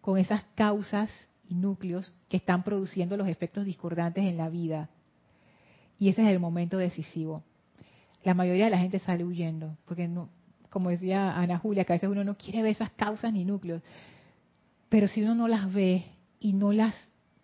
con 0.00 0.18
esas 0.18 0.42
causas 0.56 1.08
y 1.48 1.54
núcleos 1.54 2.12
que 2.28 2.36
están 2.36 2.62
produciendo 2.62 3.16
los 3.16 3.28
efectos 3.28 3.64
discordantes 3.64 4.24
en 4.24 4.36
la 4.36 4.48
vida. 4.48 4.90
Y 5.98 6.08
ese 6.08 6.22
es 6.22 6.28
el 6.28 6.40
momento 6.40 6.76
decisivo. 6.78 7.42
La 8.22 8.34
mayoría 8.34 8.66
de 8.66 8.70
la 8.70 8.78
gente 8.78 8.98
sale 8.98 9.24
huyendo, 9.24 9.76
porque 9.86 10.08
no, 10.08 10.28
como 10.70 10.90
decía 10.90 11.36
Ana 11.36 11.58
Julia, 11.58 11.84
que 11.84 11.92
a 11.92 11.96
veces 11.96 12.10
uno 12.10 12.24
no 12.24 12.36
quiere 12.36 12.62
ver 12.62 12.72
esas 12.72 12.90
causas 12.90 13.32
ni 13.32 13.44
núcleos. 13.44 13.82
Pero 14.88 15.08
si 15.08 15.22
uno 15.22 15.34
no 15.34 15.48
las 15.48 15.72
ve 15.72 16.04
y 16.40 16.52
no 16.52 16.72
las 16.72 16.94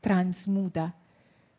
transmuta, 0.01 0.97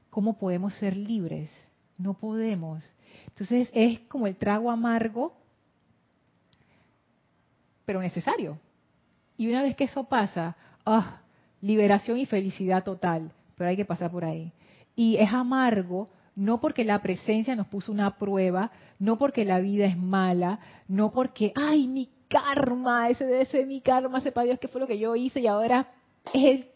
¿cómo 0.10 0.38
podemos 0.38 0.74
ser 0.76 0.96
libres? 0.96 1.50
No 1.98 2.14
podemos. 2.14 2.84
Entonces 3.28 3.70
es 3.74 4.00
como 4.02 4.28
el 4.28 4.36
trago 4.36 4.70
amargo, 4.70 5.36
pero 7.86 8.02
necesario. 8.02 8.60
Y 9.38 9.48
una 9.48 9.62
vez 9.62 9.76
que 9.76 9.86
eso 9.86 10.04
pasa, 10.04 10.56
¡ah! 10.86 11.23
Liberación 11.64 12.20
y 12.20 12.26
felicidad 12.26 12.84
total, 12.84 13.32
pero 13.56 13.70
hay 13.70 13.78
que 13.78 13.86
pasar 13.86 14.12
por 14.12 14.26
ahí. 14.26 14.52
Y 14.96 15.16
es 15.16 15.32
amargo 15.32 16.10
no 16.36 16.60
porque 16.60 16.84
la 16.84 17.00
presencia 17.00 17.56
nos 17.56 17.68
puso 17.68 17.92
una 17.92 18.18
prueba, 18.18 18.72
no 19.00 19.18
porque 19.18 19.46
la 19.46 19.60
vida 19.60 19.86
es 19.86 19.98
mala, 19.98 20.60
no 20.88 21.12
porque, 21.12 21.54
ay, 21.56 21.88
mi 21.88 22.10
karma, 22.28 23.10
ese 23.10 23.26
debe 23.26 23.46
ser 23.46 23.66
mi 23.66 23.82
karma, 23.82 24.20
sepa 24.20 24.44
Dios 24.44 24.60
qué 24.60 24.68
fue 24.68 24.82
lo 24.82 24.88
que 24.88 25.00
yo 25.00 25.16
hice 25.16 25.40
y 25.40 25.48
ahora 25.48 25.88
es 26.34 26.44
el 26.44 26.68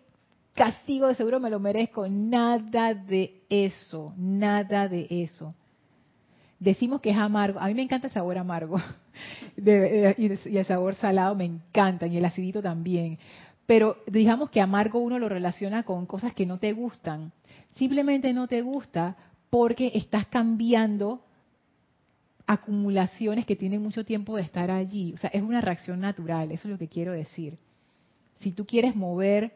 castigo, 0.53 1.07
de 1.07 1.15
seguro 1.15 1.39
me 1.39 1.49
lo 1.49 1.59
merezco. 1.59 2.07
Nada 2.07 2.93
de 2.93 3.41
eso, 3.49 4.13
nada 4.15 4.87
de 4.87 5.07
eso. 5.09 5.53
Decimos 6.59 7.01
que 7.01 7.09
es 7.09 7.17
amargo, 7.17 7.59
a 7.59 7.67
mí 7.67 7.73
me 7.73 7.83
encanta 7.83 8.07
el 8.07 8.13
sabor 8.13 8.37
amargo 8.37 8.81
y 9.57 10.57
el 10.57 10.65
sabor 10.65 10.95
salado 10.95 11.35
me 11.35 11.45
encantan 11.45 12.11
y 12.13 12.17
el 12.17 12.25
acidito 12.25 12.61
también, 12.61 13.19
pero 13.67 13.97
digamos 14.07 14.49
que 14.49 14.61
amargo 14.61 14.97
uno 14.99 15.19
lo 15.19 15.29
relaciona 15.29 15.83
con 15.83 16.07
cosas 16.07 16.33
que 16.33 16.47
no 16.47 16.57
te 16.57 16.73
gustan. 16.73 17.33
Simplemente 17.75 18.33
no 18.33 18.47
te 18.47 18.61
gusta 18.61 19.17
porque 19.49 19.91
estás 19.93 20.25
cambiando 20.27 21.21
acumulaciones 22.47 23.45
que 23.45 23.57
tienen 23.57 23.83
mucho 23.83 24.05
tiempo 24.05 24.37
de 24.37 24.43
estar 24.43 24.71
allí. 24.71 25.13
O 25.13 25.17
sea, 25.17 25.29
es 25.31 25.43
una 25.43 25.61
reacción 25.61 25.99
natural, 25.99 26.51
eso 26.51 26.67
es 26.67 26.71
lo 26.71 26.77
que 26.77 26.87
quiero 26.87 27.11
decir. 27.11 27.59
Si 28.39 28.53
tú 28.53 28.65
quieres 28.65 28.95
mover 28.95 29.51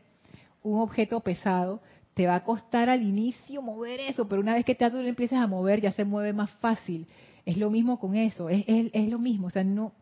un 0.61 0.81
objeto 0.81 1.21
pesado, 1.21 1.81
te 2.13 2.27
va 2.27 2.35
a 2.35 2.43
costar 2.43 2.89
al 2.89 3.03
inicio 3.03 3.61
mover 3.61 4.01
eso, 4.01 4.27
pero 4.27 4.41
una 4.41 4.55
vez 4.55 4.65
que 4.65 4.75
te 4.75 4.89
lo 4.89 4.99
empiezas 4.99 5.39
a 5.39 5.47
mover 5.47 5.79
ya 5.79 5.93
se 5.93 6.03
mueve 6.03 6.33
más 6.33 6.51
fácil. 6.59 7.07
Es 7.45 7.57
lo 7.57 7.69
mismo 7.69 7.97
con 7.97 8.15
eso, 8.15 8.49
es, 8.49 8.65
es, 8.67 9.09
lo 9.09 9.17
mismo. 9.17 9.47
O 9.47 9.49
sea, 9.49 9.63
no, 9.63 9.93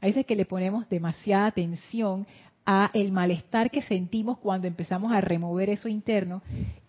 a 0.00 0.06
veces 0.06 0.24
que 0.24 0.34
le 0.34 0.46
ponemos 0.46 0.88
demasiada 0.88 1.46
atención 1.46 2.26
a 2.70 2.90
el 2.92 3.12
malestar 3.12 3.70
que 3.70 3.80
sentimos 3.80 4.36
cuando 4.38 4.66
empezamos 4.66 5.12
a 5.12 5.22
remover 5.22 5.70
eso 5.70 5.88
interno 5.88 6.42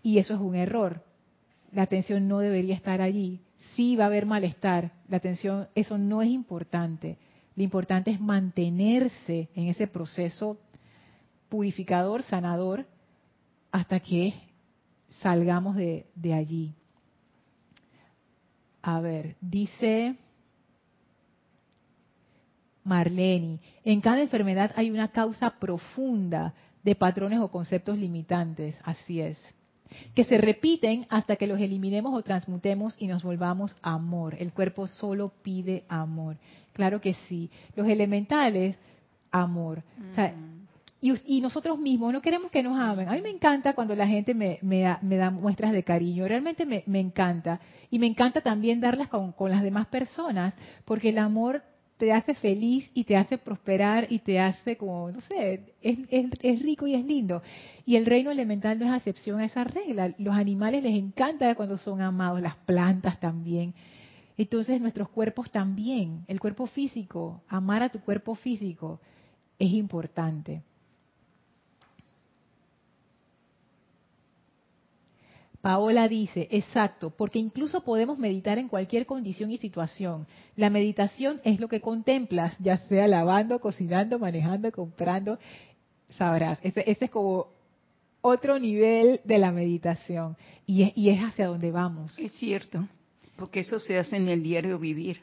y 0.03 0.17
eso 0.17 0.33
es 0.33 0.39
un 0.41 0.55
error 0.55 1.03
la 1.71 1.83
atención 1.83 2.27
no 2.27 2.39
debería 2.39 2.75
estar 2.75 3.01
allí. 3.01 3.41
Sí 3.75 3.95
va 3.95 4.05
a 4.05 4.07
haber 4.07 4.25
malestar, 4.25 4.91
la 5.07 5.17
atención, 5.17 5.67
eso 5.75 5.97
no 5.97 6.21
es 6.21 6.29
importante. 6.29 7.17
Lo 7.55 7.63
importante 7.63 8.11
es 8.11 8.19
mantenerse 8.19 9.49
en 9.53 9.67
ese 9.67 9.87
proceso 9.87 10.57
purificador, 11.49 12.23
sanador, 12.23 12.87
hasta 13.71 13.99
que 13.99 14.33
salgamos 15.21 15.75
de, 15.75 16.07
de 16.15 16.33
allí. 16.33 16.73
A 18.81 19.01
ver, 19.01 19.35
dice 19.41 20.15
Marleni, 22.89 23.59
en 23.85 24.01
cada 24.01 24.19
enfermedad 24.19 24.71
hay 24.75 24.89
una 24.89 25.09
causa 25.09 25.51
profunda 25.51 26.53
de 26.83 26.95
patrones 26.95 27.39
o 27.39 27.49
conceptos 27.49 27.97
limitantes, 27.97 28.75
así 28.83 29.21
es 29.21 29.37
que 30.15 30.23
se 30.23 30.37
repiten 30.37 31.05
hasta 31.09 31.35
que 31.35 31.47
los 31.47 31.59
eliminemos 31.59 32.13
o 32.13 32.21
transmutemos 32.21 32.95
y 32.99 33.07
nos 33.07 33.23
volvamos 33.23 33.75
amor. 33.81 34.35
El 34.39 34.53
cuerpo 34.53 34.87
solo 34.87 35.31
pide 35.41 35.83
amor. 35.89 36.37
Claro 36.73 37.01
que 37.01 37.15
sí. 37.27 37.49
Los 37.75 37.87
elementales, 37.87 38.75
amor. 39.31 39.83
y, 41.01 41.41
nosotros 41.41 41.79
mismos 41.79 42.13
no 42.13 42.21
queremos 42.21 42.51
que 42.51 42.61
nos 42.61 42.79
amen. 42.79 43.09
A 43.09 43.13
mí 43.13 43.21
me 43.21 43.29
encanta 43.29 43.73
cuando 43.73 43.95
la 43.95 44.07
gente 44.07 44.33
me, 44.33 44.59
da, 44.61 45.31
muestras 45.31 45.71
de 45.71 45.83
cariño. 45.83 46.27
Realmente 46.27 46.65
me, 46.65 46.99
encanta. 46.99 47.59
Y 47.89 47.99
me 47.99 48.07
encanta 48.07 48.41
también 48.41 48.79
darlas 48.79 49.07
con, 49.07 49.31
con 49.31 49.49
las 49.49 49.63
demás 49.63 49.87
personas, 49.87 50.53
porque 50.85 51.09
el 51.09 51.17
amor 51.17 51.63
te 51.99 52.13
hace 52.13 52.33
feliz 52.33 52.89
y 52.93 53.03
te 53.03 53.17
hace 53.17 53.37
prosperar 53.37 54.07
y 54.09 54.19
te 54.19 54.39
hace 54.39 54.77
como, 54.77 55.11
no 55.11 55.19
sé, 55.19 55.73
es, 55.81 56.61
rico 56.61 56.87
y 56.87 56.95
es 56.95 57.03
lindo. 57.05 57.43
Y 57.85 57.97
el 57.97 58.05
reino 58.05 58.31
elemental 58.31 58.79
no 58.79 58.87
es 58.87 58.97
excepción 58.97 59.41
a 59.41 59.45
esa 59.45 59.65
regla. 59.65 60.15
Los 60.17 60.33
animales 60.33 60.81
les 60.81 60.97
encanta 60.97 61.53
cuando 61.55 61.77
son 61.77 62.01
amados, 62.01 62.41
las 62.41 62.55
plantas 62.55 63.19
también. 63.19 63.73
Entonces 64.37 64.79
nuestros 64.79 65.09
cuerpos 65.09 65.51
también, 65.51 66.23
el 66.27 66.39
cuerpo 66.39 66.67
físico, 66.67 67.43
amar 67.49 67.83
a 67.83 67.89
tu 67.89 67.99
cuerpo 67.99 68.33
físico 68.33 69.01
es 69.59 69.73
importante. 69.73 70.63
Paola 75.61 76.07
dice, 76.07 76.47
exacto, 76.51 77.09
porque 77.09 77.37
incluso 77.37 77.83
podemos 77.83 78.17
meditar 78.17 78.57
en 78.57 78.69
cualquier 78.69 79.05
condición 79.05 79.51
y 79.51 79.57
situación. 79.57 80.25
La 80.55 80.69
meditación 80.69 81.41
es 81.43 81.59
lo 81.59 81.67
que 81.67 81.81
contemplas, 81.81 82.55
ya 82.59 82.77
sea 82.87 83.07
lavando, 83.07 83.59
cocinando, 83.59 84.19
manejando, 84.19 84.71
comprando, 84.71 85.37
sabrás. 86.17 86.59
Ese, 86.63 86.83
es 86.85 87.09
como 87.09 87.47
otro 88.21 88.57
nivel 88.57 89.19
de 89.25 89.37
la 89.37 89.51
meditación 89.51 90.37
y 90.65 90.83
es, 90.83 90.93
y 90.95 91.09
es 91.09 91.19
hacia 91.19 91.47
donde 91.47 91.71
vamos. 91.71 92.17
Es 92.17 92.31
cierto, 92.33 92.87
porque 93.35 93.59
eso 93.59 93.79
se 93.79 93.97
hace 93.97 94.15
en 94.15 94.29
el 94.29 94.41
diario 94.41 94.79
vivir. 94.79 95.21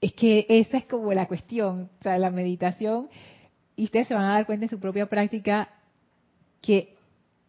Es 0.00 0.14
que 0.14 0.46
esa 0.48 0.78
es 0.78 0.86
como 0.86 1.12
la 1.12 1.28
cuestión, 1.28 1.90
o 2.00 2.02
sea, 2.02 2.16
la 2.16 2.30
meditación, 2.30 3.10
y 3.76 3.84
ustedes 3.84 4.08
se 4.08 4.14
van 4.14 4.24
a 4.24 4.32
dar 4.34 4.46
cuenta 4.46 4.64
en 4.64 4.70
su 4.70 4.80
propia 4.80 5.06
práctica 5.06 5.68
que 6.62 6.96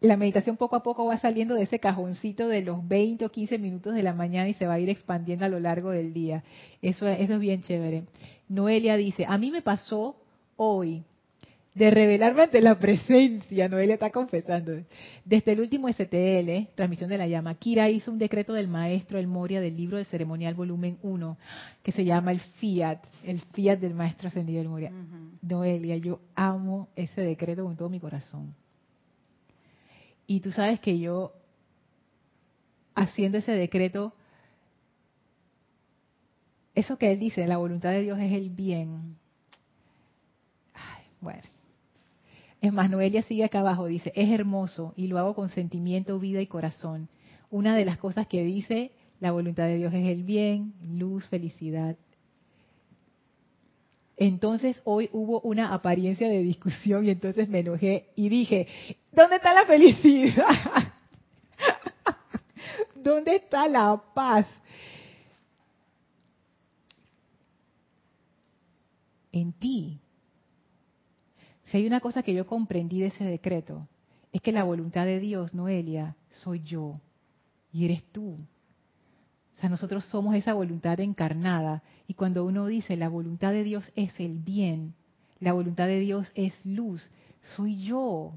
la 0.02 0.18
meditación 0.18 0.58
poco 0.58 0.76
a 0.76 0.84
poco 0.84 1.06
va 1.06 1.18
saliendo 1.20 1.54
de 1.54 1.64
ese 1.64 1.80
cajoncito 1.80 2.48
de 2.48 2.64
los 2.64 2.86
20 2.88 3.24
o 3.24 3.30
15 3.30 3.60
minutos 3.60 3.94
de 3.94 4.02
la 4.02 4.14
mañana 4.14 4.50
y 4.50 4.56
se 4.56 4.66
va 4.66 4.74
a 4.74 4.80
ir 4.80 4.90
expandiendo 4.90 5.46
a 5.46 5.50
lo 5.50 5.60
largo 5.60 5.92
del 5.92 6.12
día. 6.12 6.44
Eso, 6.82 7.08
eso 7.08 7.34
es 7.34 7.40
bien 7.40 7.62
chévere. 7.62 8.04
Noelia 8.50 8.98
dice, 8.98 9.26
a 9.28 9.38
mí 9.38 9.52
me 9.52 9.62
pasó 9.62 10.16
hoy 10.58 11.04
de 11.76 11.92
revelarme 11.92 12.44
ante 12.44 12.62
la 12.62 12.78
presencia, 12.80 13.70
Noelia 13.70 13.94
está 13.94 14.10
confesando, 14.10 14.74
desde 15.24 15.52
el 15.54 15.62
último 15.62 15.88
STL, 15.88 16.74
transmisión 16.76 17.10
de 17.10 17.18
la 17.18 17.28
llama, 17.28 17.56
Kira 17.56 17.90
hizo 17.90 18.12
un 18.12 18.18
decreto 18.18 18.54
del 18.54 18.68
maestro 18.68 19.18
El 19.20 19.28
Moria 19.28 19.62
del 19.62 19.78
libro 19.78 19.98
de 19.98 20.06
ceremonial 20.06 20.54
volumen 20.54 20.98
1, 21.02 21.38
que 21.82 21.92
se 21.94 22.04
llama 22.04 22.32
el 22.32 22.40
Fiat, 22.40 23.00
el 23.24 23.40
Fiat 23.54 23.80
del 23.80 23.94
maestro 23.94 24.28
ascendido 24.28 24.60
del 24.60 24.70
Moria. 24.70 24.92
Noelia, 25.42 25.96
yo 25.96 26.20
amo 26.36 26.90
ese 26.96 27.22
decreto 27.22 27.64
con 27.64 27.78
todo 27.78 27.90
mi 27.90 28.00
corazón. 28.00 28.54
Y 30.32 30.40
tú 30.40 30.54
sabes 30.54 30.80
que 30.80 30.98
yo, 30.98 31.34
haciendo 32.96 33.40
ese 33.40 33.52
decreto, 33.52 34.14
eso 36.74 36.98
que 36.98 37.12
él 37.12 37.20
dice, 37.20 37.46
la 37.48 37.58
voluntad 37.58 37.92
de 37.92 38.04
Dios 38.04 38.18
es 38.18 38.32
el 38.32 38.50
bien. 38.50 39.18
Ay, 40.74 41.04
bueno. 41.20 41.42
Es 42.62 42.72
más, 42.72 42.90
Noelia 42.90 43.24
sigue 43.24 43.44
acá 43.44 43.60
abajo, 43.60 43.88
dice, 43.88 44.14
es 44.16 44.30
hermoso 44.30 44.94
y 44.96 45.08
lo 45.08 45.18
hago 45.18 45.36
con 45.36 45.50
sentimiento, 45.50 46.18
vida 46.18 46.40
y 46.40 46.48
corazón. 46.48 47.10
Una 47.50 47.76
de 47.76 47.84
las 47.84 47.98
cosas 47.98 48.26
que 48.26 48.46
dice, 48.46 48.94
la 49.20 49.34
voluntad 49.34 49.66
de 49.66 49.80
Dios 49.80 49.94
es 49.94 50.08
el 50.08 50.24
bien, 50.24 50.76
luz, 50.82 51.28
felicidad, 51.28 51.98
entonces 54.18 54.82
hoy 54.84 55.10
hubo 55.14 55.42
una 55.42 55.74
apariencia 55.74 56.28
de 56.28 56.44
discusión 56.44 57.06
y 57.06 57.10
entonces 57.10 57.50
me 57.50 57.60
enojé 57.60 58.10
y 58.16 58.30
dije, 58.30 58.68
¿dónde 59.12 59.38
está 59.38 59.54
la 59.54 59.66
felicidad? 59.66 60.46
¿Dónde 62.96 63.38
está 63.38 63.68
la 63.68 64.02
paz? 64.14 64.46
En 69.32 69.54
ti. 69.54 70.00
Si 71.66 71.78
hay 71.78 71.88
una 71.88 72.02
cosa 72.02 72.22
que 72.22 72.34
yo 72.34 72.46
comprendí 72.46 73.00
de 73.00 73.08
ese 73.08 73.24
decreto, 73.24 73.88
es 74.32 74.42
que 74.42 74.52
la 74.52 74.64
voluntad 74.64 75.06
de 75.06 75.20
Dios, 75.20 75.54
Noelia, 75.54 76.16
soy 76.30 76.62
yo 76.62 76.94
y 77.72 77.86
eres 77.86 78.04
tú 78.12 78.38
sea, 79.62 79.70
nosotros 79.70 80.06
somos 80.06 80.36
esa 80.36 80.54
voluntad 80.54 81.00
encarnada. 81.00 81.84
Y 82.08 82.16
cuando 82.16 82.46
uno 82.46 82.68
dice 82.68 82.98
la 82.98 83.10
voluntad 83.10 83.52
de 83.52 83.64
Dios 83.64 83.92
es 83.96 84.20
el 84.20 84.40
bien, 84.40 84.96
la 85.40 85.54
voluntad 85.54 85.88
de 85.88 86.00
Dios 86.00 86.32
es 86.36 86.66
luz, 86.66 87.10
soy 87.56 87.84
yo. 87.84 88.34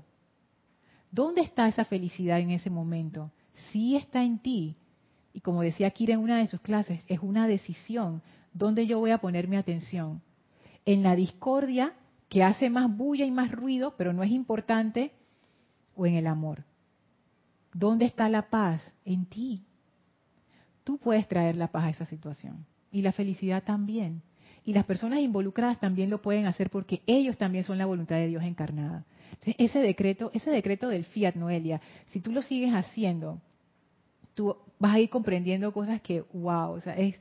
¿Dónde 1.10 1.42
está 1.42 1.68
esa 1.68 1.84
felicidad 1.84 2.40
en 2.40 2.50
ese 2.50 2.70
momento? 2.70 3.30
Sí 3.72 3.96
está 3.96 4.22
en 4.24 4.38
ti. 4.38 4.76
Y 5.32 5.40
como 5.40 5.62
decía 5.62 5.90
Kira 5.90 6.14
en 6.14 6.20
una 6.20 6.38
de 6.38 6.46
sus 6.46 6.60
clases, 6.60 7.02
es 7.08 7.20
una 7.20 7.46
decisión. 7.46 8.22
¿dónde 8.54 8.86
yo 8.86 9.00
voy 9.00 9.10
a 9.10 9.18
poner 9.18 9.48
mi 9.48 9.56
atención? 9.56 10.22
¿En 10.86 11.02
la 11.02 11.14
discordia 11.16 11.92
que 12.28 12.42
hace 12.42 12.70
más 12.70 12.96
bulla 12.96 13.26
y 13.26 13.30
más 13.30 13.50
ruido, 13.50 13.94
pero 13.98 14.12
no 14.12 14.22
es 14.22 14.30
importante? 14.30 15.12
¿O 15.94 16.06
en 16.06 16.14
el 16.14 16.26
amor? 16.26 16.64
¿Dónde 17.72 18.06
está 18.06 18.28
la 18.28 18.48
paz? 18.48 18.80
En 19.04 19.26
ti. 19.26 19.62
Tú 20.84 20.98
puedes 20.98 21.26
traer 21.26 21.56
la 21.56 21.68
paz 21.68 21.84
a 21.84 21.90
esa 21.90 22.04
situación 22.04 22.66
y 22.92 23.02
la 23.02 23.12
felicidad 23.12 23.64
también. 23.64 24.22
Y 24.66 24.72
las 24.72 24.84
personas 24.84 25.18
involucradas 25.18 25.80
también 25.80 26.08
lo 26.08 26.22
pueden 26.22 26.46
hacer 26.46 26.70
porque 26.70 27.02
ellos 27.06 27.36
también 27.36 27.64
son 27.64 27.76
la 27.76 27.86
voluntad 27.86 28.16
de 28.16 28.28
Dios 28.28 28.44
encarnada. 28.44 29.04
ese 29.44 29.80
decreto, 29.80 30.30
ese 30.32 30.50
decreto 30.50 30.88
del 30.88 31.04
fiat, 31.04 31.34
Noelia, 31.34 31.80
si 32.06 32.20
tú 32.20 32.32
lo 32.32 32.40
sigues 32.40 32.72
haciendo, 32.72 33.40
tú 34.34 34.56
vas 34.78 34.94
a 34.94 35.00
ir 35.00 35.10
comprendiendo 35.10 35.72
cosas 35.72 36.00
que, 36.00 36.22
wow, 36.32 36.72
o 36.72 36.80
sea, 36.80 36.94
es, 36.94 37.20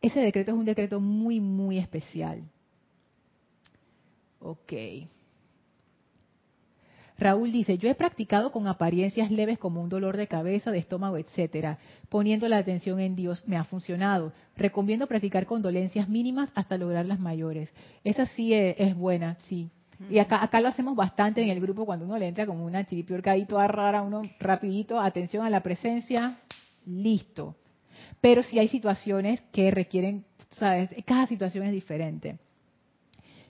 ese 0.00 0.20
decreto 0.20 0.52
es 0.52 0.58
un 0.58 0.64
decreto 0.64 1.00
muy, 1.00 1.40
muy 1.40 1.78
especial. 1.78 2.42
Ok. 4.40 4.72
Raúl 7.18 7.50
dice, 7.50 7.78
yo 7.78 7.90
he 7.90 7.96
practicado 7.96 8.52
con 8.52 8.68
apariencias 8.68 9.32
leves 9.32 9.58
como 9.58 9.82
un 9.82 9.88
dolor 9.88 10.16
de 10.16 10.28
cabeza, 10.28 10.70
de 10.70 10.78
estómago, 10.78 11.18
etcétera. 11.18 11.78
Poniendo 12.08 12.46
la 12.48 12.58
atención 12.58 13.00
en 13.00 13.16
Dios 13.16 13.42
me 13.46 13.56
ha 13.56 13.64
funcionado. 13.64 14.32
Recomiendo 14.56 15.08
practicar 15.08 15.44
con 15.44 15.60
dolencias 15.60 16.08
mínimas 16.08 16.50
hasta 16.54 16.78
lograr 16.78 17.06
las 17.06 17.18
mayores. 17.18 17.72
Esa 18.04 18.24
sí 18.26 18.54
es, 18.54 18.94
buena, 18.94 19.36
sí. 19.48 19.68
Y 20.08 20.20
acá, 20.20 20.44
acá 20.44 20.60
lo 20.60 20.68
hacemos 20.68 20.94
bastante 20.94 21.42
en 21.42 21.48
el 21.48 21.60
grupo 21.60 21.84
cuando 21.84 22.04
uno 22.04 22.16
le 22.16 22.28
entra 22.28 22.46
como 22.46 22.64
una 22.64 22.86
chiripiorca 22.86 23.32
ahí 23.32 23.46
toda 23.46 23.66
rara, 23.66 24.02
uno 24.02 24.22
rapidito, 24.38 25.00
atención 25.00 25.44
a 25.44 25.50
la 25.50 25.60
presencia, 25.60 26.38
listo. 26.86 27.56
Pero 28.20 28.44
si 28.44 28.60
hay 28.60 28.68
situaciones 28.68 29.40
que 29.52 29.72
requieren, 29.72 30.24
sabes, 30.50 30.90
cada 31.04 31.26
situación 31.26 31.66
es 31.66 31.72
diferente. 31.72 32.38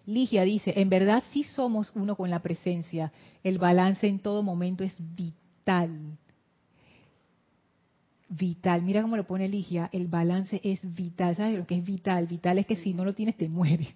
Ligia 0.09 0.43
dice, 0.43 0.73
en 0.75 0.89
verdad 0.89 1.23
sí 1.33 1.45
somos 1.45 1.93
uno 1.95 2.17
con 2.17 2.31
la 2.31 2.39
presencia. 2.39 3.13
El 3.45 3.59
balance 3.59 4.07
en 4.07 4.21
todo 4.21 4.43
momento 4.43 4.83
es 4.83 4.95
vital. 5.15 6.17
Vital. 8.31 8.81
Mira 8.81 9.03
cómo 9.03 9.19
lo 9.19 9.27
pone 9.27 9.49
Ligia. 9.49 9.91
El 9.93 10.09
balance 10.09 10.63
es 10.65 10.81
vital. 10.95 11.37
¿Sabes 11.37 11.59
lo 11.59 11.67
que 11.67 11.77
es 11.77 11.85
vital? 11.85 12.27
Vital 12.27 12.59
es 12.59 12.65
que 12.65 12.77
si 12.77 12.95
no 12.95 13.05
lo 13.05 13.15
tienes 13.15 13.37
te 13.37 13.51
mueres. 13.51 13.89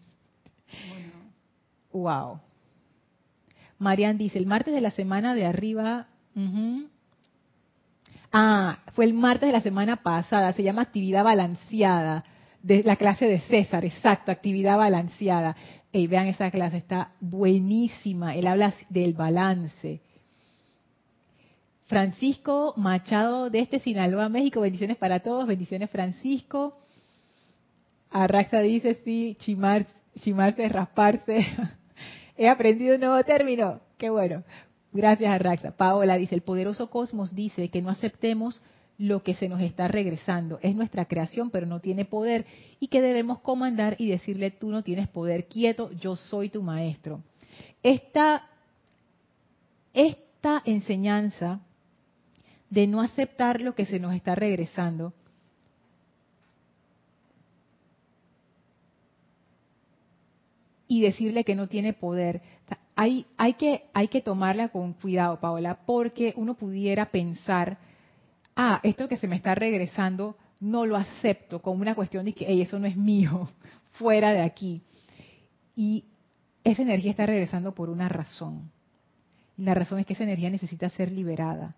Wow. 1.94 2.40
Marian 3.78 4.18
dice, 4.18 4.38
el 4.38 4.46
martes 4.46 4.74
de 4.74 4.82
la 4.82 4.90
semana 4.90 5.34
de 5.34 5.46
arriba... 5.46 6.08
Ah, 8.30 8.80
fue 8.94 9.06
el 9.06 9.14
martes 9.14 9.46
de 9.46 9.52
la 9.52 9.62
semana 9.62 10.02
pasada. 10.02 10.52
Se 10.52 10.62
llama 10.62 10.82
actividad 10.82 11.24
balanceada 11.24 12.26
de 12.62 12.82
la 12.82 12.96
clase 12.96 13.26
de 13.26 13.40
César, 13.40 13.84
exacto, 13.84 14.30
actividad 14.30 14.78
balanceada. 14.78 15.56
Y 15.92 16.06
vean 16.06 16.26
esa 16.26 16.50
clase, 16.50 16.78
está 16.78 17.12
buenísima. 17.20 18.34
Él 18.34 18.46
habla 18.46 18.72
del 18.88 19.14
balance. 19.14 20.00
Francisco 21.86 22.72
Machado 22.76 23.50
de 23.50 23.60
este 23.60 23.78
Sinaloa, 23.78 24.30
México, 24.30 24.62
bendiciones 24.62 24.96
para 24.96 25.20
todos, 25.20 25.46
bendiciones 25.46 25.90
Francisco. 25.90 26.78
Arraxa 28.10 28.60
dice, 28.60 28.94
sí, 29.04 29.36
chimar, 29.40 29.86
chimarse, 30.18 30.68
rasparse. 30.68 31.46
He 32.36 32.48
aprendido 32.48 32.94
un 32.94 33.00
nuevo 33.00 33.22
término, 33.24 33.80
qué 33.98 34.08
bueno. 34.08 34.42
Gracias 34.92 35.30
Arraxa. 35.30 35.72
Paola 35.72 36.16
dice, 36.16 36.34
el 36.34 36.42
poderoso 36.42 36.88
cosmos 36.88 37.34
dice 37.34 37.68
que 37.68 37.82
no 37.82 37.90
aceptemos 37.90 38.62
lo 39.02 39.24
que 39.24 39.34
se 39.34 39.48
nos 39.48 39.60
está 39.60 39.88
regresando. 39.88 40.60
Es 40.62 40.76
nuestra 40.76 41.06
creación, 41.06 41.50
pero 41.50 41.66
no 41.66 41.80
tiene 41.80 42.04
poder 42.04 42.46
y 42.78 42.86
que 42.86 43.02
debemos 43.02 43.40
comandar 43.40 43.96
y 43.98 44.08
decirle, 44.08 44.52
tú 44.52 44.70
no 44.70 44.84
tienes 44.84 45.08
poder, 45.08 45.46
quieto, 45.46 45.90
yo 46.00 46.14
soy 46.14 46.50
tu 46.50 46.62
maestro. 46.62 47.20
Esta, 47.82 48.48
esta 49.92 50.62
enseñanza 50.64 51.60
de 52.70 52.86
no 52.86 53.00
aceptar 53.00 53.60
lo 53.60 53.74
que 53.74 53.86
se 53.86 53.98
nos 53.98 54.14
está 54.14 54.36
regresando, 54.36 55.12
y 60.86 61.00
decirle 61.00 61.42
que 61.42 61.54
no 61.54 61.68
tiene 61.68 61.94
poder. 61.94 62.42
Hay, 62.94 63.24
hay, 63.38 63.54
que, 63.54 63.84
hay 63.94 64.08
que 64.08 64.20
tomarla 64.20 64.68
con 64.68 64.92
cuidado, 64.92 65.40
Paola, 65.40 65.78
porque 65.86 66.34
uno 66.36 66.52
pudiera 66.52 67.06
pensar 67.06 67.78
ah, 68.56 68.80
esto 68.82 69.08
que 69.08 69.16
se 69.16 69.28
me 69.28 69.36
está 69.36 69.54
regresando 69.54 70.36
no 70.60 70.86
lo 70.86 70.96
acepto 70.96 71.60
como 71.60 71.82
una 71.82 71.94
cuestión 71.94 72.24
de 72.24 72.32
que 72.32 72.62
eso 72.62 72.78
no 72.78 72.86
es 72.86 72.96
mío, 72.96 73.48
fuera 73.92 74.32
de 74.32 74.42
aquí. 74.42 74.82
Y 75.74 76.04
esa 76.64 76.82
energía 76.82 77.10
está 77.10 77.26
regresando 77.26 77.74
por 77.74 77.90
una 77.90 78.08
razón. 78.08 78.70
La 79.56 79.74
razón 79.74 79.98
es 79.98 80.06
que 80.06 80.12
esa 80.12 80.24
energía 80.24 80.50
necesita 80.50 80.88
ser 80.90 81.10
liberada. 81.10 81.74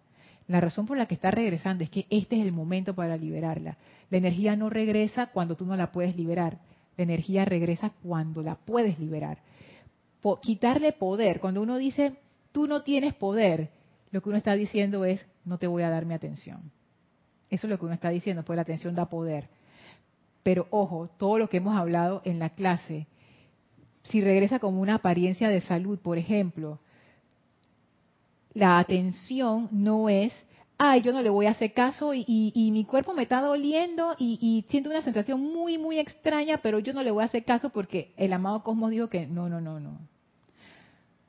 La 0.46 0.60
razón 0.60 0.84
por 0.84 0.98
la 0.98 1.06
que 1.06 1.14
está 1.14 1.30
regresando 1.30 1.84
es 1.84 1.90
que 1.90 2.06
este 2.10 2.38
es 2.38 2.46
el 2.46 2.52
momento 2.52 2.94
para 2.94 3.16
liberarla. 3.16 3.78
La 4.10 4.18
energía 4.18 4.56
no 4.56 4.68
regresa 4.68 5.26
cuando 5.26 5.56
tú 5.56 5.64
no 5.64 5.76
la 5.76 5.90
puedes 5.90 6.16
liberar. 6.16 6.58
La 6.96 7.04
energía 7.04 7.44
regresa 7.44 7.92
cuando 8.02 8.42
la 8.42 8.56
puedes 8.56 8.98
liberar. 8.98 9.38
quitarle 10.42 10.92
poder. 10.92 11.40
Cuando 11.40 11.62
uno 11.62 11.78
dice, 11.78 12.16
tú 12.52 12.66
no 12.66 12.82
tienes 12.82 13.14
poder, 13.14 13.70
lo 14.14 14.22
que 14.22 14.28
uno 14.28 14.38
está 14.38 14.54
diciendo 14.54 15.04
es, 15.04 15.26
no 15.44 15.58
te 15.58 15.66
voy 15.66 15.82
a 15.82 15.90
dar 15.90 16.06
mi 16.06 16.14
atención. 16.14 16.70
Eso 17.50 17.66
es 17.66 17.68
lo 17.68 17.80
que 17.80 17.84
uno 17.84 17.94
está 17.94 18.10
diciendo, 18.10 18.44
pues 18.44 18.54
la 18.54 18.62
atención 18.62 18.94
da 18.94 19.06
poder. 19.06 19.48
Pero 20.44 20.68
ojo, 20.70 21.10
todo 21.18 21.36
lo 21.36 21.48
que 21.48 21.56
hemos 21.56 21.76
hablado 21.76 22.22
en 22.24 22.38
la 22.38 22.50
clase, 22.50 23.08
si 24.04 24.20
regresa 24.20 24.60
como 24.60 24.80
una 24.80 24.94
apariencia 24.94 25.48
de 25.48 25.60
salud, 25.60 25.98
por 25.98 26.16
ejemplo, 26.16 26.78
la 28.52 28.78
atención 28.78 29.68
no 29.72 30.08
es, 30.08 30.32
ay, 30.78 31.02
yo 31.02 31.12
no 31.12 31.20
le 31.20 31.30
voy 31.30 31.46
a 31.46 31.50
hacer 31.50 31.72
caso 31.72 32.12
y, 32.14 32.70
mi 32.72 32.84
cuerpo 32.84 33.14
me 33.14 33.24
está 33.24 33.40
doliendo 33.40 34.14
y, 34.16 34.38
y, 34.40 34.64
siento 34.70 34.90
una 34.90 35.02
sensación 35.02 35.40
muy, 35.40 35.76
muy 35.76 35.98
extraña, 35.98 36.58
pero 36.58 36.78
yo 36.78 36.92
no 36.92 37.02
le 37.02 37.10
voy 37.10 37.24
a 37.24 37.26
hacer 37.26 37.44
caso 37.44 37.70
porque 37.70 38.14
el 38.16 38.32
amado 38.32 38.62
Cosmos 38.62 38.92
dijo 38.92 39.08
que 39.08 39.26
no, 39.26 39.48
no, 39.48 39.60
no, 39.60 39.80
no. 39.80 39.98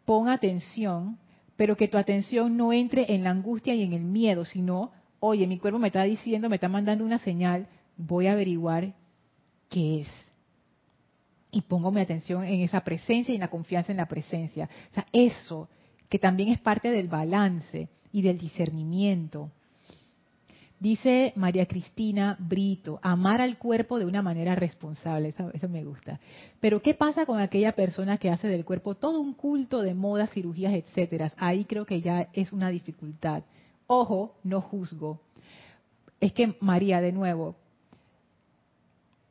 Pon 0.05 0.29
atención 0.29 1.17
pero 1.55 1.75
que 1.75 1.87
tu 1.87 1.97
atención 1.97 2.57
no 2.57 2.73
entre 2.73 3.13
en 3.13 3.23
la 3.23 3.29
angustia 3.29 3.73
y 3.73 3.83
en 3.83 3.93
el 3.93 4.03
miedo, 4.03 4.45
sino, 4.45 4.91
oye, 5.19 5.47
mi 5.47 5.57
cuerpo 5.57 5.79
me 5.79 5.87
está 5.87 6.03
diciendo, 6.03 6.49
me 6.49 6.55
está 6.55 6.67
mandando 6.67 7.05
una 7.05 7.19
señal, 7.19 7.67
voy 7.97 8.27
a 8.27 8.33
averiguar 8.33 8.93
qué 9.69 10.01
es. 10.01 10.07
Y 11.51 11.61
pongo 11.61 11.91
mi 11.91 12.01
atención 12.01 12.43
en 12.43 12.61
esa 12.61 12.83
presencia 12.83 13.31
y 13.31 13.35
en 13.35 13.41
la 13.41 13.49
confianza 13.49 13.91
en 13.91 13.97
la 13.97 14.07
presencia. 14.07 14.69
O 14.91 14.93
sea, 14.93 15.05
eso, 15.13 15.69
que 16.09 16.19
también 16.19 16.49
es 16.49 16.59
parte 16.59 16.91
del 16.91 17.07
balance 17.07 17.87
y 18.11 18.21
del 18.21 18.37
discernimiento. 18.37 19.51
Dice 20.85 21.33
María 21.35 21.65
Cristina 21.65 22.37
Brito, 22.37 22.99
amar 23.01 23.41
al 23.41 23.57
cuerpo 23.57 23.97
de 23.97 24.05
una 24.05 24.21
manera 24.21 24.53
responsable, 24.53 25.33
eso, 25.51 25.67
me 25.67 25.83
gusta. 25.83 26.19
Pero 26.59 26.79
¿qué 26.83 26.93
pasa 26.93 27.25
con 27.25 27.39
aquella 27.39 27.71
persona 27.71 28.19
que 28.19 28.29
hace 28.29 28.47
del 28.47 28.65
cuerpo 28.65 28.93
todo 28.93 29.19
un 29.19 29.33
culto 29.33 29.81
de 29.81 29.95
modas, 29.95 30.29
cirugías, 30.29 30.75
etcétera? 30.75 31.31
Ahí 31.37 31.65
creo 31.65 31.87
que 31.87 32.01
ya 32.01 32.27
es 32.33 32.53
una 32.53 32.69
dificultad. 32.69 33.41
Ojo, 33.87 34.35
no 34.43 34.61
juzgo. 34.61 35.19
Es 36.19 36.33
que 36.33 36.55
María, 36.59 37.01
de 37.01 37.13
nuevo, 37.13 37.55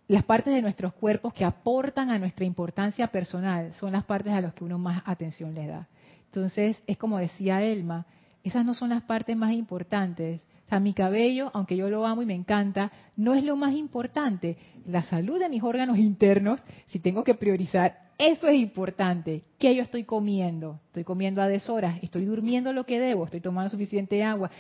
las 0.09 0.25
partes 0.25 0.53
de 0.53 0.61
nuestros 0.61 0.93
cuerpos 0.95 1.35
que 1.35 1.45
aportan 1.45 2.11
a 2.11 2.19
nuestra 2.19 2.45
importancia 2.45 3.07
personal 3.07 3.73
son 3.75 3.93
las 3.93 4.03
partes 4.03 4.33
a 4.33 4.41
las 4.41 4.55
que 4.55 4.65
uno 4.65 4.79
más 4.79 5.05
atención 5.07 5.55
le 5.55 5.69
da. 5.69 5.87
Entonces, 6.25 6.83
es 6.89 6.99
como 6.99 7.19
decía 7.19 7.63
Elma, 7.63 8.07
esas 8.43 8.67
no 8.67 8.75
son 8.75 8.89
las 8.89 9.05
partes 9.05 9.37
más 9.37 9.53
importantes 9.53 10.41
o 10.67 10.69
sea, 10.69 10.81
mi 10.81 10.95
cabello, 10.95 11.51
aunque 11.53 11.77
yo 11.77 11.91
lo 11.91 12.07
amo 12.07 12.23
y 12.23 12.27
me 12.27 12.35
encanta, 12.35 12.91
no 13.17 13.35
es 13.35 13.45
lo 13.45 13.55
más 13.57 13.75
importante. 13.75 14.57
La 14.87 15.03
salud 15.03 15.39
de 15.39 15.49
mis 15.49 15.63
órganos 15.63 15.99
internos, 15.99 16.61
si 16.87 17.01
tengo 17.01 17.23
que 17.23 17.35
priorizar, 17.35 18.05
eso 18.17 18.49
es 18.49 18.59
importante. 18.59 19.43
¿Qué 19.59 19.75
yo 19.75 19.83
estoy 19.83 20.05
comiendo? 20.05 20.81
Estoy 20.87 21.05
comiendo 21.05 21.43
a 21.43 21.49
deshoras, 21.49 21.99
estoy 22.03 22.25
durmiendo 22.25 22.73
lo 22.73 22.85
que 22.85 22.99
debo, 22.99 23.25
estoy 23.25 23.41
tomando 23.41 23.71
suficiente 23.71 24.23
agua. 24.23 24.51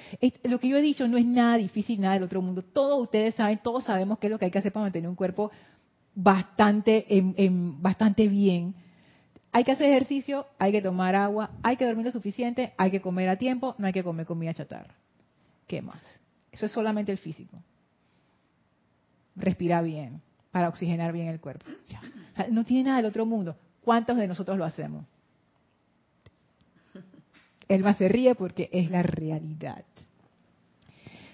lo 0.42 0.58
que 0.60 0.68
yo 0.68 0.76
he 0.76 0.82
dicho 0.82 1.08
no 1.08 1.16
es 1.16 1.24
nada 1.24 1.56
difícil, 1.56 2.00
nada 2.00 2.14
del 2.14 2.24
otro 2.24 2.42
mundo. 2.42 2.62
Todos 2.62 3.00
ustedes 3.00 3.34
saben, 3.34 3.60
todos 3.62 3.84
sabemos 3.84 4.18
qué 4.18 4.26
es 4.26 4.30
lo 4.30 4.38
que 4.38 4.46
hay 4.46 4.50
que 4.50 4.58
hacer 4.58 4.72
para 4.72 4.84
mantener 4.84 5.08
un 5.08 5.16
cuerpo 5.16 5.50
bastante, 6.14 7.06
bastante 7.80 8.28
bien. 8.28 8.74
Hay 9.52 9.64
que 9.64 9.72
hacer 9.72 9.88
ejercicio, 9.88 10.46
hay 10.58 10.72
que 10.72 10.82
tomar 10.82 11.14
agua, 11.14 11.50
hay 11.62 11.76
que 11.76 11.86
dormir 11.86 12.06
lo 12.06 12.12
suficiente, 12.12 12.74
hay 12.76 12.90
que 12.90 13.00
comer 13.00 13.28
a 13.28 13.36
tiempo, 13.36 13.74
no 13.78 13.86
hay 13.86 13.92
que 13.92 14.02
comer 14.02 14.26
comida 14.26 14.52
chatarra. 14.52 14.94
¿Qué 15.66 15.82
más? 15.82 16.02
Eso 16.52 16.66
es 16.66 16.72
solamente 16.72 17.12
el 17.12 17.18
físico. 17.18 17.62
Respira 19.36 19.82
bien 19.82 20.22
para 20.50 20.68
oxigenar 20.68 21.12
bien 21.12 21.28
el 21.28 21.40
cuerpo. 21.40 21.66
no 22.50 22.64
tiene 22.64 22.84
nada 22.84 22.98
del 22.98 23.06
otro 23.06 23.26
mundo. 23.26 23.56
¿Cuántos 23.82 24.16
de 24.16 24.28
nosotros 24.28 24.56
lo 24.56 24.64
hacemos? 24.64 25.04
Elma 27.68 27.94
se 27.94 28.08
ríe 28.08 28.34
porque 28.34 28.68
es 28.72 28.90
la 28.90 29.02
realidad. 29.02 29.84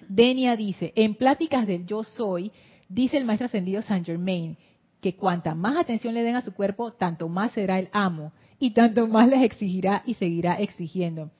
Denia 0.07 0.55
dice, 0.55 0.91
en 0.95 1.15
pláticas 1.15 1.67
del 1.67 1.85
yo 1.85 2.03
soy, 2.03 2.51
Dice 2.91 3.17
el 3.17 3.23
maestro 3.23 3.45
ascendido 3.45 3.81
Saint 3.81 4.05
Germain 4.05 4.57
que 4.99 5.15
cuanta 5.15 5.55
más 5.55 5.77
atención 5.77 6.13
le 6.13 6.23
den 6.23 6.35
a 6.35 6.41
su 6.41 6.53
cuerpo, 6.53 6.91
tanto 6.91 7.29
más 7.29 7.53
será 7.53 7.79
el 7.79 7.87
amo 7.93 8.33
y 8.59 8.71
tanto 8.71 9.07
más 9.07 9.29
les 9.29 9.43
exigirá 9.43 10.03
y 10.05 10.15
seguirá 10.15 10.55
exigiendo. 10.55 11.31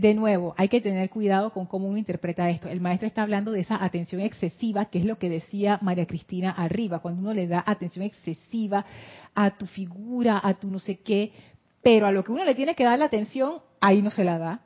De 0.00 0.14
nuevo, 0.14 0.54
hay 0.56 0.70
que 0.70 0.80
tener 0.80 1.10
cuidado 1.10 1.52
con 1.52 1.66
cómo 1.66 1.86
uno 1.86 1.98
interpreta 1.98 2.48
esto. 2.48 2.70
El 2.70 2.80
maestro 2.80 3.06
está 3.06 3.20
hablando 3.20 3.52
de 3.52 3.60
esa 3.60 3.84
atención 3.84 4.22
excesiva, 4.22 4.86
que 4.86 4.98
es 4.98 5.04
lo 5.04 5.18
que 5.18 5.28
decía 5.28 5.78
María 5.82 6.06
Cristina 6.06 6.52
arriba, 6.52 7.00
cuando 7.00 7.20
uno 7.20 7.34
le 7.34 7.46
da 7.46 7.62
atención 7.66 8.06
excesiva 8.06 8.86
a 9.34 9.50
tu 9.50 9.66
figura, 9.66 10.40
a 10.42 10.54
tu 10.54 10.70
no 10.70 10.78
sé 10.78 11.00
qué, 11.00 11.32
pero 11.82 12.06
a 12.06 12.12
lo 12.12 12.24
que 12.24 12.32
uno 12.32 12.46
le 12.46 12.54
tiene 12.54 12.74
que 12.74 12.82
dar 12.82 12.98
la 12.98 13.04
atención, 13.04 13.58
ahí 13.78 14.00
no 14.00 14.10
se 14.10 14.24
la 14.24 14.38
da. 14.38 14.62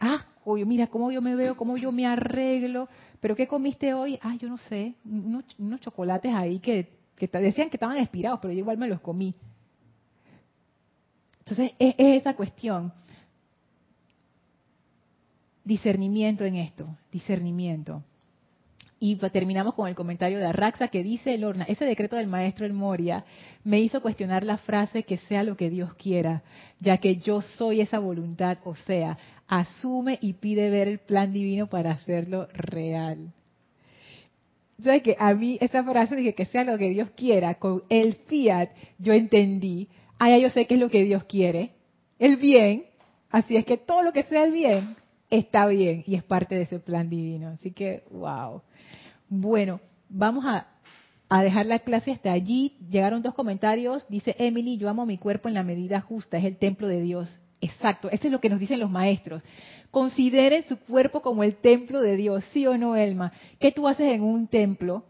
Ah, 0.00 0.24
oye, 0.46 0.64
mira 0.64 0.86
cómo 0.86 1.12
yo 1.12 1.20
me 1.20 1.36
veo, 1.36 1.54
cómo 1.54 1.76
yo 1.76 1.92
me 1.92 2.06
arreglo, 2.06 2.88
pero 3.20 3.36
¿qué 3.36 3.46
comiste 3.46 3.92
hoy? 3.92 4.18
Ah, 4.22 4.34
yo 4.40 4.48
no 4.48 4.56
sé, 4.56 4.94
unos, 5.04 5.80
chocolates 5.82 6.32
ahí 6.32 6.58
que, 6.58 6.88
decían 7.18 7.68
que 7.68 7.76
estaban 7.76 7.98
expirados, 7.98 8.40
pero 8.40 8.54
yo 8.54 8.60
igual 8.60 8.78
me 8.78 8.88
los 8.88 9.02
comí. 9.02 9.34
Entonces, 11.40 11.72
es 11.78 11.94
esa 11.98 12.34
cuestión 12.34 12.90
discernimiento 15.64 16.44
en 16.44 16.56
esto, 16.56 16.86
discernimiento. 17.10 18.02
Y 19.04 19.16
terminamos 19.16 19.74
con 19.74 19.88
el 19.88 19.96
comentario 19.96 20.38
de 20.38 20.46
Arraxa 20.46 20.86
que 20.86 21.02
dice, 21.02 21.36
Lorna, 21.36 21.64
ese 21.64 21.84
decreto 21.84 22.14
del 22.14 22.28
maestro 22.28 22.64
El 22.66 22.72
Moria 22.72 23.24
me 23.64 23.80
hizo 23.80 24.00
cuestionar 24.00 24.44
la 24.44 24.58
frase 24.58 25.02
que 25.02 25.18
sea 25.18 25.42
lo 25.42 25.56
que 25.56 25.70
Dios 25.70 25.92
quiera, 25.94 26.44
ya 26.78 26.98
que 26.98 27.16
yo 27.16 27.42
soy 27.42 27.80
esa 27.80 27.98
voluntad, 27.98 28.58
o 28.64 28.76
sea, 28.76 29.18
asume 29.48 30.20
y 30.22 30.34
pide 30.34 30.70
ver 30.70 30.86
el 30.86 31.00
plan 31.00 31.32
divino 31.32 31.66
para 31.66 31.90
hacerlo 31.90 32.46
real. 32.52 33.32
¿Sabes 34.84 35.02
que 35.02 35.16
a 35.18 35.34
mí 35.34 35.58
esa 35.60 35.82
frase 35.82 36.14
dije 36.14 36.34
que 36.34 36.46
sea 36.46 36.62
lo 36.62 36.78
que 36.78 36.90
Dios 36.90 37.10
quiera, 37.16 37.54
con 37.54 37.82
el 37.88 38.14
fiat 38.28 38.70
yo 38.98 39.12
entendí, 39.14 39.88
ah, 40.20 40.38
yo 40.38 40.48
sé 40.48 40.68
qué 40.68 40.74
es 40.74 40.80
lo 40.80 40.90
que 40.90 41.02
Dios 41.02 41.24
quiere, 41.24 41.72
el 42.20 42.36
bien, 42.36 42.84
así 43.30 43.56
es 43.56 43.64
que 43.64 43.78
todo 43.78 44.02
lo 44.02 44.12
que 44.12 44.22
sea 44.22 44.44
el 44.44 44.52
bien, 44.52 44.94
está 45.32 45.66
bien 45.66 46.04
y 46.06 46.14
es 46.14 46.22
parte 46.22 46.54
de 46.54 46.62
ese 46.62 46.78
plan 46.78 47.08
divino. 47.08 47.48
Así 47.48 47.72
que, 47.72 48.04
wow. 48.10 48.62
Bueno, 49.28 49.80
vamos 50.08 50.44
a, 50.46 50.68
dejar 51.42 51.64
la 51.64 51.78
clase 51.78 52.12
hasta 52.12 52.30
allí. 52.30 52.76
Llegaron 52.90 53.22
dos 53.22 53.34
comentarios. 53.34 54.06
Dice 54.10 54.36
Emily, 54.38 54.76
yo 54.76 54.90
amo 54.90 55.06
mi 55.06 55.16
cuerpo 55.16 55.48
en 55.48 55.54
la 55.54 55.64
medida 55.64 56.02
justa, 56.02 56.36
es 56.36 56.44
el 56.44 56.58
templo 56.58 56.86
de 56.86 57.00
Dios. 57.00 57.40
Exacto, 57.62 58.10
eso 58.10 58.26
es 58.26 58.32
lo 58.32 58.40
que 58.40 58.50
nos 58.50 58.60
dicen 58.60 58.80
los 58.80 58.90
maestros. 58.90 59.42
Consideren 59.90 60.64
su 60.64 60.78
cuerpo 60.78 61.22
como 61.22 61.44
el 61.44 61.56
templo 61.56 62.02
de 62.02 62.16
Dios, 62.16 62.44
¿sí 62.52 62.66
o 62.66 62.76
no, 62.76 62.96
Elma? 62.96 63.32
¿Qué 63.58 63.72
tú 63.72 63.88
haces 63.88 64.12
en 64.12 64.22
un 64.22 64.48
templo? 64.48 65.04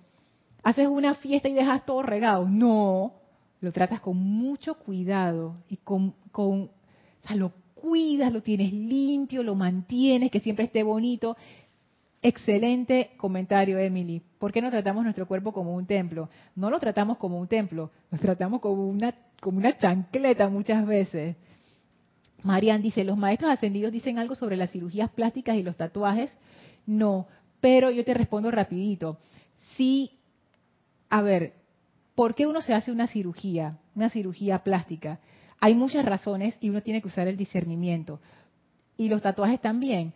¿Haces 0.62 0.86
una 0.86 1.14
fiesta 1.14 1.48
y 1.48 1.54
dejas 1.54 1.84
todo 1.84 2.02
regado? 2.02 2.46
No, 2.48 3.14
lo 3.60 3.72
tratas 3.72 4.00
con 4.00 4.18
mucho 4.18 4.74
cuidado 4.74 5.56
y 5.68 5.78
con, 5.78 6.14
con 6.30 6.70
o 7.24 7.52
cuidas, 7.82 8.32
lo 8.32 8.42
tienes 8.42 8.72
limpio, 8.72 9.42
lo 9.42 9.56
mantienes, 9.56 10.30
que 10.30 10.38
siempre 10.38 10.66
esté 10.66 10.84
bonito. 10.84 11.36
Excelente 12.22 13.10
comentario, 13.16 13.78
Emily. 13.78 14.22
¿Por 14.38 14.52
qué 14.52 14.62
no 14.62 14.70
tratamos 14.70 15.02
nuestro 15.02 15.26
cuerpo 15.26 15.52
como 15.52 15.74
un 15.74 15.86
templo? 15.86 16.30
No 16.54 16.70
lo 16.70 16.78
tratamos 16.78 17.18
como 17.18 17.38
un 17.40 17.48
templo, 17.48 17.90
lo 18.12 18.18
tratamos 18.18 18.60
como 18.60 18.88
una, 18.88 19.12
como 19.40 19.58
una 19.58 19.76
chancleta 19.76 20.48
muchas 20.48 20.86
veces. 20.86 21.34
Marian 22.44 22.80
dice, 22.80 23.02
¿los 23.02 23.18
maestros 23.18 23.50
ascendidos 23.50 23.92
dicen 23.92 24.18
algo 24.18 24.36
sobre 24.36 24.56
las 24.56 24.70
cirugías 24.70 25.10
plásticas 25.10 25.56
y 25.56 25.64
los 25.64 25.76
tatuajes? 25.76 26.32
No, 26.86 27.26
pero 27.60 27.90
yo 27.90 28.04
te 28.04 28.14
respondo 28.14 28.52
rapidito. 28.52 29.18
Sí, 29.76 30.12
a 31.10 31.22
ver, 31.22 31.54
¿por 32.14 32.36
qué 32.36 32.46
uno 32.46 32.62
se 32.62 32.74
hace 32.74 32.92
una 32.92 33.08
cirugía, 33.08 33.78
una 33.96 34.10
cirugía 34.10 34.60
plástica? 34.60 35.18
Hay 35.64 35.76
muchas 35.76 36.04
razones 36.04 36.56
y 36.60 36.70
uno 36.70 36.82
tiene 36.82 37.00
que 37.00 37.06
usar 37.06 37.28
el 37.28 37.36
discernimiento. 37.36 38.18
Y 38.96 39.08
los 39.08 39.22
tatuajes 39.22 39.60
también. 39.60 40.12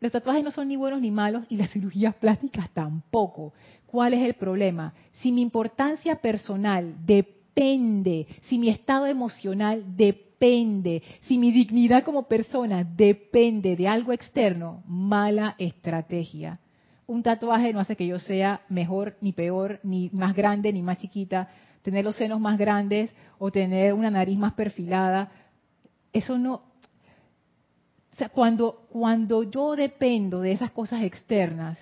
Los 0.00 0.12
tatuajes 0.12 0.44
no 0.44 0.50
son 0.50 0.68
ni 0.68 0.76
buenos 0.76 1.00
ni 1.00 1.10
malos 1.10 1.44
y 1.48 1.56
las 1.56 1.70
cirugías 1.72 2.14
plásticas 2.16 2.68
tampoco. 2.74 3.54
¿Cuál 3.86 4.12
es 4.12 4.20
el 4.20 4.34
problema? 4.34 4.92
Si 5.14 5.32
mi 5.32 5.40
importancia 5.40 6.16
personal 6.16 6.94
depende, 7.06 8.26
si 8.42 8.58
mi 8.58 8.68
estado 8.68 9.06
emocional 9.06 9.96
depende, 9.96 11.02
si 11.22 11.38
mi 11.38 11.52
dignidad 11.52 12.04
como 12.04 12.24
persona 12.24 12.84
depende 12.84 13.76
de 13.76 13.88
algo 13.88 14.12
externo, 14.12 14.82
mala 14.86 15.54
estrategia. 15.56 16.60
Un 17.06 17.22
tatuaje 17.22 17.72
no 17.72 17.80
hace 17.80 17.96
que 17.96 18.06
yo 18.06 18.18
sea 18.18 18.60
mejor 18.68 19.16
ni 19.22 19.32
peor, 19.32 19.80
ni 19.84 20.10
más 20.12 20.36
grande 20.36 20.70
ni 20.70 20.82
más 20.82 20.98
chiquita 20.98 21.48
tener 21.82 22.04
los 22.04 22.16
senos 22.16 22.40
más 22.40 22.58
grandes 22.58 23.10
o 23.38 23.50
tener 23.50 23.92
una 23.92 24.10
nariz 24.10 24.38
más 24.38 24.54
perfilada. 24.54 25.30
Eso 26.12 26.38
no... 26.38 26.54
O 28.12 28.14
sea, 28.16 28.28
cuando, 28.28 28.86
cuando 28.90 29.42
yo 29.42 29.74
dependo 29.74 30.40
de 30.40 30.52
esas 30.52 30.70
cosas 30.70 31.02
externas, 31.02 31.78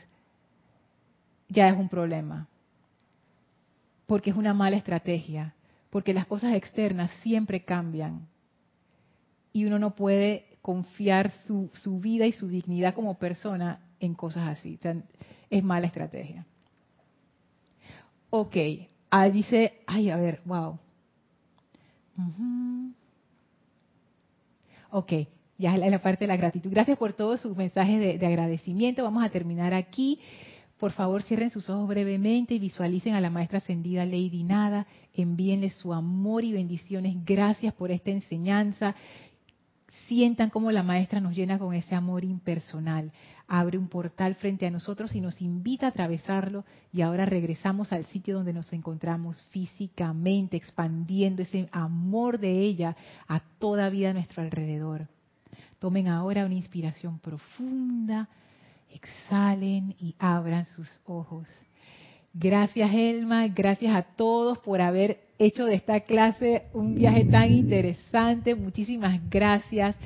ya 1.49 1.69
es 1.69 1.77
un 1.77 1.89
problema. 1.89 2.49
Porque 4.07 4.31
es 4.31 4.37
una 4.37 4.55
mala 4.55 4.77
estrategia. 4.77 5.55
Porque 5.91 6.15
las 6.15 6.27
cosas 6.27 6.55
externas 6.55 7.11
siempre 7.23 7.65
cambian. 7.65 8.29
Y 9.53 9.65
uno 9.65 9.79
no 9.79 9.97
puede 9.97 10.47
confiar 10.63 11.33
su, 11.47 11.71
su 11.83 11.99
vida 11.99 12.27
y 12.27 12.33
su 12.33 12.47
dignidad 12.47 12.95
como 12.95 13.19
persona 13.19 13.81
en 13.99 14.15
cosas 14.15 14.49
así. 14.49 14.79
es 15.51 15.65
mala 15.65 15.87
estrategia. 15.87 16.47
Ok, 18.31 18.57
Ah, 19.11 19.29
dice, 19.29 19.81
ay, 19.87 20.11
a 20.11 20.17
ver, 20.17 20.41
wow. 20.45 20.79
Ok, 24.91 25.13
ya 25.59 25.75
es 25.75 25.91
la 25.91 26.03
parte 26.03 26.25
de 26.25 26.29
la 26.29 26.37
gratitud. 26.37 26.71
Gracias 26.71 26.97
por 26.97 27.13
todos 27.13 27.41
sus 27.41 27.57
mensajes 27.57 27.99
de, 27.99 28.19
de, 28.19 28.27
agradecimiento. 28.27 29.03
Vamos 29.03 29.25
a 29.25 29.31
terminar 29.31 29.75
aquí. 29.75 30.21
Por 30.79 30.93
favor, 30.93 31.23
cierren 31.23 31.51
sus 31.51 31.69
ojos 31.69 31.89
brevemente 31.89 32.55
y 32.55 32.59
visualicen 32.59 33.15
a 33.15 33.21
la 33.21 33.31
maestra 33.31 33.59
ascendida 33.59 34.05
Lady 34.05 34.45
Nada. 34.45 34.87
Envíenle 35.15 35.71
su 35.71 35.93
amor 35.93 36.45
y 36.45 36.53
bendiciones. 36.53 37.17
Gracias 37.25 37.75
por 37.75 37.91
esta 37.91 38.11
enseñanza 38.11 38.95
sientan 40.11 40.51
cómo 40.51 40.73
la 40.73 40.83
maestra 40.83 41.21
nos 41.21 41.37
llena 41.37 41.57
con 41.57 41.73
ese 41.73 41.95
amor 41.95 42.25
impersonal. 42.25 43.13
Abre 43.47 43.79
un 43.79 43.87
portal 43.87 44.35
frente 44.35 44.67
a 44.67 44.71
nosotros 44.71 45.15
y 45.15 45.21
nos 45.21 45.41
invita 45.41 45.87
a 45.87 45.91
atravesarlo 45.91 46.65
y 46.93 47.03
ahora 47.03 47.27
regresamos 47.27 47.93
al 47.93 48.05
sitio 48.07 48.35
donde 48.35 48.53
nos 48.53 48.73
encontramos 48.73 49.41
físicamente, 49.51 50.57
expandiendo 50.57 51.43
ese 51.43 51.69
amor 51.71 52.41
de 52.41 52.59
ella 52.59 52.97
a 53.29 53.39
toda 53.61 53.89
vida 53.89 54.11
a 54.11 54.15
nuestro 54.15 54.43
alrededor. 54.43 55.07
Tomen 55.79 56.09
ahora 56.09 56.45
una 56.45 56.57
inspiración 56.57 57.21
profunda, 57.21 58.29
exhalen 58.91 59.95
y 60.01 60.17
abran 60.19 60.67
sus 60.67 60.89
ojos. 61.07 61.47
Gracias 62.33 62.93
Elma, 62.95 63.49
gracias 63.49 63.95
a 63.95 64.03
todos 64.03 64.59
por 64.59 64.81
haber 64.81 65.19
hecho 65.39 65.65
de 65.65 65.75
esta 65.75 66.01
clase 66.01 66.65
un 66.73 66.95
viaje 66.95 67.25
tan 67.25 67.51
interesante. 67.51 68.55
Muchísimas 68.55 69.21
gracias. 69.29 69.97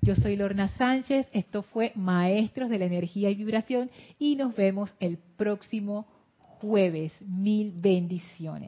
Yo 0.00 0.14
soy 0.14 0.36
Lorna 0.36 0.68
Sánchez, 0.68 1.26
esto 1.32 1.62
fue 1.62 1.92
Maestros 1.94 2.70
de 2.70 2.78
la 2.78 2.84
Energía 2.86 3.30
y 3.30 3.34
Vibración 3.34 3.90
y 4.18 4.36
nos 4.36 4.54
vemos 4.54 4.94
el 5.00 5.18
próximo 5.36 6.06
jueves. 6.38 7.12
Mil 7.20 7.72
bendiciones. 7.74 8.62